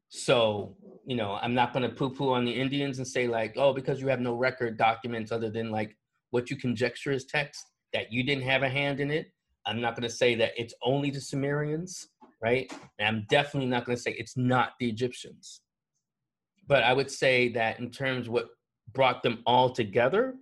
So, 0.10 0.76
you 1.06 1.16
know, 1.16 1.38
I'm 1.42 1.54
not 1.54 1.74
going 1.74 1.88
to 1.88 1.96
poo 1.96 2.10
poo 2.10 2.32
on 2.32 2.46
the 2.46 2.52
Indians 2.52 2.98
and 2.98 3.08
say, 3.08 3.28
like, 3.28 3.56
oh, 3.58 3.74
because 3.74 4.00
you 4.00 4.08
have 4.08 4.20
no 4.20 4.34
record 4.34 4.78
documents 4.78 5.32
other 5.32 5.50
than 5.50 5.72
like 5.72 5.96
what 6.32 6.50
you 6.50 6.56
conjecture 6.56 7.12
as 7.12 7.26
text, 7.26 7.66
that 7.94 8.12
you 8.12 8.24
didn't 8.24 8.44
have 8.44 8.64
a 8.64 8.70
hand 8.70 9.00
in 9.00 9.12
it. 9.12 9.32
I'm 9.66 9.82
not 9.82 9.96
going 9.96 10.08
to 10.08 10.16
say 10.16 10.36
that 10.36 10.54
it's 10.58 10.74
only 10.84 11.10
the 11.10 11.22
Sumerians, 11.22 12.08
right? 12.42 12.72
And 13.00 13.08
I'm 13.08 13.26
definitely 13.30 13.70
not 13.70 13.86
going 13.86 13.96
to 13.96 14.02
say 14.02 14.12
it's 14.12 14.38
not 14.38 14.74
the 14.80 14.88
Egyptians. 14.88 15.62
But 16.68 16.84
I 16.84 16.94
would 16.94 17.12
say 17.12 17.50
that 17.50 17.80
in 17.80 17.92
terms 17.92 18.28
of 18.28 18.34
what 18.34 18.48
brought 18.94 19.24
them 19.24 19.42
all 19.46 19.70
together, 19.70 20.36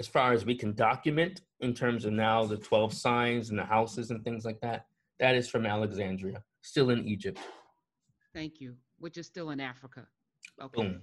as 0.00 0.06
far 0.06 0.32
as 0.32 0.44
we 0.44 0.54
can 0.54 0.74
document 0.74 1.42
in 1.60 1.74
terms 1.74 2.04
of 2.04 2.12
now 2.12 2.44
the 2.44 2.56
12 2.56 2.92
signs 2.92 3.50
and 3.50 3.58
the 3.58 3.64
houses 3.64 4.10
and 4.10 4.24
things 4.24 4.44
like 4.44 4.60
that, 4.60 4.86
that 5.20 5.34
is 5.34 5.48
from 5.48 5.66
Alexandria, 5.66 6.42
still 6.62 6.90
in 6.90 7.06
Egypt. 7.06 7.38
Thank 8.34 8.60
you, 8.60 8.74
which 8.98 9.18
is 9.18 9.26
still 9.26 9.50
in 9.50 9.60
Africa. 9.60 10.06
Okay. 10.60 10.82
Boom 10.82 11.02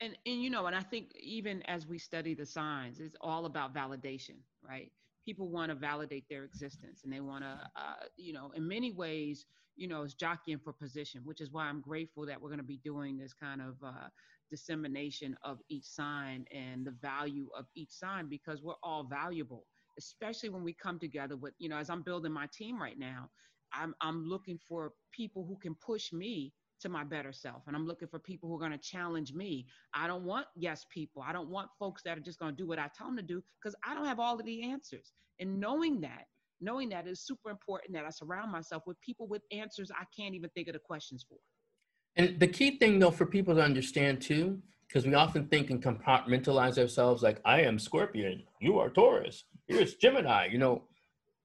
and 0.00 0.16
and 0.26 0.42
you 0.42 0.50
know 0.50 0.66
and 0.66 0.76
i 0.76 0.80
think 0.80 1.12
even 1.18 1.62
as 1.62 1.86
we 1.86 1.98
study 1.98 2.34
the 2.34 2.46
signs 2.46 3.00
it's 3.00 3.16
all 3.20 3.46
about 3.46 3.74
validation 3.74 4.36
right 4.66 4.90
people 5.26 5.48
want 5.48 5.70
to 5.70 5.76
validate 5.76 6.26
their 6.30 6.44
existence 6.44 7.02
and 7.04 7.12
they 7.12 7.20
want 7.20 7.44
to 7.44 7.60
uh, 7.76 8.06
you 8.16 8.32
know 8.32 8.52
in 8.56 8.66
many 8.68 8.92
ways 8.92 9.46
you 9.76 9.88
know 9.88 10.04
it's 10.04 10.14
jockeying 10.14 10.60
for 10.60 10.72
position 10.72 11.22
which 11.24 11.42
is 11.42 11.52
why 11.52 11.66
i'm 11.66 11.82
grateful 11.82 12.26
that 12.26 12.40
we're 12.40 12.50
going 12.50 12.58
to 12.60 12.64
be 12.64 12.80
doing 12.84 13.18
this 13.18 13.34
kind 13.34 13.62
of 13.62 13.76
uh, 13.86 14.08
dissemination 14.50 15.36
of 15.44 15.58
each 15.70 15.84
sign 15.84 16.46
and 16.54 16.86
the 16.86 16.92
value 17.02 17.48
of 17.58 17.66
each 17.76 17.90
sign 17.92 18.28
because 18.28 18.62
we're 18.62 18.74
all 18.84 19.04
valuable 19.04 19.66
especially 19.98 20.50
when 20.50 20.64
we 20.64 20.74
come 20.74 20.98
together 21.00 21.36
with 21.36 21.54
you 21.58 21.68
know 21.68 21.78
as 21.78 21.90
i'm 21.90 22.02
building 22.02 22.32
my 22.32 22.48
team 22.52 22.80
right 22.80 22.98
now 22.98 23.28
i'm 23.74 23.94
i'm 24.00 24.24
looking 24.24 24.58
for 24.68 24.92
people 25.12 25.44
who 25.46 25.56
can 25.58 25.74
push 25.74 26.12
me 26.12 26.52
to 26.80 26.88
my 26.88 27.04
better 27.04 27.32
self. 27.32 27.62
And 27.66 27.76
I'm 27.76 27.86
looking 27.86 28.08
for 28.08 28.18
people 28.18 28.48
who 28.48 28.56
are 28.56 28.58
going 28.58 28.72
to 28.72 28.78
challenge 28.78 29.32
me. 29.32 29.66
I 29.94 30.06
don't 30.06 30.24
want 30.24 30.46
yes 30.56 30.84
people. 30.90 31.22
I 31.26 31.32
don't 31.32 31.48
want 31.48 31.68
folks 31.78 32.02
that 32.04 32.16
are 32.16 32.20
just 32.20 32.38
going 32.38 32.54
to 32.54 32.62
do 32.62 32.66
what 32.66 32.78
I 32.78 32.88
tell 32.96 33.06
them 33.06 33.16
to 33.16 33.22
do 33.22 33.42
because 33.60 33.74
I 33.84 33.94
don't 33.94 34.06
have 34.06 34.20
all 34.20 34.38
of 34.38 34.46
the 34.46 34.62
answers. 34.62 35.12
And 35.40 35.60
knowing 35.60 36.00
that, 36.02 36.26
knowing 36.60 36.88
that 36.90 37.06
is 37.06 37.20
super 37.20 37.50
important 37.50 37.92
that 37.94 38.04
I 38.04 38.10
surround 38.10 38.50
myself 38.52 38.84
with 38.86 39.00
people 39.00 39.26
with 39.26 39.42
answers 39.52 39.90
I 39.90 40.04
can't 40.16 40.34
even 40.34 40.50
think 40.50 40.68
of 40.68 40.74
the 40.74 40.80
questions 40.80 41.24
for. 41.28 41.38
And 42.16 42.40
the 42.40 42.48
key 42.48 42.78
thing 42.78 42.98
though 42.98 43.10
for 43.10 43.26
people 43.26 43.54
to 43.54 43.62
understand 43.62 44.22
too, 44.22 44.60
because 44.88 45.06
we 45.06 45.14
often 45.14 45.46
think 45.48 45.70
and 45.70 45.82
compartmentalize 45.82 46.78
ourselves 46.78 47.22
like 47.22 47.40
I 47.44 47.62
am 47.62 47.78
Scorpion, 47.78 48.42
you 48.60 48.78
are 48.78 48.88
Taurus, 48.88 49.44
here's 49.66 49.94
Gemini, 49.94 50.46
you 50.46 50.58
know, 50.58 50.84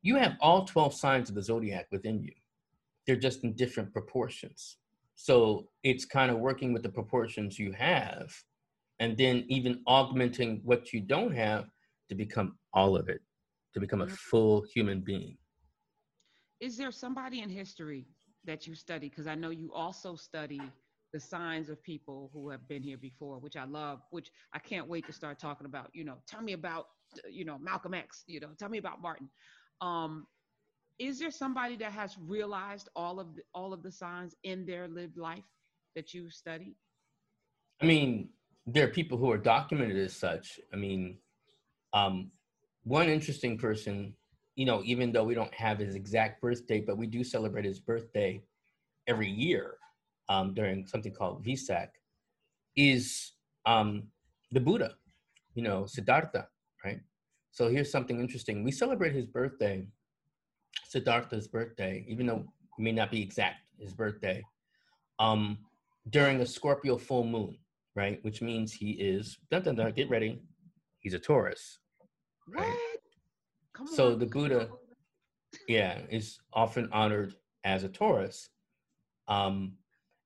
you 0.01 0.15
have 0.15 0.37
all 0.39 0.65
12 0.65 0.93
signs 0.93 1.29
of 1.29 1.35
the 1.35 1.43
zodiac 1.43 1.87
within 1.91 2.23
you. 2.23 2.33
They're 3.05 3.15
just 3.15 3.43
in 3.43 3.53
different 3.53 3.91
proportions. 3.91 4.77
So 5.15 5.67
it's 5.83 6.05
kind 6.05 6.31
of 6.31 6.39
working 6.39 6.73
with 6.73 6.83
the 6.83 6.89
proportions 6.89 7.59
you 7.59 7.71
have 7.73 8.31
and 8.99 9.17
then 9.17 9.45
even 9.49 9.81
augmenting 9.87 10.61
what 10.63 10.93
you 10.93 11.01
don't 11.01 11.35
have 11.35 11.65
to 12.09 12.15
become 12.15 12.57
all 12.73 12.95
of 12.95 13.09
it, 13.09 13.21
to 13.73 13.79
become 13.79 14.01
a 14.01 14.05
mm-hmm. 14.05 14.13
full 14.13 14.63
human 14.73 15.01
being. 15.01 15.37
Is 16.59 16.77
there 16.77 16.91
somebody 16.91 17.41
in 17.41 17.49
history 17.49 18.05
that 18.45 18.67
you 18.67 18.75
study? 18.75 19.09
Because 19.09 19.25
I 19.27 19.35
know 19.35 19.49
you 19.49 19.71
also 19.73 20.15
study 20.15 20.61
the 21.13 21.19
signs 21.19 21.69
of 21.69 21.81
people 21.83 22.29
who 22.33 22.49
have 22.49 22.67
been 22.67 22.83
here 22.83 22.97
before, 22.97 23.39
which 23.39 23.57
I 23.57 23.65
love, 23.65 24.01
which 24.11 24.29
I 24.53 24.59
can't 24.59 24.87
wait 24.87 25.05
to 25.07 25.13
start 25.13 25.39
talking 25.39 25.65
about. 25.65 25.89
You 25.93 26.03
know, 26.03 26.17
tell 26.27 26.41
me 26.41 26.53
about, 26.53 26.85
you 27.29 27.43
know, 27.43 27.57
Malcolm 27.57 27.93
X, 27.93 28.23
you 28.27 28.39
know, 28.39 28.49
tell 28.57 28.69
me 28.69 28.77
about 28.77 29.01
Martin. 29.01 29.29
Um, 29.81 30.27
is 31.01 31.17
there 31.17 31.31
somebody 31.31 31.75
that 31.77 31.91
has 31.91 32.15
realized 32.27 32.87
all 32.95 33.19
of 33.19 33.35
the, 33.35 33.41
all 33.55 33.73
of 33.73 33.81
the 33.81 33.91
signs 33.91 34.35
in 34.43 34.65
their 34.67 34.87
lived 34.87 35.17
life 35.17 35.43
that 35.95 36.13
you 36.13 36.29
studied? 36.29 36.75
I 37.81 37.85
mean, 37.85 38.29
there 38.67 38.85
are 38.85 38.91
people 38.91 39.17
who 39.17 39.31
are 39.31 39.37
documented 39.39 39.97
as 39.97 40.15
such. 40.15 40.59
I 40.71 40.75
mean, 40.75 41.17
um, 41.93 42.29
one 42.83 43.09
interesting 43.09 43.57
person, 43.57 44.13
you 44.55 44.65
know, 44.65 44.83
even 44.85 45.11
though 45.11 45.23
we 45.23 45.33
don't 45.33 45.53
have 45.55 45.79
his 45.79 45.95
exact 45.95 46.39
birth 46.39 46.67
date, 46.67 46.85
but 46.85 46.99
we 46.99 47.07
do 47.07 47.23
celebrate 47.23 47.65
his 47.65 47.79
birthday 47.79 48.43
every 49.07 49.29
year 49.29 49.77
um, 50.29 50.53
during 50.53 50.85
something 50.85 51.11
called 51.11 51.43
Vesak, 51.43 51.89
is 52.75 53.31
um, 53.65 54.03
the 54.51 54.59
Buddha, 54.59 54.93
you 55.55 55.63
know, 55.63 55.87
Siddhartha, 55.87 56.47
right? 56.85 56.99
So 57.49 57.69
here's 57.69 57.91
something 57.91 58.19
interesting. 58.19 58.63
We 58.63 58.71
celebrate 58.71 59.13
his 59.15 59.25
birthday 59.25 59.87
Siddhartha's 60.87 61.47
birthday, 61.47 62.05
even 62.07 62.25
though 62.25 62.45
it 62.77 62.81
may 62.81 62.91
not 62.91 63.11
be 63.11 63.21
exact 63.21 63.57
his 63.79 63.93
birthday, 63.93 64.43
um, 65.19 65.57
during 66.09 66.41
a 66.41 66.45
Scorpio 66.45 66.97
full 66.97 67.23
moon, 67.23 67.57
right? 67.95 68.19
Which 68.23 68.41
means 68.41 68.73
he 68.73 68.91
is, 68.91 69.37
dun, 69.49 69.63
dun, 69.63 69.75
dun, 69.75 69.91
get 69.91 70.09
ready, 70.09 70.41
he's 70.99 71.13
a 71.13 71.19
Taurus. 71.19 71.79
Right? 72.47 72.67
What? 73.77 73.89
so 73.89 74.13
on, 74.13 74.19
the 74.19 74.25
Buddha, 74.25 74.69
yeah, 75.67 75.99
is 76.09 76.39
often 76.53 76.89
honored 76.91 77.35
as 77.63 77.83
a 77.83 77.89
Taurus. 77.89 78.49
Um, 79.27 79.73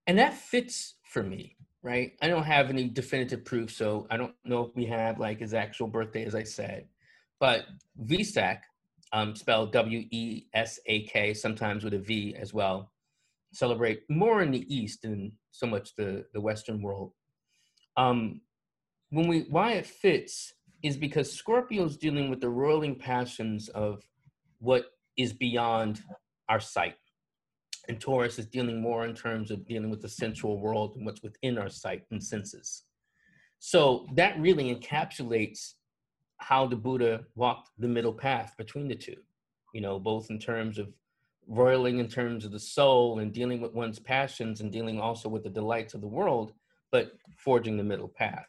and 0.06 0.18
that 0.18 0.34
fits 0.34 0.94
for 1.04 1.22
me, 1.22 1.56
right? 1.82 2.12
I 2.22 2.28
don't 2.28 2.44
have 2.44 2.70
any 2.70 2.88
definitive 2.88 3.44
proof, 3.44 3.70
so 3.70 4.06
I 4.10 4.16
don't 4.16 4.34
know 4.44 4.64
if 4.64 4.74
we 4.74 4.86
have 4.86 5.18
like 5.18 5.40
his 5.40 5.54
actual 5.54 5.88
birthday, 5.88 6.24
as 6.24 6.34
I 6.34 6.42
said. 6.42 6.86
But 7.38 7.66
Vesak, 8.04 8.60
um, 9.12 9.34
spelled 9.36 9.72
W 9.72 10.04
E 10.10 10.46
S 10.54 10.78
A 10.86 11.04
K, 11.04 11.34
sometimes 11.34 11.84
with 11.84 11.94
a 11.94 11.98
V 11.98 12.34
as 12.38 12.52
well, 12.52 12.92
celebrate 13.52 14.02
more 14.08 14.42
in 14.42 14.50
the 14.50 14.66
East 14.74 15.02
than 15.02 15.32
so 15.50 15.66
much 15.66 15.94
the, 15.96 16.24
the 16.34 16.40
Western 16.40 16.82
world. 16.82 17.12
Um, 17.96 18.40
when 19.10 19.28
we 19.28 19.46
why 19.48 19.72
it 19.72 19.86
fits 19.86 20.52
is 20.82 20.96
because 20.96 21.32
Scorpio 21.32 21.84
is 21.84 21.96
dealing 21.96 22.28
with 22.28 22.40
the 22.40 22.50
roiling 22.50 22.96
passions 22.96 23.68
of 23.70 24.02
what 24.58 24.86
is 25.16 25.32
beyond 25.32 26.02
our 26.48 26.60
sight. 26.60 26.96
And 27.88 28.00
Taurus 28.00 28.38
is 28.38 28.46
dealing 28.46 28.80
more 28.80 29.06
in 29.06 29.14
terms 29.14 29.50
of 29.50 29.64
dealing 29.64 29.90
with 29.90 30.02
the 30.02 30.08
sensual 30.08 30.60
world 30.60 30.96
and 30.96 31.06
what's 31.06 31.22
within 31.22 31.56
our 31.56 31.68
sight 31.68 32.02
and 32.10 32.22
senses. 32.22 32.82
So 33.58 34.06
that 34.14 34.38
really 34.38 34.74
encapsulates 34.74 35.74
how 36.38 36.66
the 36.66 36.76
Buddha 36.76 37.24
walked 37.34 37.70
the 37.78 37.88
middle 37.88 38.12
path 38.12 38.54
between 38.56 38.88
the 38.88 38.94
two, 38.94 39.16
you 39.72 39.80
know, 39.80 39.98
both 39.98 40.30
in 40.30 40.38
terms 40.38 40.78
of 40.78 40.92
roiling 41.48 41.98
in 41.98 42.08
terms 42.08 42.44
of 42.44 42.52
the 42.52 42.58
soul 42.58 43.20
and 43.20 43.32
dealing 43.32 43.60
with 43.60 43.72
one's 43.72 43.98
passions 43.98 44.60
and 44.60 44.72
dealing 44.72 45.00
also 45.00 45.28
with 45.28 45.44
the 45.44 45.50
delights 45.50 45.94
of 45.94 46.00
the 46.00 46.06
world, 46.06 46.52
but 46.90 47.12
forging 47.36 47.76
the 47.76 47.84
middle 47.84 48.08
path. 48.08 48.48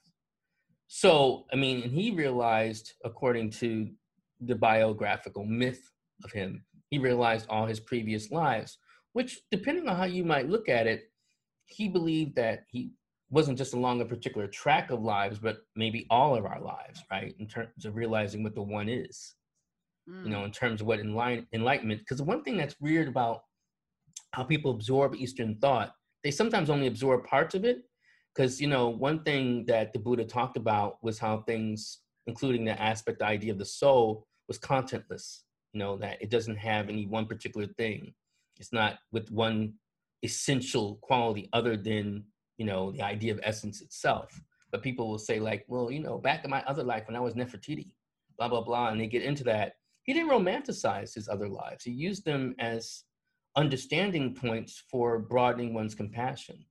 So, 0.88 1.45
I 1.51 1.55
mean, 1.55 1.83
and 1.83 1.91
he 1.91 2.11
realized, 2.11 2.93
according 3.03 3.51
to 3.51 3.89
the 4.41 4.55
biographical 4.55 5.45
myth 5.45 5.91
of 6.23 6.31
him, 6.31 6.63
he 6.89 6.97
realized 6.97 7.47
all 7.49 7.65
his 7.65 7.79
previous 7.79 8.31
lives, 8.31 8.77
which, 9.13 9.41
depending 9.51 9.88
on 9.89 9.97
how 9.97 10.05
you 10.05 10.23
might 10.23 10.49
look 10.49 10.69
at 10.69 10.88
it, 10.88 11.11
he 11.65 11.89
believed 11.89 12.35
that 12.35 12.63
he 12.69 12.91
wasn't 13.30 13.57
just 13.57 13.73
along 13.73 14.01
a 14.01 14.05
particular 14.05 14.47
track 14.47 14.89
of 14.89 15.01
lives, 15.01 15.39
but 15.39 15.57
maybe 15.75 16.07
all 16.09 16.36
of 16.36 16.45
our 16.45 16.61
lives, 16.61 17.03
right? 17.11 17.36
In 17.39 17.47
terms 17.47 17.86
of 17.86 17.95
realizing 17.95 18.43
what 18.43 18.55
the 18.55 18.61
one 18.61 18.88
is, 18.88 19.36
mm. 20.09 20.23
you 20.23 20.30
know, 20.30 20.39
mm. 20.39 20.45
in 20.45 20.51
terms 20.51 20.82
of 20.82 20.88
what 20.88 20.99
enlighten- 20.99 21.47
enlightenment. 21.53 22.01
Because 22.01 22.17
the 22.17 22.23
one 22.23 22.43
thing 22.43 22.57
that's 22.57 22.80
weird 22.80 23.07
about 23.07 23.41
how 24.32 24.43
people 24.43 24.71
absorb 24.71 25.15
Eastern 25.15 25.57
thought, 25.59 25.93
they 26.23 26.32
sometimes 26.32 26.69
only 26.69 26.88
absorb 26.88 27.25
parts 27.25 27.55
of 27.55 27.65
it. 27.65 27.84
Because, 28.34 28.61
you 28.61 28.67
know, 28.67 28.89
one 28.89 29.23
thing 29.23 29.65
that 29.65 29.93
the 29.93 29.99
Buddha 29.99 30.23
talked 30.23 30.57
about 30.57 30.97
was 31.01 31.17
how 31.17 31.41
things, 31.41 31.99
including 32.28 32.65
the 32.65 32.80
aspect, 32.80 33.19
the 33.19 33.25
idea 33.25 33.51
of 33.51 33.57
the 33.57 33.65
soul, 33.65 34.28
was 34.47 34.59
contentless, 34.59 35.39
you 35.73 35.80
know, 35.80 35.97
that 35.97 36.21
it 36.21 36.30
doesn't 36.30 36.57
have 36.57 36.88
any 36.88 37.07
one 37.07 37.25
particular 37.25 37.67
thing. 37.78 38.13
It's 38.59 38.71
not 38.71 38.99
with 39.11 39.32
one 39.32 39.73
essential 40.23 40.99
quality 41.01 41.49
other 41.51 41.75
than 41.75 42.25
you 42.58 42.66
know, 42.66 42.91
the 42.91 43.01
idea 43.01 43.34
of 43.34 43.39
essence 43.43 43.82
itself. 43.82 44.39
But 44.72 44.84
people 44.84 45.08
will 45.08 45.20
say, 45.20 45.39
like, 45.39 45.66
well, 45.68 45.89
you 45.89 46.01
know, 46.01 46.18
back 46.18 46.43
in 46.43 46.49
my 46.49 46.64
other 46.64 46.84
life 46.84 47.08
when 47.08 47.16
I 47.16 47.22
was 47.22 47.36
Nefertiti, 47.36 47.93
blah, 48.38 48.49
blah, 48.49 48.62
blah, 48.62 48.89
and 48.89 48.99
they 48.99 49.08
get 49.08 49.24
into 49.24 49.43
that. 49.45 49.74
He 50.03 50.14
didn't 50.14 50.30
romanticize 50.30 51.14
his 51.14 51.28
other 51.28 51.49
lives. 51.49 51.84
He 51.84 51.91
used 51.91 52.26
them 52.26 52.55
as 52.60 53.03
understanding 53.55 54.34
points 54.34 54.84
for 54.89 55.20
broadening 55.20 55.74
one's 55.74 55.95
compassion. 55.95 56.64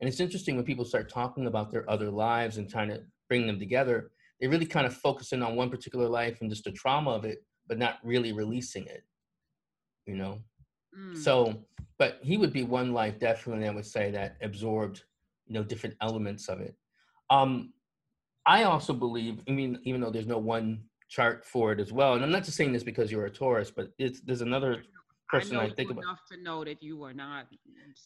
And 0.00 0.08
it's 0.08 0.20
interesting 0.20 0.56
when 0.56 0.64
people 0.64 0.84
start 0.84 1.10
talking 1.10 1.46
about 1.46 1.70
their 1.70 1.88
other 1.90 2.10
lives 2.10 2.56
and 2.56 2.68
trying 2.68 2.88
to 2.88 3.02
bring 3.28 3.46
them 3.46 3.58
together, 3.58 4.12
they 4.40 4.46
really 4.46 4.66
kind 4.66 4.86
of 4.86 4.94
focus 4.94 5.32
in 5.32 5.42
on 5.42 5.56
one 5.56 5.70
particular 5.70 6.08
life 6.08 6.40
and 6.40 6.48
just 6.48 6.64
the 6.64 6.70
trauma 6.70 7.10
of 7.10 7.24
it, 7.24 7.44
but 7.66 7.78
not 7.78 7.98
really 8.04 8.32
releasing 8.32 8.86
it, 8.86 9.02
you 10.06 10.14
know? 10.14 10.38
Mm. 10.96 11.16
So, 11.16 11.64
but 11.98 12.20
he 12.22 12.36
would 12.36 12.52
be 12.52 12.62
one 12.62 12.92
life 12.92 13.18
definitely, 13.18 13.66
I 13.66 13.72
would 13.72 13.84
say, 13.86 14.10
that 14.12 14.36
absorbed 14.40 15.02
you 15.48 15.54
know 15.54 15.64
different 15.64 15.96
elements 16.00 16.48
of 16.48 16.60
it. 16.60 16.74
Um 17.30 17.72
i 18.48 18.62
also 18.64 18.92
believe 18.92 19.42
i 19.48 19.52
mean 19.52 19.78
even 19.84 20.00
though 20.00 20.10
there's 20.10 20.26
no 20.26 20.38
one 20.38 20.80
chart 21.08 21.44
for 21.44 21.70
it 21.72 21.78
as 21.78 21.92
well 21.92 22.14
and 22.14 22.24
i'm 22.24 22.32
not 22.32 22.44
just 22.44 22.56
saying 22.56 22.72
this 22.72 22.82
because 22.82 23.12
you're 23.12 23.26
a 23.26 23.30
taurus 23.30 23.70
but 23.70 23.90
it's 23.98 24.20
there's 24.22 24.40
another 24.40 24.82
person 25.28 25.56
i, 25.56 25.64
I 25.64 25.70
think 25.70 25.90
about 25.90 26.04
enough 26.04 26.24
to 26.32 26.42
know 26.42 26.64
that 26.64 26.82
you 26.82 27.04
are 27.04 27.14
not 27.14 27.46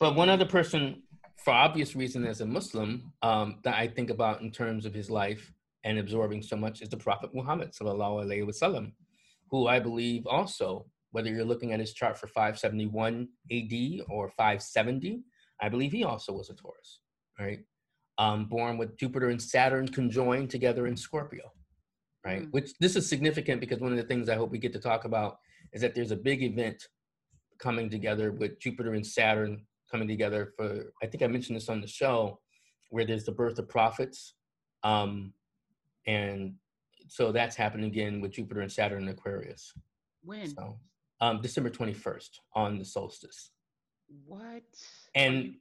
but 0.01 0.15
one 0.15 0.29
other 0.29 0.45
person 0.45 1.03
for 1.45 1.53
obvious 1.53 1.97
reason 1.97 2.27
as 2.27 2.41
a 2.41 2.47
muslim 2.47 3.13
um 3.23 3.59
that 3.65 3.77
i 3.77 3.87
think 3.87 4.11
about 4.11 4.43
in 4.43 4.51
terms 4.51 4.85
of 4.85 4.93
his 4.93 5.09
life 5.11 5.53
and 5.85 5.99
absorbing 5.99 6.43
so 6.43 6.57
much 6.57 6.83
is 6.83 6.89
the 6.89 6.97
prophet 6.97 7.31
muhammad 7.35 7.73
sallallahu 7.73 8.25
alaihi 8.25 8.47
wasallam 8.47 8.93
who 9.51 9.67
i 9.69 9.79
believe 9.79 10.27
also 10.27 10.87
whether 11.13 11.29
you're 11.29 11.45
looking 11.45 11.73
at 11.73 11.81
his 11.81 11.93
chart 11.93 12.17
for 12.17 12.27
571 12.27 13.29
AD 13.53 13.75
or 14.09 14.31
570, 14.31 15.21
I 15.61 15.69
believe 15.69 15.93
he 15.93 16.05
also 16.05 16.33
was 16.33 16.49
a 16.49 16.55
Taurus 16.55 17.01
right? 17.43 17.61
Um, 18.19 18.47
born 18.47 18.79
with 18.79 18.97
Jupiter 18.99 19.31
and 19.31 19.41
Saturn 19.41 19.89
conjoined 19.89 20.51
together 20.51 20.87
in 20.87 20.97
Scorpio, 20.97 21.51
right? 22.25 22.43
Mm. 22.43 22.53
Which 22.53 22.73
this 22.79 22.97
is 22.97 23.09
significant 23.09 23.61
because 23.61 23.81
one 23.81 23.93
of 23.93 23.99
the 23.99 24.05
things 24.05 24.29
I 24.29 24.37
hope 24.37 24.51
we 24.51 24.59
get 24.59 24.73
to 24.75 24.81
talk 24.81 25.05
about 25.05 25.39
is 25.73 25.81
that 25.81 25.95
there's 25.95 26.11
a 26.11 26.17
big 26.17 26.43
event 26.43 26.83
coming 27.59 27.89
together 27.89 28.33
with 28.33 28.59
Jupiter 28.61 28.95
and 28.95 29.07
Saturn 29.07 29.65
coming 29.91 30.09
together 30.09 30.53
for, 30.57 30.93
I 31.03 31.07
think 31.07 31.23
I 31.23 31.27
mentioned 31.27 31.57
this 31.57 31.69
on 31.69 31.81
the 31.81 31.87
show, 31.87 32.41
where 32.91 33.07
there's 33.07 33.25
the 33.25 33.33
birth 33.33 33.59
of 33.59 33.69
prophets. 33.69 34.35
Um, 34.83 35.33
and 36.07 36.55
so 37.09 37.33
that's 37.33 37.57
happening 37.57 37.87
again 37.87 38.21
with 38.21 38.33
Jupiter 38.33 38.61
and 38.61 38.73
Saturn 38.73 39.03
in 39.03 39.09
Aquarius. 39.09 39.73
When? 40.23 40.55
So, 40.55 40.79
um, 41.21 41.41
December 41.41 41.71
21st 41.71 42.31
on 42.55 42.79
the 42.79 42.85
solstice. 42.85 43.51
What? 44.27 44.63
And 45.15 45.55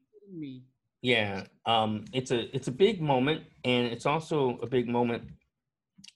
yeah, 1.01 1.45
um, 1.65 2.05
it's 2.13 2.31
a 2.31 2.55
it's 2.55 2.67
a 2.67 2.71
big 2.71 3.01
moment, 3.01 3.43
and 3.63 3.87
it's 3.87 4.05
also 4.05 4.59
a 4.61 4.67
big 4.67 4.87
moment 4.87 5.23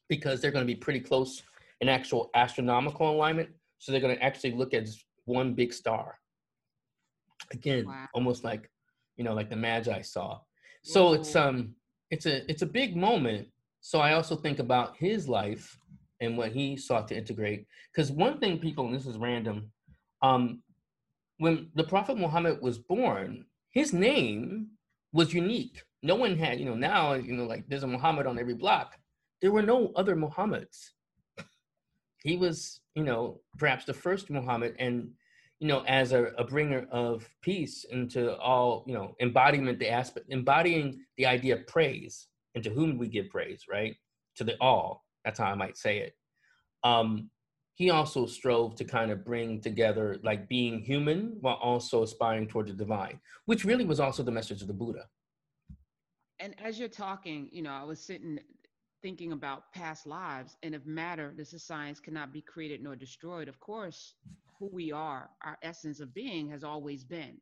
because 0.10 0.42
they're 0.42 0.52
going 0.52 0.66
to 0.66 0.72
be 0.72 0.80
pretty 0.80 1.00
close 1.00 1.42
in 1.82 1.90
actual 1.90 2.30
astronomical 2.36 3.10
alignment. 3.10 3.50
So 3.80 3.92
they're 3.92 4.02
going 4.02 4.16
to 4.16 4.24
actually 4.24 4.54
look 4.54 4.74
at 4.74 4.88
one 5.26 5.54
big 5.54 5.74
star. 5.74 6.20
Again, 7.52 7.88
wow. 7.88 8.08
almost 8.14 8.44
like 8.44 8.70
you 9.18 9.24
know, 9.24 9.34
like 9.34 9.50
the 9.50 9.56
Magi 9.56 10.02
saw. 10.02 10.40
So 10.84 11.06
Whoa. 11.06 11.14
it's 11.14 11.36
um, 11.36 11.76
it's 12.12 12.28
a 12.28 12.50
it's 12.50 12.62
a 12.62 12.68
big 12.68 12.96
moment. 12.96 13.48
So 13.82 14.00
I 14.00 14.14
also 14.14 14.36
think 14.36 14.60
about 14.60 14.96
his 14.98 15.28
life 15.28 15.78
and 16.22 16.38
what 16.38 16.52
he 16.52 16.78
sought 16.78 17.08
to 17.10 17.18
integrate. 17.18 17.68
Because 17.92 18.12
one 18.12 18.40
thing 18.40 18.60
people, 18.60 18.86
and 18.86 18.96
this 18.96 19.06
is 19.06 19.18
random, 19.18 19.72
um, 20.22 20.62
when 21.38 21.70
the 21.76 21.84
Prophet 21.84 22.18
Muhammad 22.18 22.62
was 22.62 22.78
born, 22.78 23.46
his 23.76 23.94
name 23.94 24.70
was 25.14 25.34
unique. 25.34 25.84
No 26.02 26.16
one 26.16 26.38
had, 26.38 26.60
you 26.60 26.66
know, 26.66 26.76
now, 26.76 27.14
you 27.14 27.34
know, 27.34 27.46
like 27.46 27.66
there's 27.68 27.84
a 27.84 27.88
Muhammad 27.88 28.26
on 28.26 28.40
every 28.40 28.56
block. 28.56 28.98
There 29.42 29.52
were 29.52 29.62
no 29.62 29.92
other 29.96 30.16
Muhammads. 30.16 30.92
he 32.24 32.38
was, 32.38 32.80
you 32.96 33.04
know, 33.04 33.42
perhaps 33.60 33.86
the 33.86 33.94
first 33.94 34.30
Muhammad 34.30 34.76
and, 34.80 35.12
you 35.60 35.68
know, 35.68 35.84
as 35.88 36.14
a, 36.14 36.28
a 36.38 36.46
bringer 36.46 36.88
of 36.90 37.30
peace 37.42 37.84
into 37.92 38.36
all, 38.38 38.86
you 38.88 38.94
know, 38.94 39.14
embodiment, 39.20 39.78
the 39.78 39.90
aspect, 39.90 40.28
embodying 40.30 41.02
the 41.18 41.26
idea 41.26 41.56
of 41.56 41.68
praise 41.68 42.28
and 42.56 42.64
to 42.64 42.70
whom 42.70 42.98
we 42.98 43.08
give 43.10 43.30
praise, 43.30 43.66
right? 43.70 43.96
To 44.38 44.46
the 44.46 44.58
all. 44.62 45.06
That's 45.26 45.40
how 45.40 45.52
I 45.52 45.56
might 45.56 45.78
say 45.78 46.00
it. 46.00 46.14
Um, 46.84 47.30
he 47.76 47.90
also 47.90 48.26
strove 48.26 48.76
to 48.76 48.86
kind 48.86 49.12
of 49.12 49.24
bring 49.24 49.62
together 49.62 50.18
like 50.24 50.48
being 50.48 50.80
human 50.80 51.38
while 51.42 51.56
also 51.56 52.04
aspiring 52.04 52.48
toward 52.48 52.68
the 52.68 52.74
divine, 52.74 53.20
which 53.46 53.66
really 53.66 53.86
was 53.86 54.00
also 54.00 54.24
the 54.24 54.32
message 54.32 54.62
of 54.62 54.68
the 54.68 54.74
Buddha. 54.74 55.06
And 56.40 56.56
as 56.64 56.80
you're 56.80 56.90
talking, 56.90 57.50
you 57.52 57.62
know, 57.62 57.72
I 57.72 57.84
was 57.84 58.00
sitting 58.00 58.40
thinking 59.02 59.34
about 59.34 59.72
past 59.74 60.08
lives, 60.08 60.58
and 60.64 60.74
if 60.74 60.86
matter, 60.86 61.34
this 61.38 61.54
is 61.54 61.64
science, 61.64 62.00
cannot 62.00 62.34
be 62.34 62.42
created 62.42 62.82
nor 62.82 62.96
destroyed, 62.96 63.48
of 63.48 63.60
course, 63.60 64.16
who 64.58 64.70
we 64.72 64.92
are, 64.92 65.30
our 65.44 65.58
essence 65.62 66.00
of 66.00 66.14
being 66.14 66.50
has 66.50 66.64
always 66.64 67.04
been. 67.04 67.38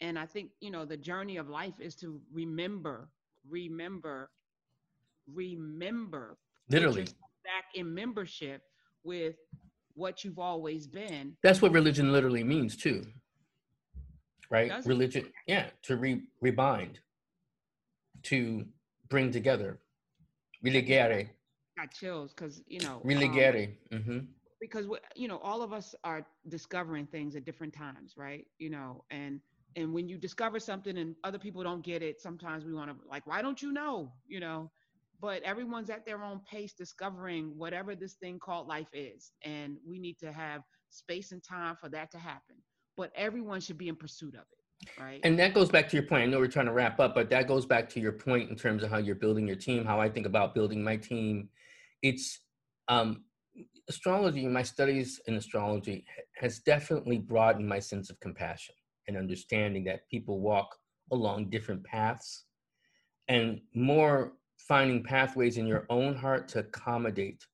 And 0.00 0.18
I 0.18 0.24
think, 0.24 0.50
you 0.60 0.70
know, 0.70 0.84
the 0.84 0.96
journey 0.96 1.36
of 1.36 1.48
life 1.48 1.80
is 1.80 1.94
to 1.96 2.20
remember, 2.32 3.10
remember, 3.48 4.30
remember. 5.32 6.38
Literally. 6.68 7.04
Back 7.04 7.64
in 7.74 7.92
membership 7.92 8.62
with 9.02 9.36
what 9.94 10.24
you've 10.24 10.38
always 10.38 10.86
been. 10.86 11.36
That's 11.42 11.62
what 11.62 11.72
religion 11.72 12.12
literally 12.12 12.44
means 12.44 12.76
too. 12.76 13.06
Right? 14.50 14.68
Does 14.68 14.86
religion, 14.86 15.26
it? 15.26 15.32
yeah, 15.46 15.66
to 15.82 15.96
re 15.96 16.22
rebind, 16.42 16.96
to 18.24 18.64
bring 19.08 19.30
together. 19.30 19.78
Religare. 20.64 21.28
Got 21.76 21.92
chills 21.92 22.32
because 22.32 22.62
you 22.66 22.80
know. 22.80 23.00
Religare. 23.04 23.70
Um, 23.92 23.98
mm-hmm. 23.98 24.18
Because 24.60 24.86
you 25.16 25.28
know, 25.28 25.38
all 25.38 25.62
of 25.62 25.72
us 25.72 25.94
are 26.04 26.24
discovering 26.48 27.06
things 27.06 27.36
at 27.36 27.44
different 27.44 27.72
times, 27.72 28.14
right? 28.16 28.46
You 28.58 28.70
know, 28.70 29.04
and 29.10 29.40
and 29.76 29.92
when 29.92 30.08
you 30.08 30.18
discover 30.18 30.60
something 30.60 30.96
and 30.98 31.16
other 31.24 31.38
people 31.38 31.62
don't 31.62 31.82
get 31.82 32.02
it, 32.02 32.20
sometimes 32.20 32.64
we 32.64 32.72
want 32.72 32.90
to 32.90 32.96
like, 33.08 33.26
why 33.26 33.42
don't 33.42 33.60
you 33.60 33.72
know? 33.72 34.12
You 34.26 34.40
know, 34.40 34.70
but 35.24 35.42
everyone's 35.42 35.88
at 35.88 36.04
their 36.04 36.22
own 36.22 36.38
pace 36.50 36.74
discovering 36.74 37.54
whatever 37.56 37.96
this 37.96 38.12
thing 38.12 38.38
called 38.38 38.68
life 38.68 38.90
is 38.92 39.32
and 39.42 39.78
we 39.88 39.98
need 39.98 40.18
to 40.18 40.30
have 40.30 40.60
space 40.90 41.32
and 41.32 41.42
time 41.42 41.76
for 41.80 41.88
that 41.88 42.10
to 42.10 42.18
happen. 42.18 42.56
But 42.94 43.10
everyone 43.16 43.62
should 43.62 43.78
be 43.78 43.88
in 43.88 43.96
pursuit 43.96 44.34
of 44.34 44.42
it 44.42 44.90
right? 45.00 45.20
And 45.24 45.38
that 45.38 45.54
goes 45.54 45.70
back 45.70 45.88
to 45.88 45.96
your 45.96 46.04
point. 46.04 46.24
I 46.24 46.26
know 46.26 46.38
we're 46.38 46.46
trying 46.46 46.66
to 46.66 46.74
wrap 46.74 47.00
up 47.00 47.14
but 47.14 47.30
that 47.30 47.48
goes 47.48 47.64
back 47.64 47.88
to 47.90 48.00
your 48.00 48.12
point 48.12 48.50
in 48.50 48.56
terms 48.56 48.82
of 48.82 48.90
how 48.90 48.98
you're 48.98 49.14
building 49.14 49.46
your 49.46 49.56
team 49.56 49.82
how 49.82 49.98
i 49.98 50.10
think 50.10 50.26
about 50.26 50.54
building 50.54 50.84
my 50.84 50.96
team. 50.96 51.48
It's 52.02 52.40
um, 52.88 53.24
astrology 53.88 54.46
my 54.46 54.62
studies 54.62 55.22
in 55.26 55.36
astrology 55.36 56.04
has 56.36 56.58
definitely 56.58 57.16
broadened 57.16 57.66
my 57.66 57.78
sense 57.78 58.10
of 58.10 58.20
compassion 58.20 58.74
and 59.08 59.16
understanding 59.16 59.84
that 59.84 60.06
people 60.10 60.40
walk 60.40 60.76
along 61.12 61.48
different 61.48 61.82
paths. 61.82 62.44
And 63.28 63.62
more 63.74 64.34
finding 64.58 65.02
pathways 65.02 65.56
in 65.56 65.66
your 65.66 65.86
own 65.90 66.16
heart 66.16 66.48
to 66.48 66.60
accommodate 66.60 67.46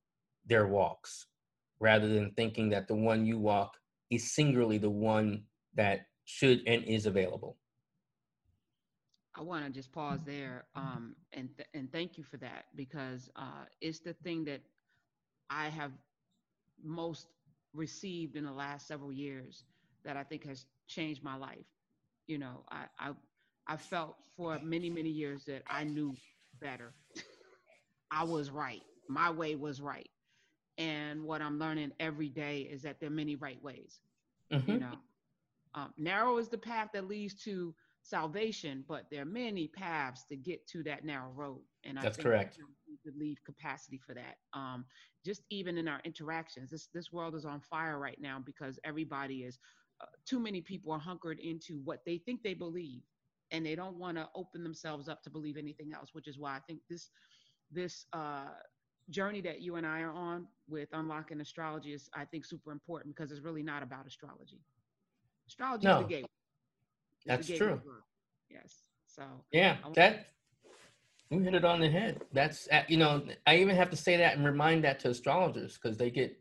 their 0.47 0.67
walks 0.67 1.27
rather 1.81 2.09
than 2.09 2.33
thinking 2.33 2.71
that 2.71 2.89
the 2.89 2.95
one 2.97 3.25
you 3.27 3.39
walk 3.39 3.79
is 4.11 4.33
singularly 4.35 4.79
the 4.79 4.91
one 4.91 5.45
that 5.75 6.07
should 6.25 6.61
and 6.67 6.85
is 6.85 7.07
available. 7.07 7.59
I 9.35 9.43
want 9.43 9.65
to 9.65 9.71
just 9.71 9.93
pause 9.93 10.21
there 10.25 10.67
um, 10.75 11.17
and 11.33 11.49
th- 11.57 11.69
and 11.75 11.91
thank 11.93 12.17
you 12.19 12.25
for 12.25 12.37
that 12.39 12.67
because 12.77 13.31
uh, 13.37 13.65
it's 13.81 14.01
the 14.01 14.15
thing 14.15 14.45
that 14.45 14.61
I 15.51 15.69
have 15.69 15.93
most 16.83 17.29
received 17.75 18.37
in 18.37 18.45
the 18.45 18.53
last 18.53 18.87
several 18.87 19.13
years 19.13 19.65
that 20.05 20.17
I 20.17 20.25
think 20.25 20.45
has 20.47 20.67
changed 20.89 21.23
my 21.23 21.37
life. 21.37 21.67
You 22.27 22.39
know, 22.39 22.65
I 22.71 22.87
I, 22.99 23.13
I 23.67 23.77
felt 23.77 24.17
for 24.37 24.59
many 24.61 24.91
many 24.91 25.11
years 25.11 25.45
that 25.47 25.63
I 25.69 25.85
knew 25.85 26.17
better. 26.61 26.95
I 28.11 28.25
was 28.25 28.51
right. 28.51 28.83
My 29.09 29.31
way 29.31 29.55
was 29.55 29.81
right. 29.81 30.09
And 30.79 31.25
what 31.25 31.43
I'm 31.43 31.59
learning 31.59 31.93
every 32.01 32.29
day 32.29 32.63
is 32.63 32.83
that 32.83 33.01
there 33.01 33.09
are 33.09 33.13
many 33.13 33.37
right 33.37 33.63
ways. 33.63 34.01
Mm-hmm. 34.53 34.71
You 34.71 34.79
know, 34.81 34.95
um, 35.75 35.93
narrow 35.99 36.39
is 36.39 36.49
the 36.49 36.59
path 36.59 36.89
that 36.95 37.07
leads 37.07 37.35
to 37.45 37.75
salvation, 38.03 38.85
but 38.89 39.05
there 39.11 39.23
are 39.23 39.27
many 39.27 39.69
paths 39.69 40.25
to 40.31 40.37
get 40.37 40.67
to 40.69 40.83
that 40.85 41.05
narrow 41.05 41.31
road. 41.35 41.61
And 41.85 41.99
I 41.99 42.03
That's 42.03 42.17
think 42.17 42.29
correct. 42.29 42.59
we 43.05 43.13
leave 43.19 43.39
capacity 43.45 44.01
for 44.05 44.15
that. 44.15 44.37
Um, 44.53 44.85
just 45.25 45.43
even 45.51 45.77
in 45.77 45.87
our 45.87 46.01
interactions, 46.05 46.71
this 46.71 46.89
this 46.95 47.13
world 47.13 47.35
is 47.35 47.45
on 47.45 47.61
fire 47.61 47.99
right 47.99 48.19
now 48.21 48.43
because 48.45 48.79
everybody 48.85 49.45
is. 49.45 49.59
Uh, 50.03 50.07
too 50.25 50.41
many 50.41 50.63
people 50.63 50.91
are 50.91 50.99
hunkered 50.99 51.39
into 51.41 51.79
what 51.85 52.01
they 52.07 52.17
think 52.17 52.43
they 52.43 52.55
believe, 52.55 53.03
and 53.53 53.65
they 53.65 53.75
don't 53.75 53.97
want 53.97 54.17
to 54.17 54.29
open 54.35 54.63
themselves 54.63 55.09
up 55.09 55.23
to 55.23 55.31
believe 55.31 55.57
anything 55.57 55.93
else. 55.95 56.11
Which 56.13 56.29
is 56.29 56.39
why 56.39 56.57
I 56.57 56.61
think 56.67 56.81
this 56.89 57.11
this 57.71 58.07
uh, 58.13 58.49
journey 59.11 59.41
that 59.43 59.61
you 59.61 59.77
and 59.77 59.87
I 59.87 60.01
are 60.01 60.13
on 60.13 60.47
with 60.69 60.89
unlocking 60.93 61.41
astrology 61.41 61.93
is, 61.93 62.09
I 62.15 62.25
think, 62.25 62.45
super 62.45 62.73
important 62.73 63.15
because 63.15 63.31
it's 63.33 63.41
really 63.43 63.63
not 63.63 63.83
about 63.83 64.07
astrology. 64.07 64.61
Astrology 65.49 65.87
No. 65.87 65.95
is 65.95 66.03
the 66.03 66.09
gateway. 66.09 66.29
It's 67.17 67.25
the 67.25 67.31
That's 67.31 67.49
gateway 67.49 67.59
true. 67.59 67.81
Yes. 68.51 68.83
So 69.07 69.23
Yeah, 69.53 69.77
that 69.95 70.27
you 71.31 71.41
hit 71.41 71.55
it 71.55 71.65
on 71.65 71.81
the 71.81 71.89
head. 71.89 72.21
That's 72.33 72.69
uh, 72.73 72.83
you 72.89 72.97
know, 72.97 73.23
I 73.47 73.57
even 73.59 73.77
have 73.77 73.91
to 73.91 73.97
say 73.97 74.17
that 74.17 74.37
and 74.37 74.45
remind 74.45 74.85
that 74.85 74.99
to 75.01 75.11
astrologers 75.11 75.79
because 75.81 75.97
they 75.97 76.11
get 76.11 76.37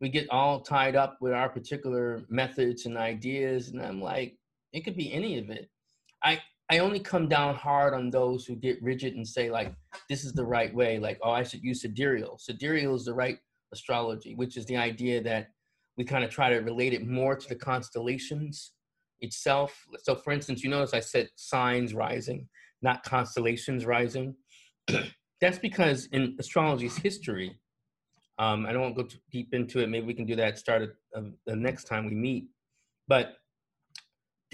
we 0.00 0.08
get 0.08 0.28
all 0.30 0.60
tied 0.60 0.96
up 0.96 1.18
with 1.20 1.32
our 1.32 1.48
particular 1.48 2.22
methods 2.28 2.84
and 2.84 2.98
ideas, 2.98 3.68
and 3.68 3.80
I'm 3.80 4.02
like, 4.02 4.36
it 4.72 4.84
could 4.84 4.96
be 4.96 5.12
any 5.12 5.38
of 5.38 5.50
it. 5.50 5.70
I 6.22 6.40
I 6.70 6.78
only 6.78 7.00
come 7.00 7.28
down 7.28 7.54
hard 7.54 7.92
on 7.92 8.10
those 8.10 8.46
who 8.46 8.56
get 8.56 8.82
rigid 8.82 9.14
and 9.14 9.26
say 9.26 9.50
like 9.50 9.74
this 10.08 10.24
is 10.24 10.32
the 10.32 10.46
right 10.46 10.74
way, 10.74 10.98
like 10.98 11.18
oh 11.22 11.30
I 11.30 11.42
should 11.42 11.62
use 11.62 11.82
sidereal. 11.82 12.38
Sidereal 12.38 12.94
is 12.94 13.04
the 13.04 13.14
right 13.14 13.38
astrology, 13.72 14.34
which 14.34 14.56
is 14.56 14.64
the 14.66 14.76
idea 14.76 15.22
that 15.22 15.48
we 15.96 16.04
kind 16.04 16.24
of 16.24 16.30
try 16.30 16.48
to 16.50 16.56
relate 16.56 16.92
it 16.92 17.06
more 17.06 17.36
to 17.36 17.48
the 17.48 17.54
constellations 17.54 18.72
itself. 19.20 19.86
So, 20.02 20.14
for 20.14 20.32
instance, 20.32 20.62
you 20.62 20.70
notice 20.70 20.94
I 20.94 21.00
said 21.00 21.28
signs 21.36 21.94
rising, 21.94 22.48
not 22.82 23.02
constellations 23.04 23.86
rising. 23.86 24.34
That's 25.40 25.58
because 25.58 26.06
in 26.06 26.36
astrology's 26.38 26.96
history, 26.96 27.58
um, 28.38 28.66
I 28.66 28.72
don't 28.72 28.82
want 28.82 28.96
to 28.96 29.02
go 29.02 29.08
too 29.08 29.18
deep 29.30 29.52
into 29.52 29.80
it. 29.80 29.88
Maybe 29.88 30.06
we 30.06 30.14
can 30.14 30.26
do 30.26 30.36
that 30.36 30.58
start 30.58 30.96
uh, 31.14 31.20
the 31.46 31.56
next 31.56 31.84
time 31.84 32.06
we 32.06 32.14
meet. 32.14 32.46
But 33.06 33.36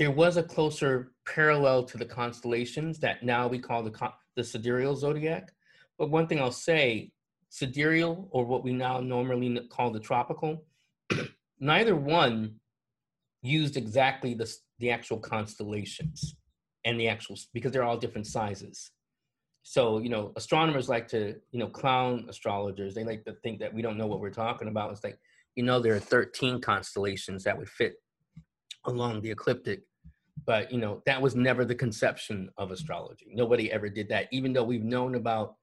there 0.00 0.10
was 0.10 0.38
a 0.38 0.42
closer 0.42 1.12
parallel 1.26 1.84
to 1.84 1.98
the 1.98 2.06
constellations 2.06 2.98
that 3.00 3.22
now 3.22 3.46
we 3.46 3.58
call 3.58 3.82
the 3.82 3.92
the 4.34 4.42
sidereal 4.42 4.96
zodiac. 4.96 5.52
But 5.98 6.08
one 6.08 6.26
thing 6.26 6.40
I'll 6.40 6.50
say, 6.50 7.12
sidereal 7.50 8.26
or 8.30 8.46
what 8.46 8.64
we 8.64 8.72
now 8.72 9.00
normally 9.00 9.60
call 9.68 9.90
the 9.90 10.00
tropical, 10.00 10.64
neither 11.60 11.94
one 11.94 12.54
used 13.42 13.76
exactly 13.76 14.32
the 14.32 14.50
the 14.78 14.90
actual 14.90 15.18
constellations 15.18 16.34
and 16.86 16.98
the 16.98 17.06
actual 17.06 17.36
because 17.52 17.70
they're 17.70 17.84
all 17.84 17.98
different 17.98 18.26
sizes. 18.26 18.92
So 19.64 19.98
you 19.98 20.08
know, 20.08 20.32
astronomers 20.34 20.88
like 20.88 21.08
to 21.08 21.36
you 21.50 21.58
know 21.58 21.68
clown 21.68 22.24
astrologers. 22.26 22.94
They 22.94 23.04
like 23.04 23.26
to 23.26 23.34
think 23.42 23.60
that 23.60 23.74
we 23.74 23.82
don't 23.82 23.98
know 23.98 24.06
what 24.06 24.20
we're 24.20 24.30
talking 24.30 24.68
about. 24.68 24.92
It's 24.92 25.04
like 25.04 25.18
you 25.56 25.62
know 25.62 25.78
there 25.78 25.94
are 25.94 26.00
13 26.00 26.62
constellations 26.62 27.44
that 27.44 27.58
would 27.58 27.68
fit 27.68 27.96
along 28.86 29.20
the 29.20 29.30
ecliptic, 29.30 29.82
but 30.46 30.70
you 30.72 30.78
know 30.78 31.02
that 31.06 31.20
was 31.20 31.34
never 31.34 31.64
the 31.64 31.74
conception 31.74 32.50
of 32.56 32.70
astrology. 32.70 33.26
Nobody 33.34 33.70
ever 33.70 33.88
did 33.88 34.08
that, 34.08 34.28
even 34.32 34.52
though 34.52 34.64
we've 34.64 34.84
known 34.84 35.14
about 35.14 35.56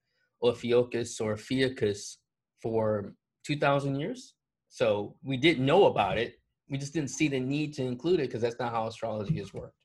Ophiuchus 0.43 1.19
or 1.19 1.34
Ophiuchus 1.34 2.17
for 2.61 3.13
2,000 3.45 3.99
years. 3.99 4.34
So 4.69 5.15
we 5.23 5.38
didn't 5.38 5.65
know 5.65 5.86
about 5.86 6.17
it. 6.17 6.36
We 6.69 6.78
just 6.78 6.93
didn't 6.93 7.11
see 7.11 7.28
the 7.28 7.39
need 7.39 7.73
to 7.75 7.84
include 7.84 8.19
it 8.19 8.23
because 8.23 8.41
that's 8.41 8.59
not 8.59 8.71
how 8.71 8.88
astrology 8.88 9.38
has 9.38 9.53
worked. 9.53 9.75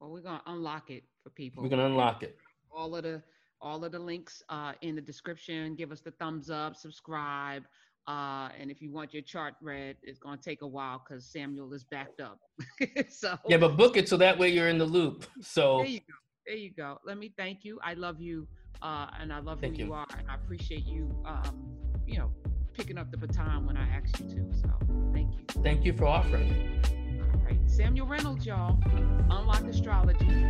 well, 0.00 0.10
we're 0.10 0.20
gonna 0.20 0.42
unlock 0.46 0.90
it 0.90 1.04
for 1.22 1.30
people. 1.30 1.62
We're 1.62 1.68
gonna 1.70 1.86
unlock 1.86 2.22
it. 2.22 2.36
all 2.70 2.94
of 2.94 3.02
the 3.02 3.22
all 3.60 3.84
of 3.84 3.92
the 3.92 3.98
links 3.98 4.42
uh, 4.50 4.72
in 4.82 4.94
the 4.94 5.00
description. 5.00 5.74
Give 5.74 5.90
us 5.90 6.00
the 6.00 6.10
thumbs 6.12 6.50
up, 6.50 6.76
subscribe, 6.76 7.64
uh, 8.06 8.48
and 8.60 8.70
if 8.70 8.82
you 8.82 8.90
want 8.90 9.14
your 9.14 9.22
chart 9.22 9.54
read, 9.62 9.96
it's 10.02 10.18
gonna 10.18 10.36
take 10.36 10.62
a 10.62 10.66
while 10.66 11.02
because 11.06 11.24
Samuel 11.26 11.72
is 11.72 11.84
backed 11.84 12.20
up. 12.20 12.38
so 13.08 13.36
Yeah, 13.48 13.56
but 13.56 13.76
book 13.76 13.96
it 13.96 14.08
so 14.08 14.16
that 14.18 14.38
way 14.38 14.48
you're 14.48 14.68
in 14.68 14.78
the 14.78 14.84
loop. 14.84 15.26
So 15.40 15.78
there 15.78 15.86
you 15.86 16.00
go. 16.00 16.14
There 16.46 16.56
you 16.56 16.70
go. 16.76 16.98
Let 17.06 17.18
me 17.18 17.32
thank 17.38 17.64
you. 17.64 17.78
I 17.82 17.94
love 17.94 18.20
you, 18.20 18.46
uh, 18.82 19.06
and 19.18 19.32
I 19.32 19.38
love 19.38 19.60
Thank 19.60 19.76
who 19.76 19.80
you. 19.80 19.86
you. 19.86 19.92
are, 19.94 20.06
and 20.18 20.30
I 20.30 20.34
appreciate 20.34 20.84
you. 20.84 21.10
Um, 21.24 21.64
you 22.06 22.18
know, 22.18 22.30
picking 22.74 22.98
up 22.98 23.10
the 23.10 23.16
baton 23.16 23.66
when 23.66 23.78
I 23.78 23.88
asked 23.88 24.20
you 24.20 24.26
to. 24.26 24.58
So 24.58 24.68
thank 25.14 25.32
you. 25.34 25.62
thank 25.62 25.84
you 25.84 25.94
for 25.94 26.04
offering. 26.04 26.82
All 27.32 27.40
right, 27.40 27.58
Samuel 27.66 28.06
Reynolds, 28.06 28.44
y'all. 28.44 28.78
Unlock 29.30 29.64
astrology. 29.64 30.44